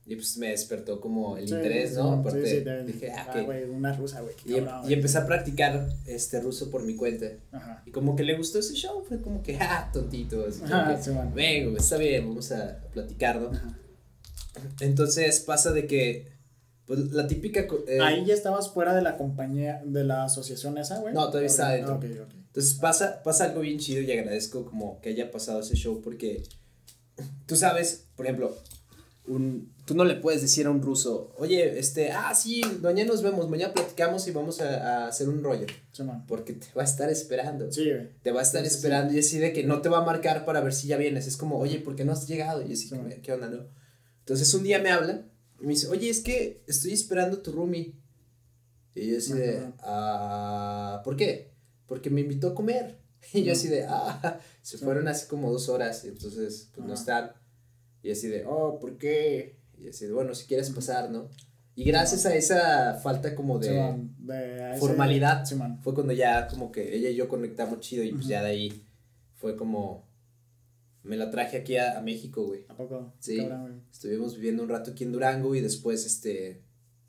y 0.05 0.15
pues 0.15 0.37
me 0.37 0.49
despertó 0.49 0.99
como 0.99 1.37
el 1.37 1.45
interés, 1.45 1.93
¿no? 1.93 2.11
Aparte, 2.11 2.45
sí, 2.45 2.63
dije, 2.85 3.11
ah, 3.11 3.31
ah 3.33 3.41
güey, 3.41 3.63
una 3.63 3.93
rusa, 3.93 4.19
güey. 4.21 4.35
Y, 4.45 4.55
em, 4.55 4.67
y, 4.87 4.93
empecé 4.93 5.17
a 5.17 5.25
practicar 5.25 5.87
este 6.05 6.41
ruso 6.41 6.69
por 6.69 6.83
mi 6.83 6.95
cuenta. 6.95 7.27
Ajá. 7.51 7.83
Y 7.85 7.91
como 7.91 8.15
que 8.15 8.23
le 8.23 8.35
gustó 8.35 8.59
ese 8.59 8.73
show, 8.73 9.03
fue 9.07 9.21
como 9.21 9.41
que, 9.41 9.57
ah, 9.61 9.89
tontito. 9.93 10.45
Así 10.45 10.61
Ajá, 10.65 10.99
que, 11.01 11.11
Vengo, 11.33 11.77
está 11.77 11.97
bien, 11.97 12.27
vamos 12.27 12.51
a 12.51 12.79
platicar, 12.91 13.39
¿no? 13.39 13.51
Ajá. 13.51 13.79
Entonces 14.81 15.39
pasa 15.39 15.71
de 15.71 15.87
que, 15.87 16.27
pues 16.85 16.99
la 17.11 17.27
típica. 17.27 17.65
Eh, 17.87 17.99
Ahí 18.01 18.25
ya 18.25 18.33
estabas 18.33 18.69
fuera 18.69 18.93
de 18.93 19.01
la 19.01 19.17
compañía, 19.17 19.81
de 19.85 20.03
la 20.03 20.25
asociación 20.25 20.77
esa, 20.77 20.99
güey. 20.99 21.13
No, 21.13 21.27
todavía 21.27 21.47
está 21.47 21.71
dentro. 21.71 21.95
Okay, 21.95 22.11
okay. 22.11 22.43
Entonces 22.47 22.73
pasa, 22.75 23.23
pasa 23.23 23.45
algo 23.45 23.61
bien 23.61 23.79
chido 23.79 24.01
y 24.01 24.11
agradezco 24.11 24.65
como 24.65 24.99
que 25.01 25.09
haya 25.09 25.31
pasado 25.31 25.61
ese 25.61 25.75
show 25.75 26.01
porque 26.03 26.43
tú 27.47 27.55
sabes, 27.55 28.09
por 28.15 28.25
ejemplo, 28.25 28.55
un, 29.25 29.73
tú 29.85 29.95
no 29.95 30.03
le 30.03 30.15
puedes 30.15 30.41
decir 30.41 30.65
a 30.65 30.69
un 30.69 30.81
ruso, 30.81 31.33
oye, 31.37 31.79
este, 31.79 32.11
ah, 32.11 32.33
sí, 32.35 32.61
mañana 32.81 33.11
nos 33.11 33.21
vemos, 33.21 33.49
mañana 33.49 33.73
platicamos 33.73 34.27
y 34.27 34.31
vamos 34.31 34.59
a, 34.61 35.07
hacer 35.07 35.29
un 35.29 35.43
rollo. 35.43 35.65
porque 36.27 36.53
te 36.53 36.67
va 36.75 36.81
a 36.81 36.85
estar 36.85 37.09
esperando. 37.09 37.71
Sí, 37.71 37.89
Te 38.21 38.31
va 38.31 38.41
a 38.41 38.43
estar 38.43 38.65
esperando 38.65 39.13
y 39.13 39.19
así 39.19 39.39
de 39.39 39.53
que 39.53 39.63
no 39.63 39.81
te 39.81 39.89
va 39.89 39.99
a 39.99 40.05
marcar 40.05 40.45
para 40.45 40.61
ver 40.61 40.73
si 40.73 40.87
ya 40.87 40.97
vienes. 40.97 41.27
Es 41.27 41.37
como, 41.37 41.57
oye, 41.57 41.79
¿por 41.79 41.95
qué 41.95 42.03
no 42.03 42.11
has 42.11 42.27
llegado? 42.27 42.61
Y 42.65 42.73
así, 42.73 42.89
¿qué 43.21 43.33
onda, 43.33 43.49
no? 43.49 43.65
Entonces 44.19 44.53
un 44.53 44.63
día 44.63 44.79
me 44.79 44.89
habla 44.89 45.25
y 45.59 45.65
me 45.65 45.73
dice, 45.73 45.87
oye, 45.87 46.09
es 46.09 46.21
que 46.21 46.63
estoy 46.67 46.91
esperando 46.93 47.37
a 47.37 47.43
tu 47.43 47.51
roomie. 47.51 47.95
Y 48.95 49.11
yo 49.11 49.17
así 49.17 49.33
de, 49.33 49.71
ah, 49.79 51.01
¿por 51.03 51.15
qué? 51.15 51.53
Porque 51.87 52.09
me 52.09 52.21
invitó 52.21 52.49
a 52.49 52.55
comer. 52.55 53.01
Y 53.33 53.45
yo 53.45 53.53
así 53.53 53.69
de, 53.69 53.85
ah, 53.87 54.37
se 54.61 54.77
fueron 54.77 55.07
así 55.07 55.27
como 55.27 55.49
dos 55.49 55.69
horas, 55.69 56.03
entonces, 56.03 56.69
pues 56.75 56.85
no 56.85 56.93
están. 56.93 57.31
Y 58.03 58.11
así 58.11 58.27
de, 58.27 58.45
oh, 58.45 58.79
¿por 58.79 58.97
qué? 58.97 59.55
Y 59.79 59.87
así 59.87 60.05
de, 60.05 60.13
bueno, 60.13 60.35
si 60.35 60.45
quieres 60.45 60.69
pasar, 60.69 61.09
¿no? 61.09 61.29
Y 61.75 61.85
gracias 61.85 62.25
a 62.27 62.35
esa 62.35 62.93
falta 62.95 63.33
como 63.33 63.57
de, 63.57 64.75
formalidad, 64.79 65.43
fue 65.81 65.95
cuando 65.95 66.13
ya 66.13 66.47
como 66.47 66.71
que 66.71 66.95
ella 66.95 67.09
y 67.09 67.15
yo 67.15 67.27
conectamos 67.27 67.79
chido 67.79 68.03
y 68.03 68.11
pues 68.11 68.27
ya 68.27 68.43
de 68.43 68.49
ahí 68.49 68.83
fue 69.37 69.55
como, 69.55 70.07
me 71.01 71.17
la 71.17 71.31
traje 71.31 71.57
aquí 71.57 71.77
a, 71.77 71.99
México, 72.01 72.45
güey. 72.45 72.65
¿A 72.67 72.75
poco? 72.75 73.13
Sí. 73.19 73.39
Estuvimos 73.91 74.35
viviendo 74.35 74.61
un 74.61 74.69
rato 74.69 74.91
aquí 74.91 75.03
en 75.03 75.11
Durango 75.13 75.55
y 75.55 75.61
después, 75.61 76.05
este, 76.05 76.61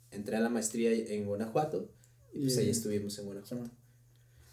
entré 0.09 0.37
a 0.37 0.39
la 0.39 0.49
maestría 0.49 0.91
en 0.91 1.25
Guanajuato 1.25 1.91
y 2.33 2.41
pues 2.41 2.57
ahí 2.57 2.69
estuvimos 2.69 3.17
en 3.19 3.25
Guanajuato. 3.25 3.69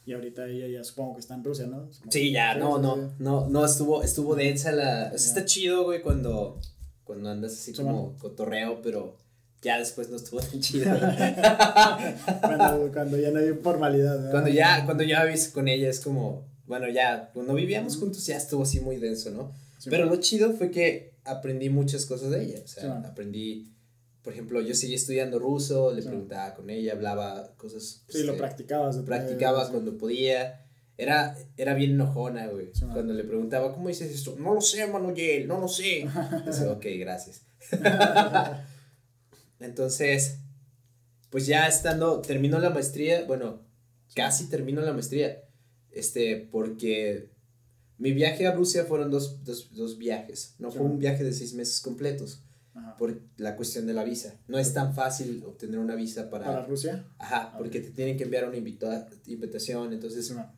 Y 0.05 0.13
ahorita 0.15 0.47
ella 0.47 0.67
ya 0.67 0.85
supongo 0.85 1.15
que 1.15 1.21
está 1.21 1.35
en 1.35 1.45
Rusia, 1.45 1.67
¿no? 1.67 1.89
sí, 2.11 2.33
ya, 2.33 2.55
no, 2.57 2.79
no, 2.79 3.13
no, 3.19 3.49
no, 3.49 3.65
estuvo, 3.65 4.03
estuvo 4.03 4.35
densa 4.35 4.73
la... 4.73 5.09
está 5.11 5.45
chido, 5.45 5.85
güey, 5.85 6.03
cuando, 6.03 6.59
cuando 7.05 7.31
andas 7.31 7.53
así 7.53 7.73
como 7.73 8.17
cotorreo, 8.19 8.83
pero 8.83 9.17
Ya 9.63 9.79
después 9.79 10.09
no 10.11 10.17
estuvo 10.17 10.41
tan 10.41 10.59
chido. 10.61 10.91
cuando, 12.41 12.91
cuando 12.93 13.17
ya 13.17 13.31
no 13.31 13.39
hay 13.39 13.53
formalidad. 13.55 14.17
¿verdad? 14.17 14.31
cuando 14.33 14.51
ya, 14.51 14.85
cuando 14.85 15.05
ya 15.05 15.25
vives 15.25 15.49
con 15.49 15.69
ella 15.69 15.89
es 15.89 16.01
como, 16.01 16.45
bueno, 16.67 16.89
ya, 16.89 17.31
cuando 17.33 17.55
vivíamos 17.55 17.97
juntos 17.97 18.27
ya 18.27 18.37
estuvo 18.37 18.65
así 18.65 18.81
muy 18.81 18.97
denso, 18.97 19.31
¿no? 19.31 19.53
Sí, 19.79 19.89
Pero 19.91 20.07
man. 20.07 20.15
lo 20.17 20.21
chido 20.21 20.53
fue 20.55 20.71
que 20.71 21.15
aprendí 21.25 21.69
muchas 21.69 22.07
cosas 22.07 22.31
de 22.31 22.43
ella. 22.45 22.61
O 22.65 22.67
sea, 22.67 22.83
Sí, 22.83 23.07
aprendí, 23.07 23.72
por 24.23 24.33
ejemplo, 24.33 24.61
yo 24.61 24.75
seguí 24.75 24.95
estudiando 24.95 25.39
ruso, 25.39 25.93
le 25.93 26.03
preguntaba 26.03 26.55
con 26.55 26.71
ella, 26.71 26.93
hablaba 26.93 27.55
cosas. 27.57 28.05
Sí, 28.09 28.23
lo 28.23 28.33
este, 28.33 28.39
practicabas. 28.39 28.97
de- 28.97 29.03
practicaba 29.03 29.69
cuando 29.71 29.99
podía. 29.99 30.59
Era, 30.99 31.37
era 31.57 31.75
bien 31.75 31.93
enojona, 31.93 32.47
güey. 32.49 32.71
Sí, 32.75 32.85
cuando 32.93 33.15
le 33.15 33.25
preguntaba, 33.25 33.73
¿cómo 33.75 33.89
dices 33.89 34.13
esto? 34.13 34.37
No 34.39 34.55
lo 34.55 34.61
sé, 34.61 34.87
Manuel, 34.87 35.49
no 35.49 35.59
lo 35.59 35.67
sé. 35.67 36.07
Dice, 36.47 36.69
ok, 36.69 36.85
gracias. 36.99 37.43
Entonces, 39.59 40.39
pues 41.31 41.47
ya 41.47 41.67
estando, 41.67 42.21
terminó 42.21 42.59
la 42.59 42.71
maestría, 42.71 43.25
bueno, 43.25 43.63
casi 44.15 44.49
terminó 44.49 44.81
la 44.83 44.93
maestría. 44.93 45.43
Este, 45.91 46.37
porque 46.51 47.31
mi 47.99 48.13
viaje 48.13 48.47
a 48.47 48.53
Rusia 48.53 48.85
fueron 48.85 49.11
dos, 49.11 49.43
dos, 49.45 49.75
dos 49.75 49.99
viajes. 49.99 50.55
No 50.59 50.71
Sí, 50.71 50.79
fue 50.79 50.87
un 50.87 50.99
viaje 50.99 51.25
de 51.25 51.33
seis 51.33 51.55
meses 51.55 51.81
completos 51.81 52.45
Ajá. 52.75 52.97
por 52.97 53.21
la 53.37 53.55
cuestión 53.57 53.87
de 53.87 53.93
la 53.93 54.03
visa. 54.05 54.41
No 54.49 54.59
es 54.59 54.73
tan 54.73 54.95
fácil 54.95 55.43
obtener 55.45 55.79
una 55.79 55.95
visa 55.95 56.31
para... 56.31 56.47
¿Para 56.47 56.65
Rusia? 56.65 57.07
Ajá, 57.19 57.55
porque 57.59 57.81
te 57.81 57.91
tienen 57.91 58.17
que 58.17 58.25
enviar 58.25 58.49
una 58.49 58.57
invita- 58.57 59.09
invitación. 59.27 59.93
Entonces, 59.93 60.27
Sí, 60.29 60.35
man. 60.35 60.53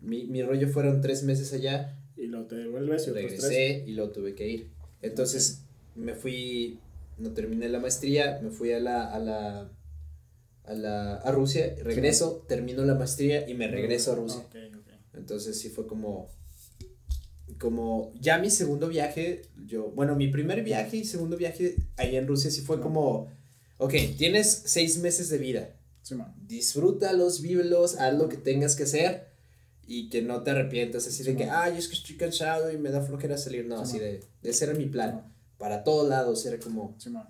mi, 0.00 0.24
mi 0.26 0.42
rollo 0.42 0.68
fueron 0.68 1.00
tres 1.00 1.22
meses 1.24 1.52
allá, 1.52 1.98
Y 2.16 2.26
luego 2.26 2.46
te 2.46 2.56
devuelves 2.56 3.06
y 3.06 3.10
otros 3.10 3.26
tres. 3.26 3.42
regresé 3.42 3.84
y 3.86 3.92
luego 3.92 4.12
tuve 4.12 4.34
que 4.34 4.48
ir. 4.48 4.70
Entonces, 5.02 5.64
me 5.94 6.14
fui, 6.14 6.78
no 7.18 7.32
terminé 7.32 7.68
la 7.68 7.80
maestría, 7.80 8.38
me 8.42 8.50
fui 8.50 8.72
a 8.72 8.80
la, 8.80 9.12
a 9.12 9.18
la, 9.18 9.70
a 10.64 10.74
la, 10.74 11.16
a 11.16 11.30
Rusia, 11.32 11.74
regreso, 11.82 12.44
termino 12.48 12.84
la 12.84 12.94
maestría 12.94 13.48
y 13.48 13.54
me 13.54 13.66
regreso 13.68 14.12
a 14.12 14.14
Rusia. 14.16 14.40
Ok, 14.46 14.56
ok. 14.78 14.88
Entonces, 15.14 15.58
sí 15.60 15.68
fue 15.68 15.86
como, 15.86 16.30
como, 17.58 18.12
ya 18.20 18.38
mi 18.38 18.50
segundo 18.50 18.88
viaje, 18.88 19.42
yo, 19.66 19.90
bueno, 19.90 20.14
mi 20.16 20.28
primer 20.28 20.62
viaje 20.62 20.98
y 20.98 21.04
segundo 21.04 21.36
viaje 21.36 21.76
ahí 21.96 22.16
en 22.16 22.26
Rusia 22.26 22.50
sí 22.50 22.60
fue 22.62 22.80
como, 22.80 23.28
ok, 23.78 23.94
tienes 24.16 24.62
seis 24.66 24.98
meses 24.98 25.28
de 25.28 25.38
vida, 25.38 25.70
Sí, 26.02 26.14
man. 26.14 26.34
disfrútalos, 26.46 27.40
vívelos, 27.40 27.96
haz 27.98 28.14
lo 28.14 28.28
que 28.28 28.36
tengas 28.36 28.74
que 28.76 28.84
hacer 28.84 29.28
y 29.86 30.08
que 30.08 30.22
no 30.22 30.42
te 30.42 30.50
arrepientas 30.52 31.06
así 31.06 31.22
de 31.24 31.32
Sí, 31.32 31.36
que, 31.36 31.46
man. 31.46 31.56
ay, 31.58 31.78
es 31.78 31.88
que 31.88 31.94
estoy 31.94 32.16
cansado 32.16 32.72
y 32.72 32.78
me 32.78 32.90
da 32.90 33.00
flojera 33.02 33.36
salir, 33.36 33.66
no, 33.66 33.76
Sí, 33.78 33.82
así 33.82 33.96
man. 33.98 34.20
de, 34.42 34.50
ese 34.50 34.64
era 34.64 34.74
mi 34.74 34.86
plan, 34.86 35.10
Sí, 35.10 35.16
man. 35.16 35.32
para 35.58 35.84
todos 35.84 36.08
lados, 36.08 36.44
era 36.46 36.58
como, 36.58 36.94
Sí, 36.98 37.10
man. 37.10 37.28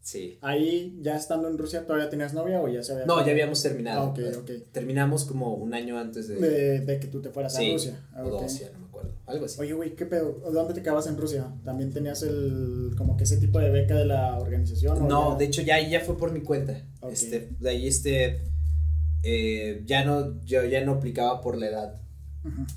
sí. 0.00 0.38
Ahí, 0.42 0.98
ya 1.02 1.16
estando 1.16 1.48
en 1.48 1.58
Rusia, 1.58 1.86
¿todavía 1.86 2.08
tenías 2.10 2.32
novia 2.34 2.60
o 2.60 2.68
ya 2.68 2.82
se 2.82 2.92
había 2.92 3.06
No, 3.06 3.24
ya 3.24 3.32
habíamos 3.32 3.62
terminado. 3.62 4.00
Ah, 4.00 4.04
ok, 4.06 4.18
ok. 4.38 4.50
Terminamos 4.72 5.24
como 5.24 5.54
un 5.54 5.72
año 5.74 5.98
antes 5.98 6.28
de... 6.28 6.36
De, 6.36 6.80
de 6.80 7.00
que 7.00 7.06
tú 7.08 7.20
te 7.22 7.30
fueras 7.30 7.56
a 7.56 7.60
Rusia. 7.62 8.06
Ah, 8.14 8.22
o 8.24 8.28
ok. 8.34 8.42
dos, 8.42 8.58
ya 8.60 8.70
no 8.70 8.83
algo 9.26 9.44
así. 9.46 9.60
Oye, 9.60 9.72
güey, 9.72 9.94
¿qué 9.96 10.06
pedo? 10.06 10.32
¿Dónde 10.52 10.74
te 10.74 10.82
quedabas 10.82 11.06
en 11.06 11.16
Rusia? 11.16 11.52
¿También 11.64 11.92
tenías 11.92 12.22
el, 12.22 12.92
como 12.96 13.16
que 13.16 13.24
ese 13.24 13.36
tipo 13.38 13.58
de 13.58 13.70
beca 13.70 13.94
de 13.96 14.06
la 14.06 14.38
organización? 14.38 15.06
No, 15.08 15.32
ya- 15.32 15.38
de 15.38 15.44
hecho 15.44 15.62
ya, 15.62 15.80
ya 15.88 16.00
fue 16.00 16.16
por 16.16 16.32
mi 16.32 16.40
cuenta. 16.40 16.86
Ok. 17.00 17.12
Este, 17.12 17.50
de 17.58 17.70
ahí 17.70 17.86
este, 17.86 18.42
eh, 19.22 19.82
ya 19.86 20.04
no, 20.04 20.42
yo 20.44 20.64
ya 20.64 20.84
no 20.84 20.92
aplicaba 20.92 21.40
por 21.40 21.56
la 21.56 21.68
edad. 21.68 22.00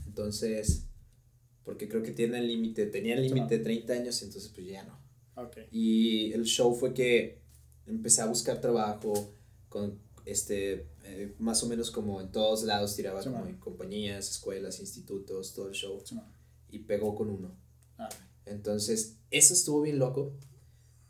Entonces, 0.05 0.86
porque 1.63 1.88
creo 1.89 2.01
que 2.03 2.11
tienen 2.11 2.47
límite, 2.47 2.86
tenían 2.86 3.21
límite 3.21 3.57
de 3.57 3.63
30 3.63 3.93
años, 3.93 4.21
entonces 4.21 4.51
pues 4.53 4.67
ya 4.67 4.84
no. 4.84 4.97
Ok. 5.43 5.57
Y 5.71 6.32
el 6.34 6.45
show 6.45 6.73
fue 6.73 6.93
que 6.93 7.41
empecé 7.86 8.21
a 8.21 8.25
buscar 8.28 8.59
trabajo 8.61 9.13
con 9.69 9.99
este 10.25 10.88
eh, 11.08 11.36
más 11.39 11.64
o 11.64 11.68
menos 11.68 11.91
como 11.91 12.22
en 12.22 12.32
todos 12.32 12.64
lados 12.64 12.95
tiraba 12.95 13.22
Sí, 13.22 13.30
como 13.30 13.41
man. 13.41 13.49
en 13.49 13.58
compañías, 13.58 14.30
escuelas, 14.30 14.80
institutos, 14.80 15.53
todo 15.53 15.68
el 15.70 15.74
show 15.74 16.01
Sí, 16.05 16.20
y 16.70 16.80
pegó 16.80 17.16
con 17.16 17.30
uno. 17.30 17.55
Ah, 17.97 18.10
Entonces, 18.45 19.18
eso 19.32 19.53
estuvo 19.53 19.82
bien 19.82 19.99
loco 19.99 20.34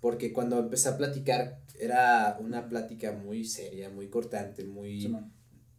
porque 0.01 0.31
cuando 0.33 0.59
empecé 0.59 0.89
a 0.89 0.97
platicar 0.97 1.61
era 1.79 2.37
una 2.39 2.67
plática 2.69 3.11
muy 3.11 3.43
seria, 3.45 3.89
muy 3.89 4.09
cortante, 4.09 4.63
muy 4.63 5.01
sí, 5.01 5.15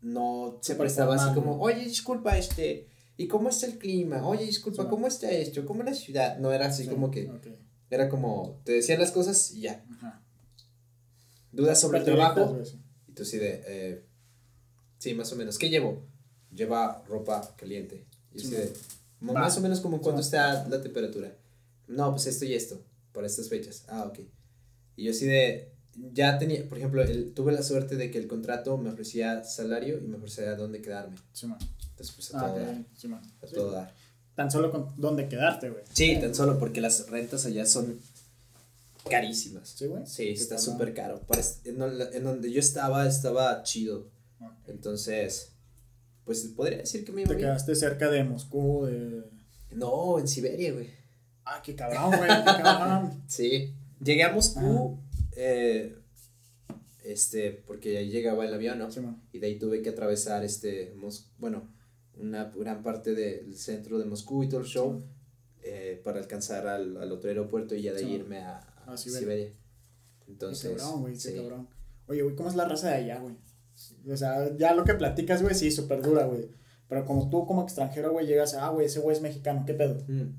no 0.03 0.59
se 0.63 0.75
prestaba 0.77 1.15
así 1.17 1.35
como, 1.35 1.61
oye, 1.61 1.85
disculpa, 1.85 2.37
este, 2.39 2.89
¿y 3.17 3.27
cómo 3.27 3.49
está 3.49 3.67
el 3.67 3.79
clima? 3.79 4.27
Oye, 4.27 4.45
disculpa, 4.45 4.85
Sí, 4.85 4.89
¿cómo 4.89 5.07
está 5.09 5.31
esto? 5.31 5.65
¿Cómo 5.67 5.83
la 5.83 5.95
ciudad? 5.95 6.39
No 6.39 6.53
era 6.53 6.67
así 6.67 6.85
Sí, 6.85 6.89
como 6.89 7.11
que 7.11 7.29
ok. 7.31 7.47
era 7.91 8.09
como, 8.09 8.61
te 8.65 8.73
decían 8.73 9.01
las 9.01 9.11
cosas 9.11 9.53
y 9.53 9.63
ya. 9.63 9.85
Ajá. 9.91 10.23
Dudas 11.51 11.81
sobre 11.81 11.99
el 11.99 12.05
trabajo. 12.05 12.65
sí. 12.65 12.79
Y 13.09 13.13
tú 13.13 13.23
así 13.23 13.39
de, 13.39 13.63
eh, 13.67 14.05
sí, 14.99 15.15
más 15.15 15.33
o 15.33 15.37
menos. 15.37 15.59
¿Qué 15.59 15.69
llevo? 15.71 16.03
Lleva 16.55 17.03
ropa 17.07 17.55
caliente. 17.57 18.05
Y 18.35 18.41
Sí, 18.41 18.51
de, 18.51 18.73
más 19.21 19.57
o 19.57 19.61
menos 19.61 19.81
como 19.81 20.01
cuánto 20.01 20.23
Sí, 20.23 20.27
está 20.29 20.67
la 20.69 20.81
temperatura. 20.81 21.35
No, 21.87 22.11
pues 22.13 22.27
esto 22.27 22.45
y 22.45 22.55
esto, 22.55 22.81
para 23.13 23.27
estas 23.27 23.49
fechas. 23.49 23.85
Ah, 23.89 24.05
ok. 24.05 24.21
Y 24.97 25.05
yo 25.05 25.11
así 25.11 25.27
de, 25.27 25.73
ya 26.13 26.39
tenía, 26.39 26.69
por 26.69 26.79
ejemplo, 26.79 27.03
el- 27.03 27.33
tuve 27.33 27.53
la 27.53 27.63
suerte 27.63 27.97
de 27.97 28.11
que 28.11 28.19
el 28.19 28.27
contrato 28.29 28.77
me 28.79 28.91
ofrecía 28.91 29.43
salario 29.45 29.99
y 29.99 30.07
me 30.07 30.17
ofrecía 30.17 30.55
dónde 30.55 30.83
quedarme. 30.83 31.17
Sí, 31.33 31.47
man. 31.47 31.59
Entonces, 31.91 32.15
pues 32.15 32.35
a 32.35 32.41
Ah, 32.41 32.49
todo 32.53 32.61
dar. 32.65 32.85
sí, 32.97 33.09
man. 33.09 33.23
A 33.43 33.47
Sí. 33.47 33.55
todo 33.55 33.71
dar. 33.73 33.95
Tan 34.37 34.51
solo 34.51 34.71
con 34.71 34.89
dónde 34.97 35.29
quedarte, 35.29 35.69
güey. 35.71 35.83
Sí, 35.93 36.17
tan 36.21 36.35
solo 36.35 36.59
porque 36.59 36.81
las 36.81 37.09
rentas 37.09 37.45
allá 37.47 37.67
son 37.67 37.99
carísimas. 39.09 39.71
Sí, 39.71 39.87
güey. 39.87 40.07
Sí, 40.07 40.29
está 40.29 40.57
cabrón. 40.57 40.73
súper 40.73 40.95
caro. 40.95 41.21
En, 41.65 41.83
en 42.15 42.25
donde 42.25 42.51
yo 42.53 42.61
estaba, 42.61 43.07
estaba 43.09 43.63
chido. 43.63 44.07
Entonces, 44.67 45.53
pues 46.25 46.41
podría 46.57 46.79
decir 46.79 47.05
que 47.05 47.13
me 47.13 47.23
iba 47.23 47.31
Te 47.31 47.39
quedaste 47.39 47.75
cerca 47.75 48.11
de 48.11 48.25
Moscú, 48.25 48.85
de... 48.87 49.25
No, 49.73 50.19
en 50.19 50.29
Siberia, 50.29 50.73
güey. 50.73 50.91
Ah, 51.45 51.61
qué 51.65 51.75
cabrón, 51.75 52.09
güey, 52.17 52.29
qué 52.29 52.63
cabrón. 52.63 53.23
Sí. 53.29 53.75
Llegué 54.03 54.23
a 54.25 54.33
Moscú, 54.33 54.99
eh, 55.33 55.97
este, 57.05 57.51
porque 57.67 57.99
ahí 57.99 58.11
llegaba 58.11 58.45
el 58.45 58.55
avión, 58.55 58.79
¿no? 58.79 58.91
Sí. 58.91 59.01
Y 59.33 59.39
de 59.39 59.47
ahí 59.47 59.59
tuve 59.59 59.83
que 59.83 59.91
atravesar, 59.91 60.45
este, 60.45 60.95
Mos- 60.97 61.31
bueno, 61.39 61.69
una 62.17 62.45
gran 62.45 62.83
parte 62.83 63.15
del 63.15 63.57
centro 63.57 63.99
de 63.99 64.05
Moscú 64.05 64.43
y 64.45 64.49
todo 64.49 64.61
el 64.61 64.67
show 64.67 65.03
eh, 65.63 66.01
para 66.05 66.19
alcanzar 66.21 66.67
al, 66.67 66.97
al 66.97 67.11
otro 67.13 67.29
aeropuerto 67.31 67.75
y 67.75 67.83
ya 67.83 67.93
de 67.93 68.01
ahí 68.01 68.13
irme 68.15 68.39
a, 68.39 68.59
a 68.87 68.93
A 68.93 68.97
Siberia. 68.97 69.21
Siberia. 69.21 69.53
Qué 70.25 70.33
Entonces, 70.33 70.77
cabrón, 70.77 71.01
güey, 71.03 71.19
qué 71.19 71.35
cabrón. 71.35 71.69
Oye, 72.09 72.23
güey, 72.23 72.35
¿cómo 72.37 72.49
es 72.49 72.55
la 72.57 72.67
raza 72.67 72.89
de 72.89 72.95
allá, 72.95 73.19
güey? 73.21 73.35
O 74.11 74.17
sea, 74.17 74.57
ya 74.57 74.75
lo 74.75 74.85
que 74.85 74.95
platicas, 74.95 75.43
güey, 75.43 75.55
sí, 75.55 75.71
súper 75.71 76.03
dura, 76.03 76.25
güey. 76.27 76.49
Pero 76.89 77.05
como 77.05 77.29
tú, 77.29 77.47
como 77.47 77.63
extranjero, 77.63 78.13
güey, 78.13 78.27
llegas, 78.27 78.55
ah, 78.55 78.71
güey, 78.71 78.87
ese 78.87 79.01
güey 79.01 79.15
es 79.17 79.23
mexicano, 79.23 79.65
¿qué 79.67 79.75
pedo? 79.75 80.03
Mm. 80.09 80.35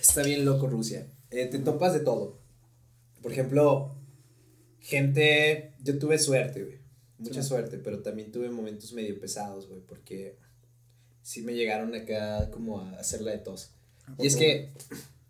Está 0.00 0.22
bien 0.22 0.44
loco 0.44 0.66
Rusia. 0.66 1.06
Eh, 1.30 1.46
te 1.46 1.58
topas 1.58 1.92
de 1.92 2.00
todo. 2.00 2.38
Por 3.22 3.32
ejemplo, 3.32 3.96
gente. 4.80 5.74
Yo 5.82 5.98
tuve 5.98 6.18
suerte, 6.18 6.62
güey. 6.64 6.78
Mucha 7.18 7.42
Sí. 7.42 7.48
suerte, 7.48 7.78
pero 7.78 8.00
también 8.00 8.30
tuve 8.30 8.48
momentos 8.48 8.92
medio 8.92 9.18
pesados, 9.20 9.68
güey, 9.68 9.80
porque 9.80 10.38
sí 11.20 11.42
me 11.42 11.54
llegaron 11.54 11.94
acá 11.94 12.48
como 12.50 12.80
a 12.80 12.92
hacerla 12.92 13.32
de 13.32 13.38
tos. 13.38 13.72
Y 14.18 14.26
es 14.28 14.36
que, 14.36 14.72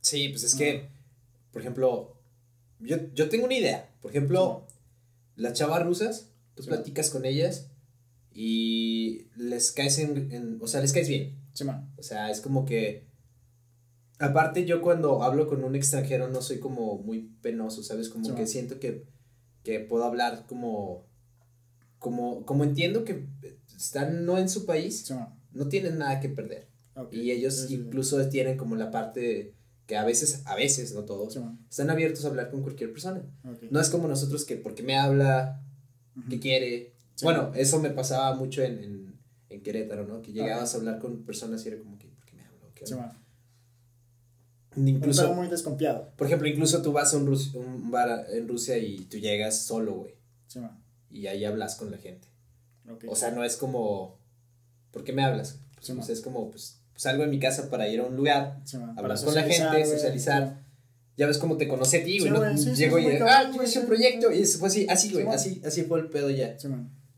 sí, 0.02 0.28
pues 0.28 0.44
es 0.44 0.54
que, 0.54 0.90
por 1.50 1.62
ejemplo, 1.62 2.16
yo, 2.78 2.98
yo 3.14 3.28
tengo 3.30 3.46
una 3.46 3.54
idea. 3.56 3.90
Por 4.02 4.10
ejemplo, 4.10 4.66
las 5.34 5.54
chavas 5.54 5.82
rusas, 5.82 6.30
tú 6.58 6.64
Sí. 6.64 6.68
platicas 6.70 7.10
con 7.10 7.24
ellas 7.24 7.70
y 8.32 9.28
les 9.36 9.70
caes 9.72 9.98
en, 10.00 10.32
en- 10.32 10.58
o 10.60 10.66
sea, 10.66 10.80
les 10.80 10.92
caes 10.92 11.08
bien. 11.08 11.38
Sí, 11.54 11.62
man. 11.64 11.92
O 11.96 12.02
sea, 12.02 12.30
es 12.30 12.40
como 12.40 12.64
que. 12.64 13.06
Aparte, 14.18 14.64
yo 14.64 14.82
cuando 14.82 15.22
hablo 15.22 15.46
con 15.46 15.62
un 15.62 15.76
extranjero 15.76 16.28
no 16.28 16.42
soy 16.42 16.58
como 16.58 16.98
muy 16.98 17.30
penoso, 17.40 17.82
¿sabes? 17.84 18.08
Como 18.08 18.24
Sí, 18.24 18.32
que 18.32 18.38
man. 18.38 18.48
siento 18.48 18.80
que, 18.80 19.06
que 19.62 19.80
puedo 19.80 20.04
hablar 20.04 20.44
como. 20.46 21.06
Como, 22.00 22.44
como 22.44 22.62
entiendo 22.64 23.04
que 23.04 23.26
están 23.76 24.24
no 24.24 24.38
en 24.38 24.48
su 24.48 24.66
país, 24.66 25.04
Sí, 25.06 25.14
no 25.52 25.68
tienen 25.68 25.98
nada 25.98 26.20
que 26.20 26.28
perder. 26.28 26.68
Y 27.12 27.30
ellos 27.30 27.70
incluso 27.70 28.28
tienen 28.28 28.56
como 28.56 28.74
la 28.74 28.90
parte 28.90 29.54
que 29.86 29.96
a 29.96 30.04
veces, 30.04 30.42
a 30.46 30.54
veces, 30.56 30.92
no 30.94 31.04
todos, 31.04 31.38
están 31.70 31.90
abiertos 31.90 32.24
a 32.24 32.28
hablar 32.28 32.50
con 32.50 32.62
cualquier 32.62 32.92
persona. 32.92 33.22
No 33.70 33.80
es 33.80 33.88
como 33.88 34.06
nosotros 34.08 34.44
que 34.44 34.56
porque 34.56 34.82
me 34.82 34.96
habla, 34.96 35.64
Ujú. 36.18 36.28
que 36.28 36.40
quiere. 36.40 36.92
Sí. 37.14 37.24
Bueno, 37.24 37.52
eso 37.54 37.80
me 37.80 37.90
pasaba 37.90 38.34
mucho 38.34 38.62
en, 38.62 38.78
en, 38.84 39.18
en 39.50 39.62
Querétaro, 39.62 40.06
¿no? 40.06 40.22
Que 40.22 40.32
llegabas 40.32 40.74
a 40.74 40.78
hablar 40.78 40.98
con 40.98 41.24
personas 41.24 41.64
y 41.64 41.68
era 41.68 41.78
como 41.78 41.98
que, 41.98 42.06
¿por 42.08 42.24
qué 42.26 42.36
me 42.36 42.42
habla? 42.44 42.66
¿Qué 42.74 42.86
Sí, 42.86 42.94
Incluso, 44.76 45.34
muy 45.34 45.48
desconfiado. 45.48 46.12
por 46.16 46.26
ejemplo, 46.28 46.46
incluso 46.46 46.82
tú 46.82 46.92
vas 46.92 47.12
a 47.12 47.16
un, 47.16 47.26
Rus- 47.26 47.54
un 47.54 47.90
bar 47.90 48.26
en 48.32 48.46
Rusia 48.46 48.78
y 48.78 48.98
tú 49.06 49.16
llegas 49.18 49.62
solo, 49.62 49.94
güey. 49.94 50.14
Sí. 50.46 50.60
Y 51.10 51.26
ahí 51.26 51.44
hablas 51.44 51.74
con 51.74 51.90
la 51.90 51.98
gente. 51.98 52.28
Ok. 52.88 53.04
O 53.08 53.16
sea, 53.16 53.30
no 53.32 53.42
es 53.42 53.56
como, 53.56 54.18
¿por 54.92 55.02
qué 55.04 55.12
me 55.12 55.24
hablas? 55.24 55.58
Pues 55.74 56.08
es 56.10 56.20
como, 56.20 56.50
pues, 56.50 56.80
salgo 56.94 57.22
de 57.22 57.28
mi 57.28 57.40
casa 57.40 57.70
para 57.70 57.88
ir 57.88 58.00
a 58.00 58.04
un 58.04 58.14
lugar, 58.16 58.60
hablas 58.96 59.22
con 59.24 59.34
la 59.34 59.42
gente, 59.42 59.84
socializar. 59.86 60.62
Ya 61.18 61.26
ves 61.26 61.36
cómo 61.36 61.58
te 61.58 61.68
conocí 61.68 61.96
a 61.98 62.04
ti, 62.04 62.20
Sí, 62.20 62.28
güey. 62.30 62.56
sí, 62.56 62.74
Llegó 62.74 62.98
y, 62.98 63.06
ah, 63.06 63.50
tienes 63.50 63.72
güey, 63.74 63.78
un 63.78 63.86
proyecto. 63.86 64.32
Y 64.32 64.44
fue 64.46 64.68
así, 64.68 64.86
así, 64.88 65.12
güey, 65.12 65.24
Sí, 65.24 65.30
así, 65.34 65.62
así 65.66 65.82
fue 65.82 66.00
el 66.00 66.06
pedo 66.08 66.30
ya. 66.30 66.56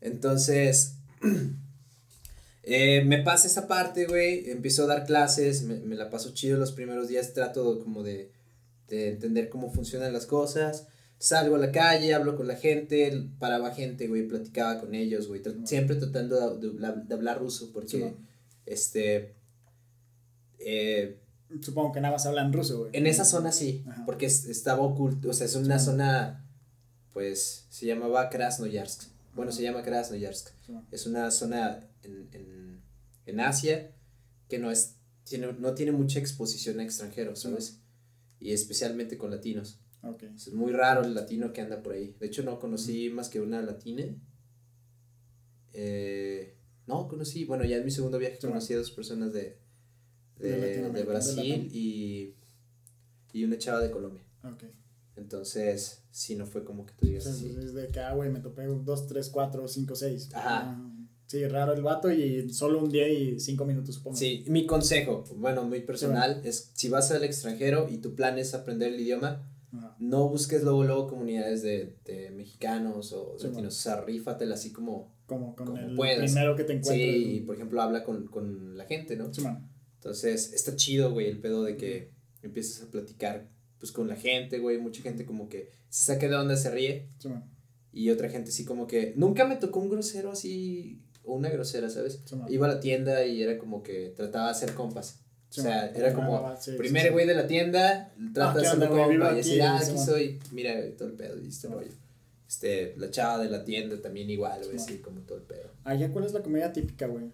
Entonces, 0.01 0.95
eh, 2.63 3.03
me 3.05 3.19
pasa 3.23 3.47
esa 3.47 3.67
parte, 3.67 4.05
güey. 4.07 4.49
Empiezo 4.49 4.83
a 4.83 4.87
dar 4.87 5.05
clases, 5.05 5.63
me, 5.63 5.79
me 5.79 5.95
la 5.95 6.09
paso 6.09 6.33
chido 6.33 6.57
los 6.57 6.71
primeros 6.71 7.07
días. 7.07 7.33
Trato 7.33 7.79
como 7.83 8.03
de, 8.03 8.31
de 8.87 9.09
entender 9.09 9.49
cómo 9.49 9.71
funcionan 9.71 10.13
las 10.13 10.25
cosas. 10.25 10.87
Salgo 11.17 11.55
a 11.55 11.59
la 11.59 11.71
calle, 11.71 12.15
hablo 12.15 12.35
con 12.35 12.47
la 12.47 12.55
gente, 12.55 13.29
paraba 13.37 13.75
gente, 13.75 14.07
güey, 14.07 14.27
platicaba 14.27 14.79
con 14.79 14.95
ellos, 14.95 15.27
güey. 15.27 15.41
siempre 15.65 15.95
tratando 15.95 16.57
de, 16.57 16.69
de- 16.69 17.03
de 17.05 17.13
hablar 17.13 17.37
ruso 17.39 17.71
porque, 17.71 18.15
este, 18.65 19.35
eh, 20.57 21.19
Supongo 21.61 21.91
que 21.91 21.99
nada 22.01 22.13
más 22.13 22.25
hablan 22.25 22.53
ruso, 22.53 22.79
güey. 22.79 22.91
en 22.93 23.07
esa 23.07 23.25
zona 23.25 23.51
sí, 23.51 23.83
Ajá. 23.87 24.05
porque 24.05 24.25
es- 24.27 24.45
estaba 24.45 24.81
oculto, 24.83 25.29
o 25.29 25.33
sea, 25.33 25.45
es 25.45 25.55
una 25.55 25.77
Sí. 25.79 25.85
zona, 25.85 26.47
pues, 27.13 27.65
se 27.69 27.85
llamaba 27.85 28.29
Krasnoyarsk. 28.29 29.03
Bueno, 29.35 29.49
Ajá. 29.49 29.57
se 29.57 29.63
llama 29.63 29.83
Krasnoyarsk. 29.83 30.49
Sí. 30.65 30.73
Es 30.91 31.05
una 31.07 31.29
zona 31.31 31.87
en, 32.03 32.29
en, 32.33 32.81
en 33.25 33.39
Asia 33.39 33.91
que 34.47 34.59
no 34.59 34.71
es, 34.71 34.95
tiene, 35.23 35.53
no 35.53 35.73
tiene 35.73 35.91
mucha 35.91 36.19
exposición 36.19 36.79
a 36.79 36.83
extranjeros, 36.83 37.39
Sí. 37.39 37.47
¿sabes? 37.49 37.79
Y 38.39 38.51
especialmente 38.53 39.17
con 39.17 39.31
latinos. 39.31 39.79
Ok. 40.03 40.23
Es 40.35 40.51
muy 40.53 40.71
raro 40.71 41.01
el 41.03 41.13
latino 41.13 41.53
que 41.53 41.61
anda 41.61 41.83
por 41.83 41.93
ahí. 41.93 42.15
De 42.19 42.25
hecho, 42.27 42.43
no 42.43 42.59
conocí 42.59 43.09
más 43.09 43.29
que 43.29 43.39
una 43.39 43.61
latina. 43.61 44.05
Eh, 45.73 46.57
no, 46.87 47.07
conocí, 47.07 47.45
bueno, 47.45 47.63
ya 47.65 47.77
en 47.77 47.85
mi 47.85 47.91
segundo 47.91 48.17
viaje 48.17 48.39
conocí 48.39 48.73
a 48.73 48.77
dos 48.77 48.91
personas 48.91 49.31
de, 49.33 49.59
De 50.41 50.51
de, 50.51 50.81
de 50.81 50.89
de 50.89 51.03
Brasil 51.03 51.49
Latam. 51.49 51.67
y, 51.71 52.35
y 53.33 53.43
una 53.43 53.57
chava 53.57 53.79
de 53.81 53.91
Colombia. 53.91 54.23
Ok. 54.43 54.63
Entonces, 55.15 56.03
sí, 56.11 56.35
no 56.35 56.45
fue 56.45 56.63
como 56.63 56.85
que 56.85 56.93
tú 56.93 57.05
digas 57.05 57.23
Sí, 57.25 57.29
así. 57.29 57.49
es 57.59 57.73
de 57.73 57.87
que, 57.89 57.99
ah, 57.99 58.13
güey, 58.13 58.29
me 58.29 58.39
topé 58.39 58.67
un 58.69 58.83
2, 58.85 59.07
3, 59.07 59.29
4, 59.29 59.67
5, 59.67 59.95
6. 59.95 60.29
Ajá. 60.33 60.81
Sí, 61.27 61.45
raro 61.47 61.73
el 61.73 61.81
vato 61.81 62.11
y 62.11 62.49
solo 62.51 62.79
un 62.83 62.89
día 62.89 63.07
y 63.07 63.39
5 63.39 63.63
minutos, 63.65 63.95
supongo. 63.95 64.17
Sí, 64.17 64.43
mi 64.47 64.65
consejo, 64.65 65.23
bueno, 65.37 65.63
muy 65.63 65.81
personal, 65.81 66.41
es 66.43 66.71
si 66.73 66.89
vas 66.89 67.09
al 67.11 67.23
extranjero 67.23 67.87
y 67.89 67.97
tu 67.99 68.15
plan 68.15 68.37
es 68.37 68.53
aprender 68.53 68.93
el 68.93 68.99
idioma, 68.99 69.47
Ajá. 69.71 69.95
no 69.99 70.27
busques 70.27 70.63
luego, 70.63 70.83
luego 70.83 71.07
comunidades 71.07 71.61
de, 71.61 71.95
de 72.03 72.31
mexicanos 72.31 73.13
o 73.13 73.37
Sí, 73.39 73.47
latinos, 73.47 73.77
o 73.77 73.81
sea, 73.81 74.01
rífatela 74.01 74.55
así 74.55 74.73
como, 74.73 75.13
Como 75.25 75.55
con 75.55 75.67
Como 75.67 75.77
el 75.77 75.95
puedas. 75.95 76.17
primero 76.31 76.55
que 76.57 76.65
te 76.65 76.73
encuentres. 76.73 77.13
sí, 77.23 77.43
por 77.45 77.55
ejemplo, 77.55 77.81
habla 77.81 78.03
con, 78.03 78.27
con 78.27 78.77
la 78.77 78.83
gente, 78.85 79.15
¿no? 79.15 79.33
Sí, 79.33 79.39
man. 79.41 79.69
Entonces, 80.01 80.51
está 80.53 80.75
chido, 80.75 81.11
güey, 81.11 81.27
el 81.27 81.37
pedo 81.37 81.61
de 81.63 81.77
que 81.77 82.09
empiezas 82.41 82.81
a 82.81 82.89
platicar, 82.89 83.47
pues, 83.77 83.91
con 83.91 84.07
la 84.07 84.15
gente, 84.15 84.57
güey, 84.57 84.79
mucha 84.79 85.03
gente 85.03 85.25
como 85.27 85.47
que 85.47 85.69
se 85.89 86.05
saca 86.05 86.27
de 86.27 86.35
onda, 86.35 86.55
se 86.57 86.71
ríe, 86.71 87.07
Sí, 87.19 87.29
y 87.93 88.09
otra 88.09 88.27
gente 88.27 88.49
así 88.49 88.65
como 88.65 88.87
que, 88.87 89.13
nunca 89.15 89.45
me 89.45 89.57
tocó 89.57 89.79
un 89.79 89.89
grosero 89.91 90.31
así, 90.31 90.99
o 91.23 91.35
una 91.35 91.49
grosera, 91.49 91.87
¿sabes? 91.91 92.19
Sí. 92.25 92.35
Iba 92.49 92.65
a 92.65 92.69
la 92.75 92.79
tienda 92.79 93.23
y 93.25 93.43
era 93.43 93.59
como 93.59 93.83
que 93.83 94.11
trataba 94.15 94.45
de 94.45 94.51
hacer 94.51 94.73
compas. 94.73 95.19
Sí, 95.49 95.59
o 95.59 95.63
sea, 95.63 95.87
era 95.91 96.09
Ah, 96.09 96.13
como, 96.13 96.55
sí, 96.59 96.71
primer 96.77 97.01
sí, 97.03 97.07
sí. 97.09 97.13
güey 97.13 97.27
de 97.27 97.35
la 97.35 97.45
tienda, 97.45 98.11
trata 98.33 98.59
Ah, 98.71 98.75
de. 98.75 98.87
Vivo 98.87 98.95
compa 98.95 99.33
y 99.33 99.35
decir, 99.35 99.61
ah, 99.61 99.79
sí, 99.83 99.91
aquí 99.91 99.99
soy, 99.99 100.39
mira, 100.51 100.73
güey, 100.79 100.95
todo 100.95 101.09
el 101.09 101.13
pedo 101.13 101.37
y 101.39 101.47
este 101.47 101.67
Sí, 101.67 101.73
rollo. 101.73 101.91
Este, 102.47 102.93
la 102.97 103.11
chava 103.11 103.43
de 103.43 103.49
la 103.51 103.63
tienda 103.63 104.01
también 104.01 104.29
igual, 104.31 104.61
güey, 104.65 104.79
Sí, 104.79 104.93
sí, 104.93 104.97
como 104.97 105.21
todo 105.21 105.37
el 105.37 105.43
pedo. 105.43 105.69
Allá, 105.83 106.11
¿cuál 106.11 106.25
es 106.25 106.33
la 106.33 106.41
comida 106.41 106.73
típica, 106.73 107.05
güey? 107.05 107.25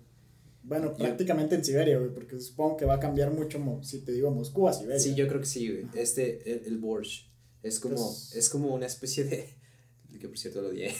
Bueno, 0.68 0.91
Yo- 0.91 0.97
prácticamente 0.97 1.55
en 1.55 1.63
Siberia, 1.63 1.97
güey, 1.97 2.13
porque 2.13 2.39
supongo 2.41 2.76
que 2.78 2.86
va 2.86 2.95
a 2.95 2.99
cambiar 2.99 3.32
mucho 3.32 3.57
si 3.84 3.99
te 4.01 4.11
digo 4.11 4.30
Moscú 4.32 4.68
a 4.68 4.74
Siberia. 4.74 4.99
Sí, 4.99 5.15
yo 5.15 5.28
creo 5.28 5.39
que 5.39 5.45
sí, 5.47 5.70
güey. 5.72 5.88
Este, 5.95 6.51
el, 6.51 6.63
el 6.65 6.78
borscht, 6.78 7.28
es 7.63 7.80
como, 7.80 7.95
Pues- 7.95 8.34
es 8.36 8.49
como 8.49 8.74
una 8.76 8.86
especie 8.86 9.24
de, 9.24 9.49
que 10.20 10.28
por 10.28 10.38
cierto 10.38 10.61
lo 10.61 10.70
odié, 10.70 10.93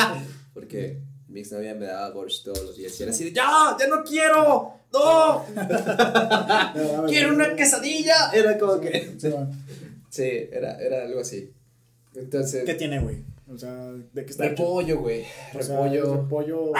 porque 0.54 1.00
mi 1.26 1.40
exnovia 1.40 1.74
me 1.74 1.86
daba 1.86 2.10
borscht 2.10 2.44
todos 2.44 2.62
los 2.62 2.76
días 2.76 2.98
y 2.98 3.02
era 3.02 3.10
así 3.12 3.24
de, 3.24 3.32
¡ya! 3.32 3.76
¡Ya 3.78 3.86
no 3.88 4.04
quiero! 4.04 4.72
¡No! 4.92 5.44
¡Quiero 7.08 7.34
una 7.34 7.54
quesadilla! 7.56 8.30
Era 8.32 8.56
como 8.56 8.80
que... 8.80 9.16
Sí, 10.10 10.22
era, 10.50 10.78
era 10.80 11.02
algo 11.04 11.20
así. 11.20 11.52
Entonces... 12.14 12.64
¿Qué 12.64 12.74
tiene, 12.74 13.00
güey? 13.00 13.24
O 13.52 13.58
sea, 13.58 13.92
¿de 13.92 14.24
qué 14.24 14.30
está? 14.30 14.44
Repollo, 14.48 15.00
güey. 15.00 15.24
O 15.58 15.62
sea, 15.62 15.82
Repollo. 15.82 16.72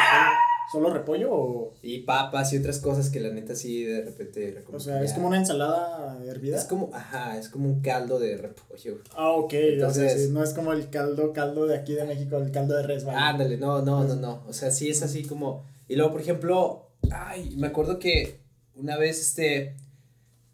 ¿Solo 0.70 0.90
repollo 0.90 1.32
o.? 1.32 1.74
Y 1.82 2.00
papas 2.00 2.52
y 2.52 2.58
otras 2.58 2.78
cosas 2.78 3.08
que 3.08 3.20
la 3.20 3.30
neta 3.30 3.54
sí 3.54 3.84
de 3.84 4.02
repente. 4.02 4.62
O 4.70 4.78
sea, 4.78 5.02
es 5.02 5.14
como 5.14 5.28
una 5.28 5.38
ensalada 5.38 6.22
hervida. 6.26 6.58
Es 6.58 6.64
como, 6.64 6.90
ajá, 6.92 7.38
es 7.38 7.48
como 7.48 7.68
un 7.68 7.80
caldo 7.80 8.18
de 8.18 8.36
repollo. 8.36 8.98
Ah, 9.16 9.30
ok. 9.32 9.44
o 9.46 9.50
sea, 9.50 9.60
Entonces- 9.72 10.24
sí, 10.26 10.30
no 10.30 10.42
es 10.42 10.52
como 10.52 10.72
el 10.72 10.90
caldo, 10.90 11.32
caldo 11.32 11.66
de 11.66 11.76
aquí 11.76 11.94
de 11.94 12.04
México, 12.04 12.36
el 12.36 12.50
caldo 12.50 12.76
de 12.76 12.82
res, 12.82 13.04
¿vale? 13.04 13.18
Ándale, 13.18 13.56
no, 13.56 13.80
no, 13.82 14.04
no, 14.04 14.14
no. 14.16 14.44
O 14.46 14.52
sea, 14.52 14.70
sí 14.70 14.90
es 14.90 15.02
así 15.02 15.24
como. 15.24 15.64
Y 15.88 15.96
luego, 15.96 16.12
por 16.12 16.20
ejemplo, 16.20 16.90
ay, 17.10 17.54
me 17.56 17.68
acuerdo 17.68 17.98
que 17.98 18.40
una 18.74 18.96
vez 18.98 19.20
este. 19.20 19.74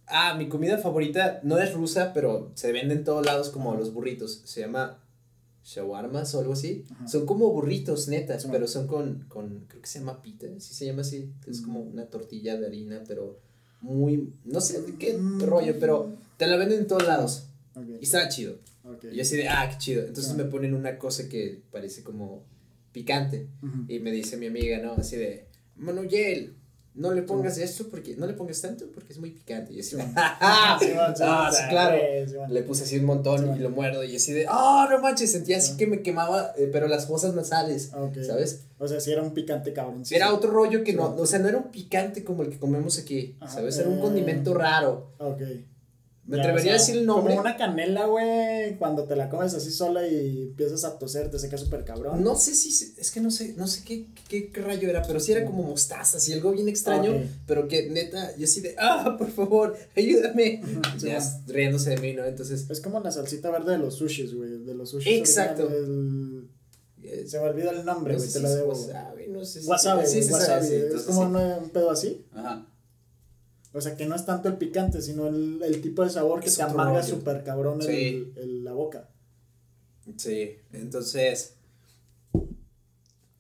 Ah, 0.07 0.35
mi 0.35 0.49
comida 0.49 0.79
favorita 0.79 1.41
no 1.43 1.59
es 1.59 1.73
rusa, 1.73 2.13
pero 2.13 2.53
se 2.55 2.73
vende 2.73 2.95
en 2.95 3.05
todos 3.05 3.25
lados 3.25 3.49
como 3.49 3.75
los 3.75 3.93
burritos. 3.93 4.43
Se 4.45 4.61
llama 4.61 5.03
shawarmas 5.65 6.35
o 6.35 6.41
algo 6.41 6.53
así. 6.53 6.85
Ajá. 6.91 7.09
Son 7.09 7.27
como 7.27 7.51
burritos, 7.51 8.09
netas, 8.09 8.43
Sí, 8.43 8.49
pero 8.53 8.67
son 8.69 8.87
con, 8.87 9.25
con, 9.29 9.65
creo 9.69 9.81
que 9.81 9.89
se 9.89 9.99
llama 10.01 10.21
pita, 10.23 10.47
sí 10.59 10.75
se 10.75 10.87
llama 10.87 11.01
así. 11.03 11.33
Es 11.47 11.61
como 11.63 11.83
Mm. 11.85 11.93
una 11.93 12.07
tortilla 12.07 12.57
de 12.59 12.67
harina, 12.67 13.03
pero 13.09 13.39
muy, 13.81 14.33
no 14.45 14.61
sé 14.61 14.83
de 14.83 14.95
qué 14.97 15.17
Mm. 15.19 15.41
rollo, 15.43 15.75
pero 15.81 16.17
te 16.37 16.47
la 16.47 16.57
venden 16.57 16.81
en 16.81 16.87
todos 16.87 17.07
lados. 17.07 17.47
Ok, 17.75 17.87
Y 18.01 18.05
está 18.05 18.29
chido. 18.29 18.59
ok. 18.85 19.05
Y 19.13 19.17
yo 19.17 19.23
así 19.23 19.37
de, 19.37 19.49
ah, 19.49 19.69
qué 19.71 19.79
chido. 19.79 20.07
Entonces 20.07 20.35
me 20.37 20.45
ponen 20.45 20.75
una 20.75 20.99
cosa 20.99 21.29
que 21.29 21.63
parece 21.73 22.03
como 22.03 22.45
picante. 22.93 23.49
Y 23.89 23.99
me 24.01 24.13
dice 24.13 24.37
mi 24.37 24.47
amiga, 24.47 24.79
¿no? 24.81 24.93
Así 24.93 25.17
de, 25.17 25.47
Manuel, 25.77 26.55
no 26.95 27.13
le 27.13 27.23
pongas 27.23 27.59
esto 27.59 27.89
porque, 27.91 28.15
no 28.17 28.27
le 28.27 28.35
pongas 28.35 28.61
tanto 28.61 28.87
porque 28.95 29.13
es 29.13 29.19
muy 29.19 29.31
picante. 29.31 29.73
Y 29.73 29.81
así, 29.81 29.97
ah, 30.17 30.79
ah, 30.81 31.51
claro. 31.69 31.97
Le 32.49 32.63
puse 32.63 32.85
así 32.85 32.99
un 32.99 33.05
montón 33.05 33.57
y 33.57 33.59
lo 33.59 33.71
muerdo 33.71 34.05
y 34.05 34.17
así 34.17 34.33
de, 34.33 34.47
ah, 34.49 34.87
no 34.91 35.01
manches, 35.01 35.33
sentía 35.33 35.57
así 35.59 35.73
Sí. 35.73 35.77
que 35.77 35.87
me 35.87 36.03
quemaba, 36.03 36.53
eh, 36.57 36.69
pero 36.73 36.87
las 36.87 37.07
fosas 37.07 37.35
nasales, 37.35 37.91
Ah, 37.95 38.03
ok. 38.03 38.19
¿sabes? 38.25 38.63
O 38.79 38.87
sea, 38.89 39.01
sí 39.01 39.11
era 39.13 39.23
un 39.23 39.35
picante 39.35 39.73
cabrón. 39.73 40.05
sí, 40.05 40.15
Era 40.15 40.33
otro 40.33 40.51
rollo 40.51 40.85
que 40.85 40.93
no, 40.93 41.15
o 41.17 41.27
sea, 41.27 41.39
no 41.41 41.49
era 41.49 41.59
un 41.59 41.71
picante 41.71 42.23
como 42.23 42.43
el 42.43 42.51
que 42.51 42.59
comemos 42.59 42.99
aquí, 42.99 43.37
Ajá, 43.41 43.55
¿sabes? 43.55 43.77
Era 43.79 43.89
un 43.89 43.99
eh. 43.99 44.01
condimento 44.01 44.55
raro. 44.55 45.15
Ok. 45.19 45.43
Me 46.27 46.39
Ya, 46.39 46.43
atrevería 46.45 46.73
o 46.73 46.77
sea, 46.79 46.83
a 46.85 46.87
decir 46.87 46.97
el 47.01 47.07
nombre. 47.07 47.35
Como 47.35 47.43
una 47.47 47.57
canela, 47.59 48.07
güey, 48.07 48.77
cuando 48.79 49.05
te 49.05 49.15
la 49.15 49.29
comes 49.29 49.53
así 49.53 49.71
sola 49.71 50.07
y 50.09 50.43
empiezas 50.45 50.83
a 50.85 50.99
toser, 50.99 51.31
te 51.31 51.39
seca 51.39 51.59
súper 51.59 51.85
cabrón. 51.85 52.25
No 52.25 52.35
sé 52.35 52.55
si, 52.55 52.71
se- 52.71 52.99
es 52.99 53.11
que 53.11 53.21
no 53.21 53.31
sé, 53.31 53.53
no 53.59 53.67
sé 53.67 53.83
qué, 53.85 54.07
qué, 54.29 54.51
qué 54.51 54.61
rayo 54.63 54.89
era, 54.89 55.03
pero 55.03 55.21
sí 55.21 55.33
era 55.33 55.45
como 55.45 55.63
mostaza, 55.65 56.17
así 56.17 56.33
algo 56.33 56.53
bien 56.53 56.67
extraño, 56.71 57.13
pero 57.47 57.69
que 57.69 57.91
neta, 57.91 58.35
yo 58.39 58.45
así 58.45 58.63
de, 58.63 58.75
ah, 58.79 59.17
por 59.19 59.31
favor, 59.31 59.77
ayúdame. 59.95 60.63
Sí, 60.99 61.09
ya 61.09 61.19
man. 61.21 61.43
riéndose 61.47 61.91
de 61.91 61.97
mí, 61.99 62.15
¿no? 62.15 62.25
Entonces, 62.25 62.65
Es 62.71 62.81
como 62.81 63.01
la 63.01 63.11
salsita 63.13 63.51
verde 63.51 63.73
de 63.73 63.79
los 63.79 63.95
sushis, 63.97 64.35
güey. 64.35 64.65
De 64.65 64.75
los 64.75 64.89
sushis. 64.91 65.13
Exacto. 65.19 65.69
el- 65.69 66.49
eh, 67.03 67.25
Se 67.29 67.39
me 67.39 67.49
olvida 67.49 67.71
el 67.71 67.85
nombre, 67.85 68.15
no 68.15 68.19
güey, 68.19 68.31
sé 68.31 68.39
te 68.41 68.47
si 68.47 68.51
la 68.51 68.55
debo. 68.55 68.71
wasabi, 68.71 69.27
no 69.29 69.45
sé 69.45 69.61
si- 69.61 69.67
Wasabi, 69.69 70.07
sí, 70.07 70.13
güey, 70.13 70.23
se 70.23 70.31
sabe, 70.31 70.41
wasabi. 70.41 70.67
sí, 70.69 70.75
es 70.97 71.03
como 71.03 71.21
sí. 71.21 71.27
un, 71.27 71.37
un 71.65 71.69
pedo 71.71 71.91
así. 71.91 72.25
Ajá. 72.33 72.67
O 73.75 73.81
sea, 73.81 73.97
que 73.97 74.07
no 74.07 74.15
es 74.15 74.25
tanto 74.25 74.49
el 74.49 74.57
picante, 74.57 75.03
sino 75.03 75.27
el, 75.27 75.61
el 75.63 75.81
tipo 75.83 76.03
de 76.05 76.11
sabor 76.11 76.41
que 76.41 76.47
Es 76.49 76.57
te 76.57 76.63
amarga 76.63 77.03
súper 77.03 77.43
cabrón 77.45 77.81
el- 77.83 77.87
Sí. 77.87 78.33
el- 78.37 78.65
la 78.65 78.73
boca. 78.73 79.09
Sí, 80.17 80.57
entonces 80.73 81.55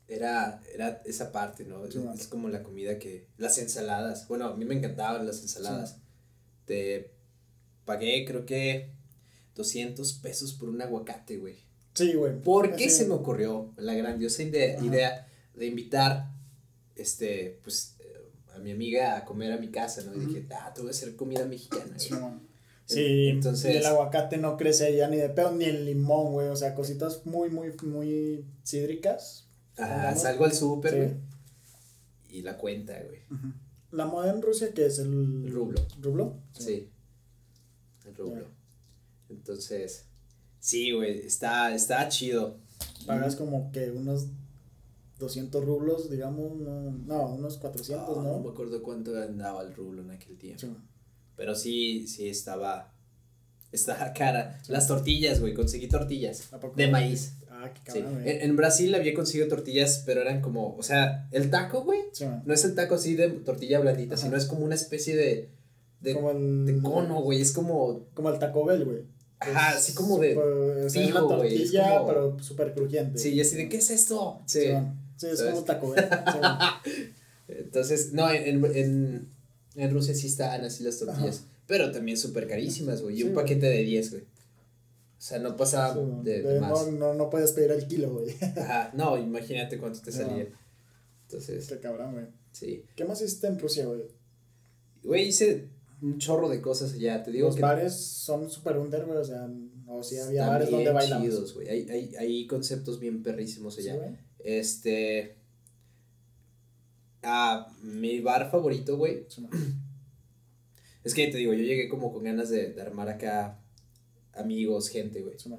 era, 0.08 0.60
era 0.72 1.02
esa 1.04 1.32
parte, 1.32 1.64
¿no? 1.64 1.86
Sí, 1.90 1.98
es, 2.14 2.26
como 2.28 2.48
la 2.48 2.62
comida 2.62 2.98
que, 2.98 3.26
las 3.38 3.58
ensaladas, 3.58 4.28
bueno, 4.28 4.46
a 4.46 4.56
mí 4.56 4.64
me 4.64 4.74
encantaban 4.74 5.26
las 5.26 5.40
ensaladas. 5.42 5.96
Te 6.66 7.10
pagué 7.84 8.24
creo 8.24 8.44
que 8.46 8.90
200 9.54 10.12
pesos 10.14 10.52
por 10.54 10.68
un 10.68 10.80
aguacate, 10.82 11.36
güey. 11.38 11.56
Sí, 11.94 12.14
güey. 12.14 12.40
¿Por 12.40 12.74
qué 12.76 12.90
se 12.90 13.06
me 13.06 13.14
ocurrió 13.14 13.72
la 13.76 13.94
grandiosa 13.94 14.42
idea, 14.42 14.82
idea 14.82 15.28
de 15.54 15.66
invitar, 15.66 16.30
este, 16.96 17.60
pues, 17.62 17.93
a 18.54 18.58
mi 18.58 18.70
amiga 18.72 19.16
a 19.16 19.24
comer 19.24 19.52
a 19.52 19.58
mi 19.58 19.70
casa, 19.70 20.02
¿no? 20.02 20.14
Y 20.14 20.26
dije, 20.26 20.46
ah, 20.54 20.72
te 20.74 20.80
voy 20.80 20.88
a 20.88 20.90
hacer 20.92 21.16
comida 21.16 21.44
mexicana, 21.46 21.84
güey. 21.86 21.98
Sí. 22.00 22.14
Sí, 22.86 23.28
Entonces- 23.28 23.74
y 23.74 23.78
el 23.78 23.86
aguacate 23.86 24.36
no 24.36 24.56
crece 24.58 24.86
allá 24.86 25.08
ni 25.08 25.16
de 25.16 25.30
pedo, 25.30 25.52
ni 25.52 25.64
el 25.64 25.86
limón, 25.86 26.32
güey. 26.32 26.48
O 26.48 26.56
sea, 26.56 26.74
cositas 26.74 27.24
muy, 27.24 27.48
muy, 27.50 27.72
muy 27.82 28.44
cídricas. 28.64 29.46
Ajá, 29.78 30.14
salgo 30.16 30.44
al 30.44 30.52
súper, 30.52 30.90
Sí. 30.92 30.96
güey. 30.98 31.10
Y 32.28 32.42
la 32.42 32.58
cuenta, 32.58 32.92
güey. 33.02 33.20
La 33.90 34.06
moda 34.06 34.30
en 34.32 34.42
Rusia, 34.42 34.72
que 34.74 34.86
es 34.86 34.98
el. 34.98 35.12
El 35.46 35.52
rublo. 35.52 35.80
¿Rublo? 36.00 36.36
Sí. 36.58 36.90
El 38.06 38.14
rublo. 38.16 38.42
Ya. 38.42 38.48
Entonces, 39.30 40.04
sí, 40.60 40.92
güey, 40.92 41.20
está, 41.26 41.74
está 41.74 42.06
chido. 42.08 42.58
Pagas 43.06 43.36
como 43.36 43.70
que 43.72 43.90
unos 43.90 44.26
200 45.24 45.64
rublos, 45.64 46.10
digamos. 46.10 46.56
No, 46.56 46.90
no 46.90 47.34
unos 47.34 47.58
400, 47.58 48.06
Ah, 48.08 48.22
no 48.22 48.38
me 48.38 48.44
¿no? 48.44 48.50
acuerdo 48.50 48.82
cuánto 48.82 49.16
andaba 49.20 49.62
el 49.62 49.74
rublo 49.74 50.02
en 50.02 50.10
aquel 50.12 50.38
tiempo. 50.38 50.60
Sí. 50.60 50.72
Pero 51.36 51.54
sí, 51.54 52.06
sí 52.06 52.28
estaba. 52.28 52.92
Está 53.72 54.12
cara. 54.16 54.60
Las 54.68 54.86
tortillas, 54.86 55.40
güey. 55.40 55.52
Conseguí 55.54 55.88
tortillas. 55.88 56.48
De 56.76 56.86
maíz. 56.88 57.34
Ah, 57.50 57.72
qué 57.72 57.92
Sí. 57.92 57.98
cabrón, 58.00 58.20
güey. 58.22 58.30
En, 58.36 58.42
en 58.50 58.56
Brasil 58.56 58.94
había 58.94 59.14
conseguido 59.14 59.48
tortillas, 59.48 60.02
pero 60.06 60.20
eran 60.20 60.40
como, 60.40 60.76
o 60.76 60.82
sea, 60.82 61.28
el 61.32 61.50
taco, 61.50 61.82
güey. 61.82 62.00
Sí. 62.12 62.26
No 62.44 62.54
es 62.54 62.64
el 62.64 62.74
taco 62.74 62.94
así 62.96 63.14
de 63.16 63.28
tortilla 63.30 63.80
blandita, 63.80 64.14
Ajá. 64.14 64.22
sino 64.24 64.36
es 64.36 64.46
como 64.46 64.64
una 64.64 64.74
especie 64.74 65.16
de, 65.16 65.50
de, 66.00 66.14
como 66.14 66.30
el, 66.30 66.66
de 66.66 66.80
cono, 66.82 67.20
güey. 67.22 67.40
Es 67.40 67.52
como, 67.52 68.06
Como 68.14 68.28
el 68.30 68.38
Taco 68.38 68.64
Bell, 68.64 68.84
güey. 68.84 69.02
ajá, 69.40 69.76
así 69.76 69.92
como 69.94 70.18
de, 70.18 70.32
es 70.86 70.92
fijo, 70.92 71.26
una 71.26 71.36
güey, 71.36 71.48
es 71.54 71.72
tortilla, 71.72 71.94
como- 71.98 72.06
pero 72.08 72.38
súper 72.40 72.74
crujiente. 72.74 73.18
sí, 73.18 73.30
y 73.32 73.40
así 73.40 73.56
de, 73.56 73.68
¿qué 73.68 73.78
es 73.78 73.90
esto? 73.90 74.40
Sí. 74.46 74.60
Sí. 74.62 74.72
Sí, 75.16 75.26
es 75.28 75.38
¿Sabes? 75.38 75.54
como 75.54 75.64
Taco 75.64 75.90
Bell. 75.90 76.04
Sí. 76.84 76.90
Entonces, 77.48 78.12
no, 78.12 78.30
en, 78.30 78.64
en, 78.64 79.28
en 79.76 79.90
Rusia 79.92 80.14
sí 80.14 80.26
estaban 80.28 80.64
así 80.64 80.82
las 80.82 80.98
tortillas, 80.98 81.38
Ajá. 81.40 81.46
pero 81.66 81.90
también 81.92 82.16
súper 82.16 82.46
carísimas, 82.48 83.02
güey. 83.02 83.16
Y 83.16 83.18
Sí, 83.18 83.24
un 83.24 83.34
paquete 83.34 83.66
de 83.66 83.82
10, 83.82 84.10
güey. 84.10 84.22
O 84.22 85.26
sea, 85.26 85.38
no 85.38 85.56
pasaba 85.56 85.94
Sí, 85.94 86.00
de, 86.30 86.60
más. 86.60 86.70
no, 86.70 86.92
no, 86.92 87.14
no 87.14 87.30
puedes 87.30 87.52
pedir 87.52 87.70
el 87.70 87.86
kilo, 87.86 88.10
güey. 88.12 88.34
Ajá, 88.56 88.90
no, 88.94 89.16
imagínate 89.18 89.78
cuánto 89.78 90.00
te 90.00 90.12
Sí, 90.12 90.18
salía. 90.18 90.46
Entonces, 91.26 91.66
Qué 91.66 91.78
cabrón, 91.80 92.12
güey. 92.12 92.26
sí. 92.52 92.84
¿Qué 92.96 93.04
más 93.04 93.20
hiciste 93.22 93.46
en 93.46 93.58
Rusia, 93.58 93.86
güey? 93.86 94.02
Güey, 95.02 95.28
hice 95.28 95.68
un 96.02 96.18
chorro 96.18 96.48
de 96.48 96.60
cosas 96.60 96.92
allá, 96.94 97.22
te 97.22 97.30
digo 97.30 97.46
Los 97.46 97.56
que 97.56 97.62
bares 97.62 97.94
son 97.94 98.50
súper 98.50 98.76
under, 98.78 99.04
güey. 99.06 99.18
O 99.18 99.24
sea, 99.24 99.48
o 99.86 100.02
sí 100.02 100.18
había 100.18 100.40
están 100.40 100.48
bares 100.54 100.70
donde 100.70 100.92
bailamos. 100.92 101.54
güey. 101.54 101.68
Hay, 101.68 101.88
hay, 101.90 102.14
hay 102.16 102.46
conceptos 102.46 102.98
bien 103.00 103.22
perrísimos 103.22 103.74
Sí, 103.74 103.82
allá. 103.82 103.96
güey. 103.96 104.10
Este. 104.44 105.38
Ah, 107.22 107.68
mi 107.82 108.20
bar 108.20 108.50
favorito, 108.50 108.96
güey. 108.96 109.26
Sí. 109.28 109.46
Es 111.04 111.14
que 111.14 111.28
te 111.28 111.38
digo, 111.38 111.52
yo 111.54 111.62
llegué 111.64 111.88
como 111.88 112.12
con 112.12 112.24
ganas 112.24 112.50
de, 112.50 112.72
de 112.72 112.82
armar 112.82 113.08
acá 113.08 113.60
amigos, 114.34 114.88
gente, 114.88 115.22
güey. 115.22 115.38
Sí. 115.38 115.50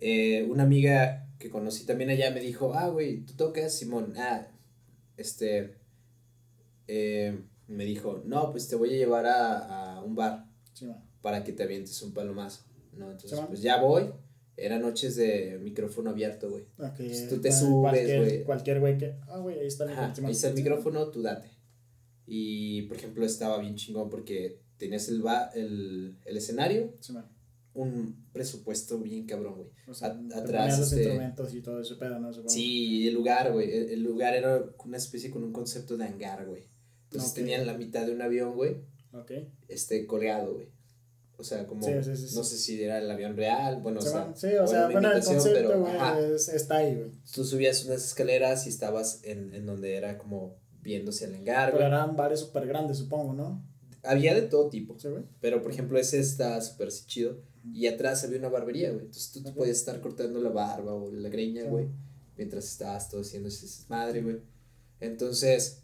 Eh, 0.00 0.46
una 0.50 0.64
amiga 0.64 1.28
que 1.38 1.50
conocí 1.50 1.84
también 1.86 2.10
allá 2.10 2.30
me 2.30 2.40
dijo, 2.40 2.74
ah, 2.74 2.88
güey, 2.88 3.24
tú 3.24 3.34
tocas, 3.34 3.76
Simón. 3.78 4.14
Ah, 4.16 4.48
este. 5.16 5.76
eh, 6.88 7.38
me 7.68 7.84
dijo, 7.84 8.22
no, 8.24 8.52
pues 8.52 8.68
te 8.68 8.76
voy 8.76 8.90
a 8.94 8.98
llevar 8.98 9.26
a, 9.26 9.96
a 9.96 10.02
un 10.04 10.14
bar 10.14 10.46
Sí, 10.72 10.86
para 11.22 11.42
que 11.44 11.52
te 11.52 11.64
avientes 11.64 12.00
un 12.02 12.12
palomazo. 12.14 12.62
¿no? 12.96 13.10
Entonces, 13.10 13.38
pues 13.48 13.62
ya 13.62 13.80
voy. 13.80 14.12
Eran 14.56 14.80
noches 14.82 15.16
de 15.16 15.58
micrófono 15.62 16.10
abierto, 16.10 16.50
güey. 16.50 16.64
Ok, 16.78 16.94
Pues 16.96 17.28
tú 17.28 17.40
te 17.40 17.52
subes, 17.52 17.72
cualquier- 17.92 18.18
güey. 18.24 18.44
Cualquier 18.44 18.80
güey 18.80 18.96
que. 18.98 19.14
Ah, 19.28 19.38
güey, 19.38 19.58
ahí 19.58 19.66
está 19.66 19.84
el 19.84 19.90
Ajá, 19.90 20.02
micrófono. 20.02 20.26
ahí 20.28 20.32
está 20.32 20.48
el 20.48 20.54
micrófono, 20.54 21.08
tú 21.10 21.22
date. 21.22 21.50
Y, 22.26 22.82
por 22.82 22.96
ejemplo, 22.96 23.24
estaba 23.24 23.58
bien 23.60 23.76
chingón 23.76 24.08
porque 24.10 24.60
tenías 24.78 25.08
el, 25.08 25.22
ba- 25.22 25.50
el, 25.54 26.16
el 26.24 26.36
escenario, 26.36 26.94
Sí, 27.00 27.14
un 27.74 28.26
presupuesto 28.32 28.98
bien 28.98 29.26
cabrón, 29.26 29.56
güey. 29.56 29.68
O 29.86 29.92
sea, 29.94 30.08
At- 30.08 30.32
atrás, 30.34 30.78
los 30.78 30.88
este- 30.88 31.02
instrumentos 31.02 31.54
y 31.54 31.60
todo 31.60 31.80
ese 31.80 31.94
pedo, 31.96 32.18
¿no? 32.18 32.32
Supongo. 32.32 32.48
Sí, 32.50 33.06
el 33.06 33.14
lugar, 33.14 33.52
güey. 33.52 33.70
El, 33.70 33.90
el 33.90 34.02
lugar 34.02 34.34
era 34.34 34.64
una 34.84 34.96
especie 34.96 35.30
con 35.30 35.44
un 35.44 35.52
concepto 35.52 35.96
de 35.98 36.04
hangar, 36.04 36.46
güey. 36.46 36.68
Entonces 37.04 37.30
Ok. 37.30 37.36
tenían 37.36 37.66
la 37.66 37.74
mitad 37.76 38.06
de 38.06 38.12
un 38.12 38.22
avión, 38.22 38.54
güey, 38.56 38.78
Ok. 39.12 39.32
este, 39.68 40.06
colgado, 40.06 40.54
güey. 40.54 40.68
O 41.38 41.44
sea, 41.44 41.66
como, 41.66 41.82
Sí, 41.82 41.92
sí, 42.02 42.16
sí, 42.16 42.28
sí. 42.28 42.34
no 42.36 42.42
sé 42.44 42.56
si 42.56 42.82
era 42.82 42.98
el 42.98 43.10
avión 43.10 43.36
real, 43.36 43.80
bueno, 43.82 44.00
o 44.00 44.02
sea. 44.02 44.32
Sí, 44.34 44.48
o 44.54 44.66
sea, 44.66 44.88
bueno, 44.88 45.12
el 45.12 45.22
concepto, 45.22 45.50
pero, 45.52 45.80
güey, 45.80 45.94
ajá. 45.94 46.18
es- 46.20 46.48
está 46.48 46.76
ahí, 46.78 46.94
güey. 46.94 47.10
tú 47.34 47.44
subías 47.44 47.84
unas 47.84 48.04
escaleras 48.04 48.66
y 48.66 48.70
estabas 48.70 49.20
en, 49.22 49.52
en 49.54 49.66
donde 49.66 49.96
era 49.96 50.16
como 50.16 50.56
viéndose 50.80 51.26
el 51.26 51.34
hangar, 51.34 51.72
Pero 51.72 51.84
eran 51.86 52.16
bares 52.16 52.40
súper 52.40 52.66
grandes, 52.66 52.98
supongo, 52.98 53.34
¿no? 53.34 53.62
Había 54.02 54.34
de 54.34 54.42
todo 54.42 54.70
tipo. 54.70 54.96
Pero, 55.40 55.60
por 55.62 55.72
ejemplo, 55.72 55.98
ese 55.98 56.20
está 56.20 56.60
súper 56.60 56.88
chido. 56.90 57.38
Y 57.72 57.88
atrás 57.88 58.22
había 58.22 58.38
una 58.38 58.48
barbería, 58.48 58.90
güey. 58.92 59.06
Entonces 59.06 59.32
tú 59.32 59.42
te 59.42 59.50
Ok. 59.50 59.56
podías 59.56 59.78
estar 59.78 60.00
cortando 60.00 60.40
la 60.40 60.50
barba 60.50 60.94
o 60.94 61.10
la 61.12 61.28
greña, 61.28 61.64
güey. 61.64 61.88
Mientras 62.36 62.64
estabas 62.66 63.10
todo 63.10 63.22
haciendo 63.22 63.48
ese 63.48 63.66
madre, 63.88 64.22
güey. 64.22 64.36
Entonces, 65.00 65.82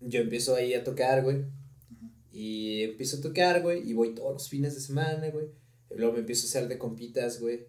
yo 0.00 0.20
empiezo 0.20 0.54
ahí 0.54 0.74
a 0.74 0.84
tocar, 0.84 1.22
güey. 1.24 1.44
Y 2.32 2.82
empiezo 2.82 3.18
a 3.18 3.20
tocar, 3.20 3.62
güey. 3.62 3.88
Y 3.88 3.92
voy 3.92 4.14
todos 4.14 4.32
los 4.32 4.48
fines 4.48 4.74
de 4.74 4.80
semana, 4.80 5.28
güey. 5.30 5.46
Luego 5.94 6.14
me 6.14 6.20
empiezo 6.20 6.46
a 6.46 6.48
hacer 6.48 6.68
de 6.68 6.78
compitas, 6.78 7.40
güey. 7.40 7.66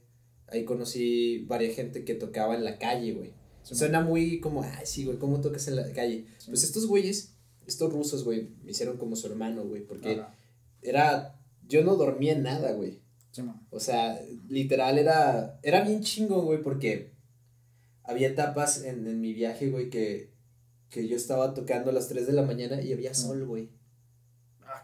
Ahí 0.47 0.66
conocí 0.66 1.45
varias 1.45 1.76
gente 1.76 2.05
que 2.05 2.16
tocaba 2.16 2.55
en 2.55 2.64
la 2.64 2.78
calle, 2.78 3.14
güey. 3.14 3.34
Sí, 3.64 3.76
Suena 3.76 4.01
muy 4.01 4.39
como, 4.39 4.64
ay, 4.64 4.86
sí, 4.86 5.05
güey, 5.05 5.18
¿cómo 5.18 5.41
tocas 5.41 5.68
en 5.68 5.78
la 5.78 5.91
calle? 5.93 6.28
Sí. 6.38 6.47
Pues 6.51 6.64
estos 6.64 6.86
güeyes, 6.86 7.36
estos 7.66 7.91
rusos, 7.91 8.24
güey, 8.24 8.49
me 8.64 8.72
hicieron 8.72 8.97
como 8.97 9.16
su 9.16 9.28
hermano, 9.28 9.64
güey, 9.64 9.86
porque 9.86 10.20
Ajá. 10.20 10.36
era, 10.82 11.39
yo 11.68 11.84
no 11.84 11.95
dormía 11.95 12.34
en 12.34 12.43
nada, 12.43 12.74
güey. 12.74 13.01
Sí. 13.32 13.41
O 13.70 13.80
sea, 13.80 14.22
literal 14.49 14.97
era, 14.97 15.59
era 15.64 15.82
bien 15.82 16.01
chingón, 16.01 16.45
güey, 16.45 16.61
porque 16.61 17.14
había 18.03 18.28
etapas 18.28 18.84
en, 18.84 19.07
en 19.07 19.22
mi 19.22 19.34
viaje, 19.34 19.70
güey, 19.70 19.89
que, 19.89 20.34
que 20.89 21.07
yo 21.07 21.16
estaba 21.16 21.53
tocando 21.53 21.89
a 21.89 21.93
las 21.93 22.09
3 22.09 22.28
de 22.28 22.34
la 22.34 22.43
mañana 22.43 22.82
y 22.82 22.91
había 22.91 23.14
sol, 23.14 23.45
güey. 23.45 23.70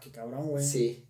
Qué 0.02 0.10
cabrón, 0.10 0.48
güey. 0.48 0.64
Sí. 0.64 1.04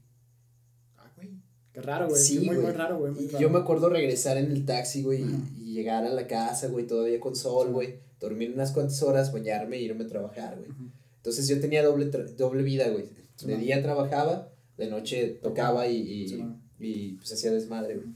Ah, 0.97 1.11
güey. 1.17 1.31
Qué 1.73 1.81
raro, 1.83 2.09
güey. 2.09 2.21
Sí, 2.23 2.39
muy, 2.41 2.57
güey. 2.57 2.67
muy 2.69 2.73
raro, 2.73 2.99
güey. 2.99 3.13
muy 3.13 3.25
Y 3.25 3.29
raro. 3.29 3.39
yo 3.41 3.51
me 3.51 3.59
acuerdo 3.59 3.89
regresar 3.89 4.37
en 4.39 4.51
el 4.51 4.65
taxi, 4.65 5.03
güey, 5.03 5.23
y- 5.23 5.73
llegar 5.73 6.05
a 6.05 6.11
la 6.11 6.27
casa, 6.27 6.67
güey, 6.67 6.87
todavía 6.87 7.21
con 7.21 7.37
sol, 7.37 7.69
Sí. 7.69 7.73
güey, 7.73 7.95
dormir 8.19 8.51
unas 8.53 8.73
cuantas 8.73 9.01
horas, 9.03 9.33
bañarme 9.33 9.77
e 9.77 9.83
irme 9.83 10.05
a 10.05 10.09
trabajar, 10.09 10.57
güey. 10.59 10.71
Entonces 11.17 11.47
yo 11.49 11.61
tenía 11.61 11.83
doble, 11.85 12.07
doble 12.37 12.63
vida, 12.63 12.89
güey. 12.89 13.05
Sí, 13.37 13.47
de 13.47 13.55
man. 13.55 13.63
día 13.63 13.83
trabajaba, 13.83 14.51
de 14.77 14.89
noche 14.91 15.39
tocaba 15.43 15.87
y, 15.87 15.97
y, 15.97 16.29
Sí, 16.29 16.45
y, 16.81 17.13
pues 17.15 17.33
hacía 17.33 17.53
desmadre, 17.53 17.95
güey. 17.97 18.09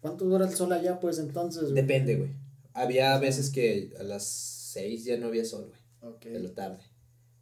¿Cuánto 0.00 0.24
dura 0.24 0.46
el 0.46 0.54
sol 0.54 0.72
allá, 0.72 0.98
pues, 1.00 1.18
entonces, 1.18 1.62
güey? 1.64 1.74
Depende, 1.74 2.16
güey. 2.16 2.30
Había 2.72 3.18
veces 3.18 3.50
que 3.50 3.92
a 3.98 4.02
las 4.04 4.24
6 4.24 5.04
ya 5.04 5.18
no 5.18 5.26
había 5.26 5.44
sol, 5.44 5.70
güey, 6.00 6.32
de 6.32 6.40
la 6.40 6.54
tarde. 6.54 6.78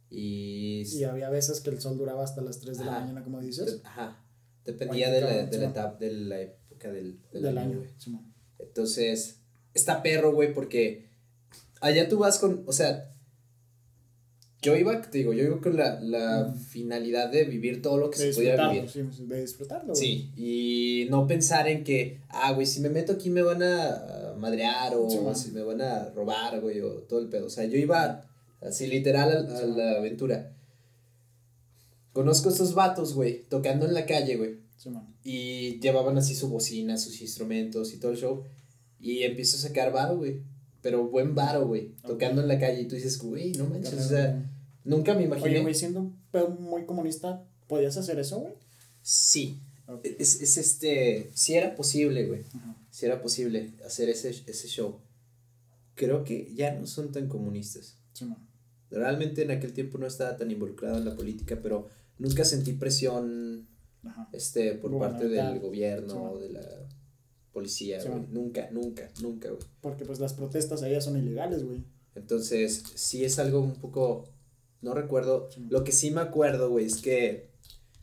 Y... 0.09 0.83
Y 0.97 1.03
había 1.03 1.29
veces 1.29 1.61
que 1.61 1.69
el 1.69 1.79
sol 1.79 1.97
duraba 1.97 2.23
hasta 2.23 2.41
las 2.41 2.59
3 2.59 2.77
de 2.79 2.85
la 2.85 2.91
Ajá. 2.91 3.01
mañana, 3.01 3.23
como 3.23 3.39
dices. 3.41 3.81
ajá. 3.83 4.23
Dependía 4.65 5.09
de 5.11 5.21
la, 5.21 5.45
de, 5.45 5.57
la 5.57 5.65
etapa, 5.67 5.97
de 5.99 6.11
la 6.11 6.41
época 6.41 6.91
del, 6.91 7.19
del, 7.31 7.41
del 7.43 7.57
año, 7.57 7.77
güey. 7.79 7.89
Entonces, 8.59 9.39
está 9.73 10.03
perro, 10.03 10.33
güey, 10.33 10.53
porque 10.53 11.07
allá 11.81 12.07
tú 12.07 12.17
vas 12.19 12.37
con, 12.39 12.63
o 12.67 12.71
sea, 12.73 13.11
yo 14.61 14.75
iba, 14.75 15.01
te 15.01 15.19
digo, 15.19 15.31
yo 15.33 15.43
iba 15.45 15.61
con 15.61 15.77
la, 15.77 15.99
la 16.01 16.43
Mm. 16.53 16.55
finalidad 16.59 17.31
de 17.31 17.45
vivir 17.45 17.81
todo 17.81 17.97
lo 17.97 18.09
que 18.11 18.17
De 18.19 18.33
se 18.33 18.41
disfrutarlo, 18.41 18.73
vivir. 18.73 18.89
sí, 18.89 19.25
de 19.25 19.41
disfrutarlo, 19.41 19.93
güey. 19.93 19.99
Sí, 20.05 20.31
y 20.35 21.07
no 21.09 21.25
pensar 21.27 21.67
en 21.69 21.83
que, 21.85 22.19
ah, 22.27 22.51
güey, 22.51 22.67
si 22.67 22.81
me 22.81 22.89
meto 22.89 23.13
aquí 23.13 23.29
me 23.29 23.41
van 23.41 23.63
a 23.63 24.33
madrear 24.37 24.93
o 24.95 25.09
Sí, 25.09 25.17
si 25.45 25.51
me 25.51 25.63
van 25.63 25.81
a 25.81 26.09
robar, 26.09 26.59
güey, 26.59 26.81
o 26.81 26.95
todo 27.03 27.19
el 27.19 27.29
pedo. 27.29 27.45
O 27.45 27.49
sea, 27.49 27.63
yo 27.65 27.77
iba 27.77 28.28
así 28.61 28.87
literal 28.87 29.47
a, 29.47 29.53
a 29.55 29.59
Sí, 29.61 29.67
la 29.75 29.91
aventura. 29.97 30.53
Conozco 32.13 32.49
estos 32.49 32.73
vatos, 32.73 33.13
güey, 33.13 33.43
tocando 33.49 33.85
en 33.85 33.93
la 33.93 34.05
calle, 34.05 34.35
güey. 34.35 34.57
Sí. 34.77 34.89
Y 35.23 35.79
llevaban 35.79 36.17
así 36.17 36.35
su 36.35 36.49
bocina, 36.49 36.97
sus 36.97 37.21
instrumentos 37.21 37.93
y 37.93 37.97
todo 37.97 38.11
el 38.11 38.17
show. 38.17 38.43
Y 38.99 39.23
empiezo 39.23 39.57
a 39.57 39.61
sacar 39.69 39.91
varo, 39.91 40.17
güey. 40.17 40.41
Pero 40.81 41.07
buen 41.07 41.35
varo, 41.35 41.67
güey. 41.67 41.95
Tocando 42.05 42.41
en 42.41 42.47
la 42.47 42.59
calle. 42.59 42.81
Y 42.81 42.87
tú 42.87 42.95
dices, 42.95 43.17
güey, 43.19 43.51
no 43.53 43.65
manches. 43.65 43.93
O 43.93 44.09
sea, 44.09 44.49
nunca 44.83 45.13
me 45.13 45.23
imaginé. 45.23 45.49
Oye, 45.49 45.61
güey, 45.61 45.75
siendo 45.75 45.99
un 45.99 46.17
pedo 46.31 46.49
muy 46.49 46.85
comunista, 46.85 47.45
¿podías 47.67 47.97
hacer 47.97 48.19
eso, 48.19 48.39
güey? 48.39 48.53
sí. 49.01 49.59
Es, 50.03 50.39
es 50.41 50.57
este. 50.57 51.31
Si 51.33 51.55
era 51.55 51.75
posible, 51.75 52.27
güey. 52.27 52.43
Ajá. 52.53 52.77
Si 52.91 53.05
era 53.07 53.21
posible 53.23 53.71
hacer 53.85 54.07
ese, 54.09 54.29
ese 54.29 54.67
show. 54.67 54.99
Creo 55.95 56.23
que 56.23 56.53
ya 56.53 56.73
no 56.75 56.85
son 56.85 57.11
tan 57.11 57.27
comunistas. 57.27 57.95
Sí, 58.13 58.25
man. 58.25 58.37
Realmente 58.89 59.43
en 59.43 59.51
aquel 59.51 59.73
tiempo 59.73 59.97
no 59.97 60.07
estaba 60.07 60.35
tan 60.35 60.49
involucrado 60.51 60.97
en 60.97 61.05
la 61.05 61.15
política, 61.15 61.59
pero 61.61 61.87
nunca 62.17 62.43
sentí 62.43 62.73
presión 62.73 63.67
Ajá. 64.03 64.29
este 64.33 64.73
por 64.73 64.97
parte 64.97 65.27
del 65.27 65.59
gobierno 65.59 66.09
Sí, 66.09 66.17
o 66.19 66.39
de 66.39 66.49
la 66.49 66.89
policía, 67.51 68.01
Sí, 68.01 68.09
güey. 68.09 68.25
Nunca, 68.29 68.69
nunca, 68.71 69.09
nunca, 69.21 69.49
güey. 69.49 69.61
Porque, 69.81 70.05
pues, 70.05 70.19
las 70.19 70.33
protestas 70.33 70.83
allá 70.83 71.01
son 71.01 71.17
ilegales, 71.17 71.63
güey. 71.63 71.83
Entonces, 72.15 72.83
sí 72.95 73.23
es 73.23 73.39
algo 73.39 73.59
un 73.59 73.75
poco. 73.75 74.25
No 74.81 74.93
recuerdo. 74.93 75.49
Sí. 75.51 75.65
Lo 75.69 75.83
que 75.83 75.91
sí 75.91 76.11
me 76.11 76.21
acuerdo, 76.21 76.69
güey, 76.69 76.85
es 76.85 77.01
que 77.01 77.49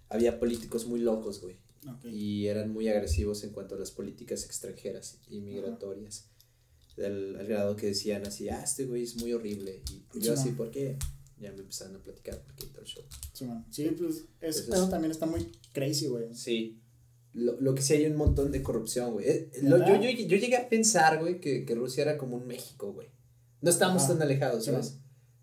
había 0.09 0.39
políticos 0.39 0.87
muy 0.87 1.01
locos, 1.01 1.41
güey. 1.41 1.57
Y 2.05 2.47
eran 2.47 2.73
muy 2.73 2.89
agresivos 2.89 3.45
en 3.45 3.51
cuanto 3.51 3.77
a 3.77 3.79
las 3.79 3.93
políticas 3.93 4.45
extranjeras 4.45 5.21
y 5.29 5.41
migratorias. 5.41 6.29
Al 7.05 7.47
grado 7.47 7.77
que 7.77 7.87
decían 7.89 8.27
así, 8.27 8.49
ah, 8.49 8.63
este 8.63 8.87
güey 8.87 9.03
es 9.03 9.17
muy 9.17 9.33
horrible. 9.33 9.83
Y 9.91 10.19
Sí, 10.21 10.27
yo 10.27 10.33
así, 10.33 10.49
man. 10.49 10.57
¿por 10.57 10.71
qué? 10.71 10.97
Ya 11.39 11.53
me 11.53 11.59
empezaron 11.61 11.97
a 11.97 11.99
platicar 12.03 12.41
porque 12.43 12.67
todo 12.67 12.81
el 12.81 12.87
show. 12.87 13.03
Sí, 13.33 13.45
man. 13.45 13.67
Sí, 13.71 13.85
pues, 13.99 14.25
Entonces- 14.41 14.63
pedo 14.71 14.89
también 14.89 15.11
está 15.11 15.27
muy 15.27 15.53
crazy, 15.73 16.07
güey. 16.07 16.35
Sí. 16.35 16.81
Lo, 17.35 17.61
lo 17.61 17.75
que 17.75 17.83
sí 17.83 17.93
hay 17.93 18.07
un 18.07 18.17
montón 18.17 18.51
de 18.51 18.63
corrupción, 18.63 19.13
güey. 19.13 19.29
Eh, 19.29 19.51
lo- 19.63 19.79
yo, 19.87 19.97
yo, 20.01 20.09
yo 20.11 20.37
llegué 20.39 20.57
a 20.57 20.69
pensar, 20.71 21.19
güey, 21.21 21.39
que, 21.41 21.67
que 21.67 21.75
Rusia 21.75 22.03
era 22.03 22.17
como 22.17 22.37
un 22.37 22.47
México, 22.47 22.93
güey. 22.95 23.09
No 23.61 23.69
estamos 23.69 24.05
Ajá. 24.05 24.15
tan 24.15 24.23
alejados, 24.23 24.65
Sí, 24.65 24.71
¿sabes? 24.71 24.99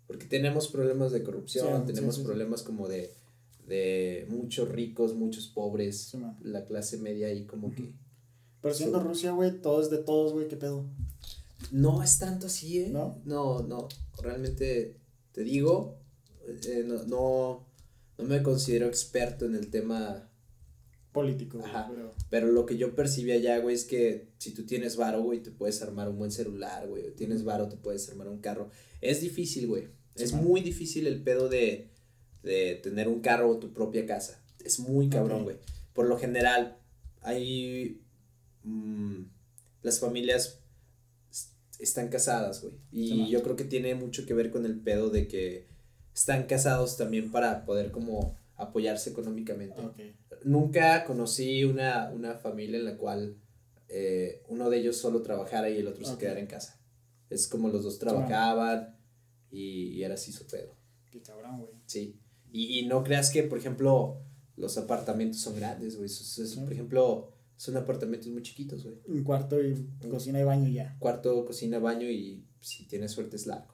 Porque 0.08 0.26
tenemos 0.26 0.66
problemas 0.68 1.12
de 1.12 1.22
corrupción, 1.22 1.86
tenemos 1.86 2.18
problemas 2.18 2.62
como 2.62 2.88
de, 2.88 3.14
de 3.66 4.26
muchos 4.28 4.68
ricos, 4.68 5.14
muchos 5.14 5.46
pobres, 5.46 6.12
la 6.42 6.66
clase 6.66 6.98
media 6.98 7.28
ahí 7.28 7.46
como 7.46 7.70
que... 7.72 7.92
Pero 8.60 8.74
siendo 8.74 9.00
Rusia, 9.00 9.30
güey, 9.32 9.60
todo 9.60 9.80
es 9.80 9.90
de 9.90 9.98
todos, 9.98 10.32
güey, 10.32 10.48
¿qué 10.48 10.56
pedo? 10.56 10.86
No 11.72 12.02
es 12.02 12.18
tanto 12.18 12.46
así, 12.46 12.80
¿eh? 12.80 12.88
No, 12.90 13.20
no, 13.24 13.62
no. 13.62 13.88
realmente 14.22 14.96
te 15.32 15.42
digo, 15.42 15.98
eh, 16.46 16.84
no, 16.86 17.04
no, 17.04 17.66
no 18.18 18.24
me 18.24 18.42
considero 18.42 18.86
experto 18.86 19.46
en 19.46 19.54
el 19.54 19.70
tema 19.70 20.30
político. 21.12 21.60
Ajá. 21.64 21.90
Pero... 22.30 22.48
lo 22.48 22.66
que 22.66 22.76
yo 22.76 22.94
percibí 22.94 23.32
allá, 23.32 23.58
güey, 23.58 23.74
es 23.74 23.84
que 23.84 24.28
si 24.38 24.52
tú 24.52 24.66
tienes 24.66 24.96
varo, 24.96 25.22
güey, 25.22 25.42
te 25.42 25.50
puedes 25.50 25.80
armar 25.82 26.08
un 26.08 26.18
buen 26.18 26.32
celular, 26.32 26.86
güey. 26.88 27.14
Tienes 27.14 27.44
varo, 27.44 27.68
te 27.68 27.76
puedes 27.76 28.08
armar 28.08 28.28
un 28.28 28.40
carro. 28.40 28.70
Es 29.00 29.20
difícil, 29.20 29.66
güey. 29.66 29.88
es 30.16 30.32
muy 30.32 30.60
difícil 30.60 31.06
el 31.06 31.22
pedo 31.22 31.48
de, 31.48 31.90
de 32.42 32.80
tener 32.82 33.08
un 33.08 33.20
carro 33.20 33.50
o 33.50 33.58
tu 33.58 33.72
propia 33.72 34.06
casa. 34.06 34.42
Es 34.64 34.80
muy 34.80 35.08
cabrón, 35.08 35.44
güey. 35.44 35.56
Por 35.92 36.06
lo 36.06 36.18
general, 36.18 36.78
hay... 37.22 38.02
Mm, 38.64 39.24
las 39.84 40.00
familias 40.00 40.63
están 41.84 42.08
casadas, 42.08 42.62
güey. 42.62 42.74
Y 42.90 43.30
yo 43.30 43.42
creo 43.42 43.56
que 43.56 43.64
tiene 43.64 43.94
mucho 43.94 44.26
que 44.26 44.34
ver 44.34 44.50
con 44.50 44.66
el 44.66 44.80
pedo 44.80 45.10
de 45.10 45.28
que 45.28 45.68
están 46.14 46.44
casados 46.44 46.96
también 46.96 47.30
para 47.30 47.64
poder 47.64 47.90
como 47.90 48.36
apoyarse 48.56 49.10
económicamente. 49.10 49.82
Nunca 50.44 51.04
conocí 51.04 51.64
una, 51.64 52.10
una 52.12 52.34
familia 52.34 52.78
en 52.78 52.84
la 52.84 52.96
cual 52.96 53.36
eh, 53.88 54.42
uno 54.48 54.70
de 54.70 54.78
ellos 54.78 54.96
solo 54.96 55.22
trabajara 55.22 55.70
y 55.70 55.78
el 55.78 55.88
otro 55.88 56.04
se 56.04 56.16
quedara 56.16 56.40
en 56.40 56.46
casa. 56.46 56.80
Es 57.30 57.48
como 57.48 57.68
los 57.68 57.82
dos 57.82 57.98
trabajaban 57.98 58.96
y, 59.50 60.02
era 60.02 60.14
así 60.14 60.32
su 60.32 60.46
pedo. 60.46 60.76
Qué 61.10 61.22
cabrón, 61.22 61.60
güey. 61.60 61.72
Sí. 61.86 62.20
Y, 62.52 62.78
y, 62.78 62.86
no 62.86 63.02
creas 63.02 63.30
que, 63.30 63.42
por 63.42 63.58
ejemplo, 63.58 64.20
los 64.56 64.78
apartamentos 64.78 65.40
son 65.40 65.56
grandes, 65.56 65.96
güey. 65.96 66.08
Por 66.62 66.72
ejemplo, 66.72 67.33
son 67.64 67.78
apartamentos 67.78 68.28
muy 68.28 68.42
chiquitos, 68.42 68.84
güey. 68.84 68.96
Un 69.06 69.24
cuarto 69.24 69.58
y 69.62 69.88
cocina 70.10 70.38
y 70.38 70.44
baño 70.44 70.68
ya. 70.68 70.98
Cuarto, 70.98 71.46
cocina, 71.46 71.78
baño 71.78 72.10
y 72.10 72.44
si 72.60 72.86
tienes 72.86 73.12
suerte 73.12 73.36
es 73.36 73.46
largo. 73.46 73.72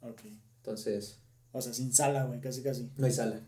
Ok. 0.00 0.20
Entonces. 0.58 1.18
O 1.50 1.60
sea, 1.60 1.74
sin 1.74 1.92
sala, 1.92 2.24
güey, 2.24 2.40
casi 2.40 2.62
casi. 2.62 2.88
No 2.96 3.04
hay 3.04 3.10
sala. 3.10 3.40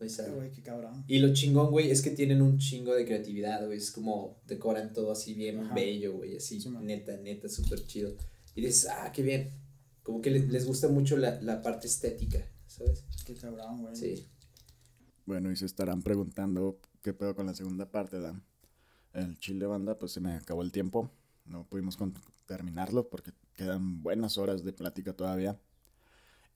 No 0.00 0.04
hay 0.04 0.10
sala. 0.10 0.34
Güey, 0.34 0.50
qué 0.50 0.60
cabrón. 0.60 1.04
Y 1.06 1.20
lo 1.20 1.32
chingón, 1.32 1.70
güey, 1.70 1.88
es 1.88 2.02
que 2.02 2.10
tienen 2.10 2.42
un 2.42 2.58
chingo 2.58 2.96
de 2.96 3.04
creatividad, 3.04 3.64
güey. 3.64 3.78
Es 3.78 3.92
como 3.92 4.40
decoran 4.44 4.92
todo 4.92 5.12
así 5.12 5.34
bien 5.34 5.72
bello, 5.72 6.14
güey. 6.14 6.38
Así, 6.38 6.58
neta, 6.82 7.16
neta, 7.16 7.48
súper 7.48 7.86
chido. 7.86 8.16
Y 8.56 8.62
dices, 8.62 8.88
ah, 8.90 9.12
qué 9.12 9.22
bien. 9.22 9.52
Como 10.02 10.20
que 10.20 10.32
les, 10.32 10.48
les 10.48 10.66
gusta 10.66 10.88
mucho 10.88 11.16
la, 11.16 11.40
la 11.42 11.62
parte 11.62 11.86
estética, 11.86 12.44
¿sabes? 12.66 13.04
Qué 13.24 13.34
cabrón, 13.34 13.82
güey. 13.82 13.94
Sí. 13.94 14.26
Bueno, 15.26 15.52
y 15.52 15.56
se 15.56 15.66
estarán 15.66 16.02
preguntando 16.02 16.80
qué 17.02 17.14
pedo 17.14 17.36
con 17.36 17.46
la 17.46 17.54
segunda 17.54 17.88
parte, 17.88 18.18
Dan 18.18 18.42
el 19.16 19.38
chill 19.38 19.58
de 19.58 19.66
banda, 19.66 19.98
pues 19.98 20.12
se 20.12 20.20
me 20.20 20.34
acabó 20.34 20.62
el 20.62 20.72
tiempo. 20.72 21.10
No 21.46 21.64
pudimos 21.64 21.98
terminarlo 22.46 23.08
porque 23.08 23.32
quedan 23.54 24.02
buenas 24.02 24.38
horas 24.38 24.64
de 24.64 24.72
plática 24.72 25.14
todavía. 25.14 25.58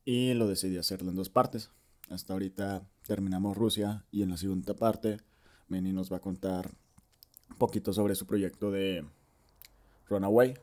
Y 0.04 0.34
lo 0.34 0.46
decidí 0.46 0.76
hacerlo 0.76 1.10
en 1.10 1.16
dos 1.16 1.30
partes. 1.30 1.70
Hasta 2.10 2.32
ahorita 2.32 2.82
terminamos 3.06 3.56
Rusia 3.56 4.04
y 4.10 4.22
en 4.22 4.30
la 4.30 4.36
segunda 4.36 4.74
parte 4.74 5.18
Meni 5.68 5.92
nos 5.92 6.12
va 6.12 6.16
a 6.16 6.20
contar 6.20 6.70
un 7.48 7.56
poquito 7.56 7.92
sobre 7.92 8.14
su 8.14 8.26
proyecto 8.26 8.70
de 8.70 9.04
Runaway. 10.08 10.54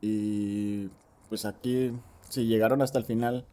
Y 0.00 0.88
pues 1.28 1.44
aquí, 1.44 1.92
si 2.28 2.46
llegaron 2.46 2.82
hasta 2.82 2.98
el 2.98 3.04
final, 3.04 3.44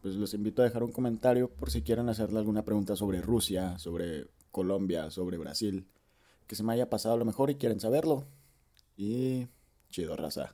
pues 0.00 0.14
los 0.16 0.34
invito 0.34 0.62
a 0.62 0.64
dejar 0.64 0.82
un 0.82 0.92
comentario 0.92 1.50
por 1.50 1.70
si 1.70 1.82
quieren 1.82 2.08
hacerle 2.08 2.38
alguna 2.38 2.64
pregunta 2.64 2.96
sobre 2.96 3.20
Rusia, 3.20 3.78
sobre 3.78 4.26
Colombia, 4.50 5.10
sobre 5.10 5.36
Brasil 5.36 5.86
que 6.46 6.56
se 6.56 6.62
me 6.62 6.72
haya 6.72 6.90
pasado 6.90 7.16
lo 7.16 7.24
mejor 7.24 7.50
y 7.50 7.56
quieren 7.56 7.80
saberlo. 7.80 8.26
Y 8.96 9.48
chido, 9.90 10.16
raza. 10.16 10.42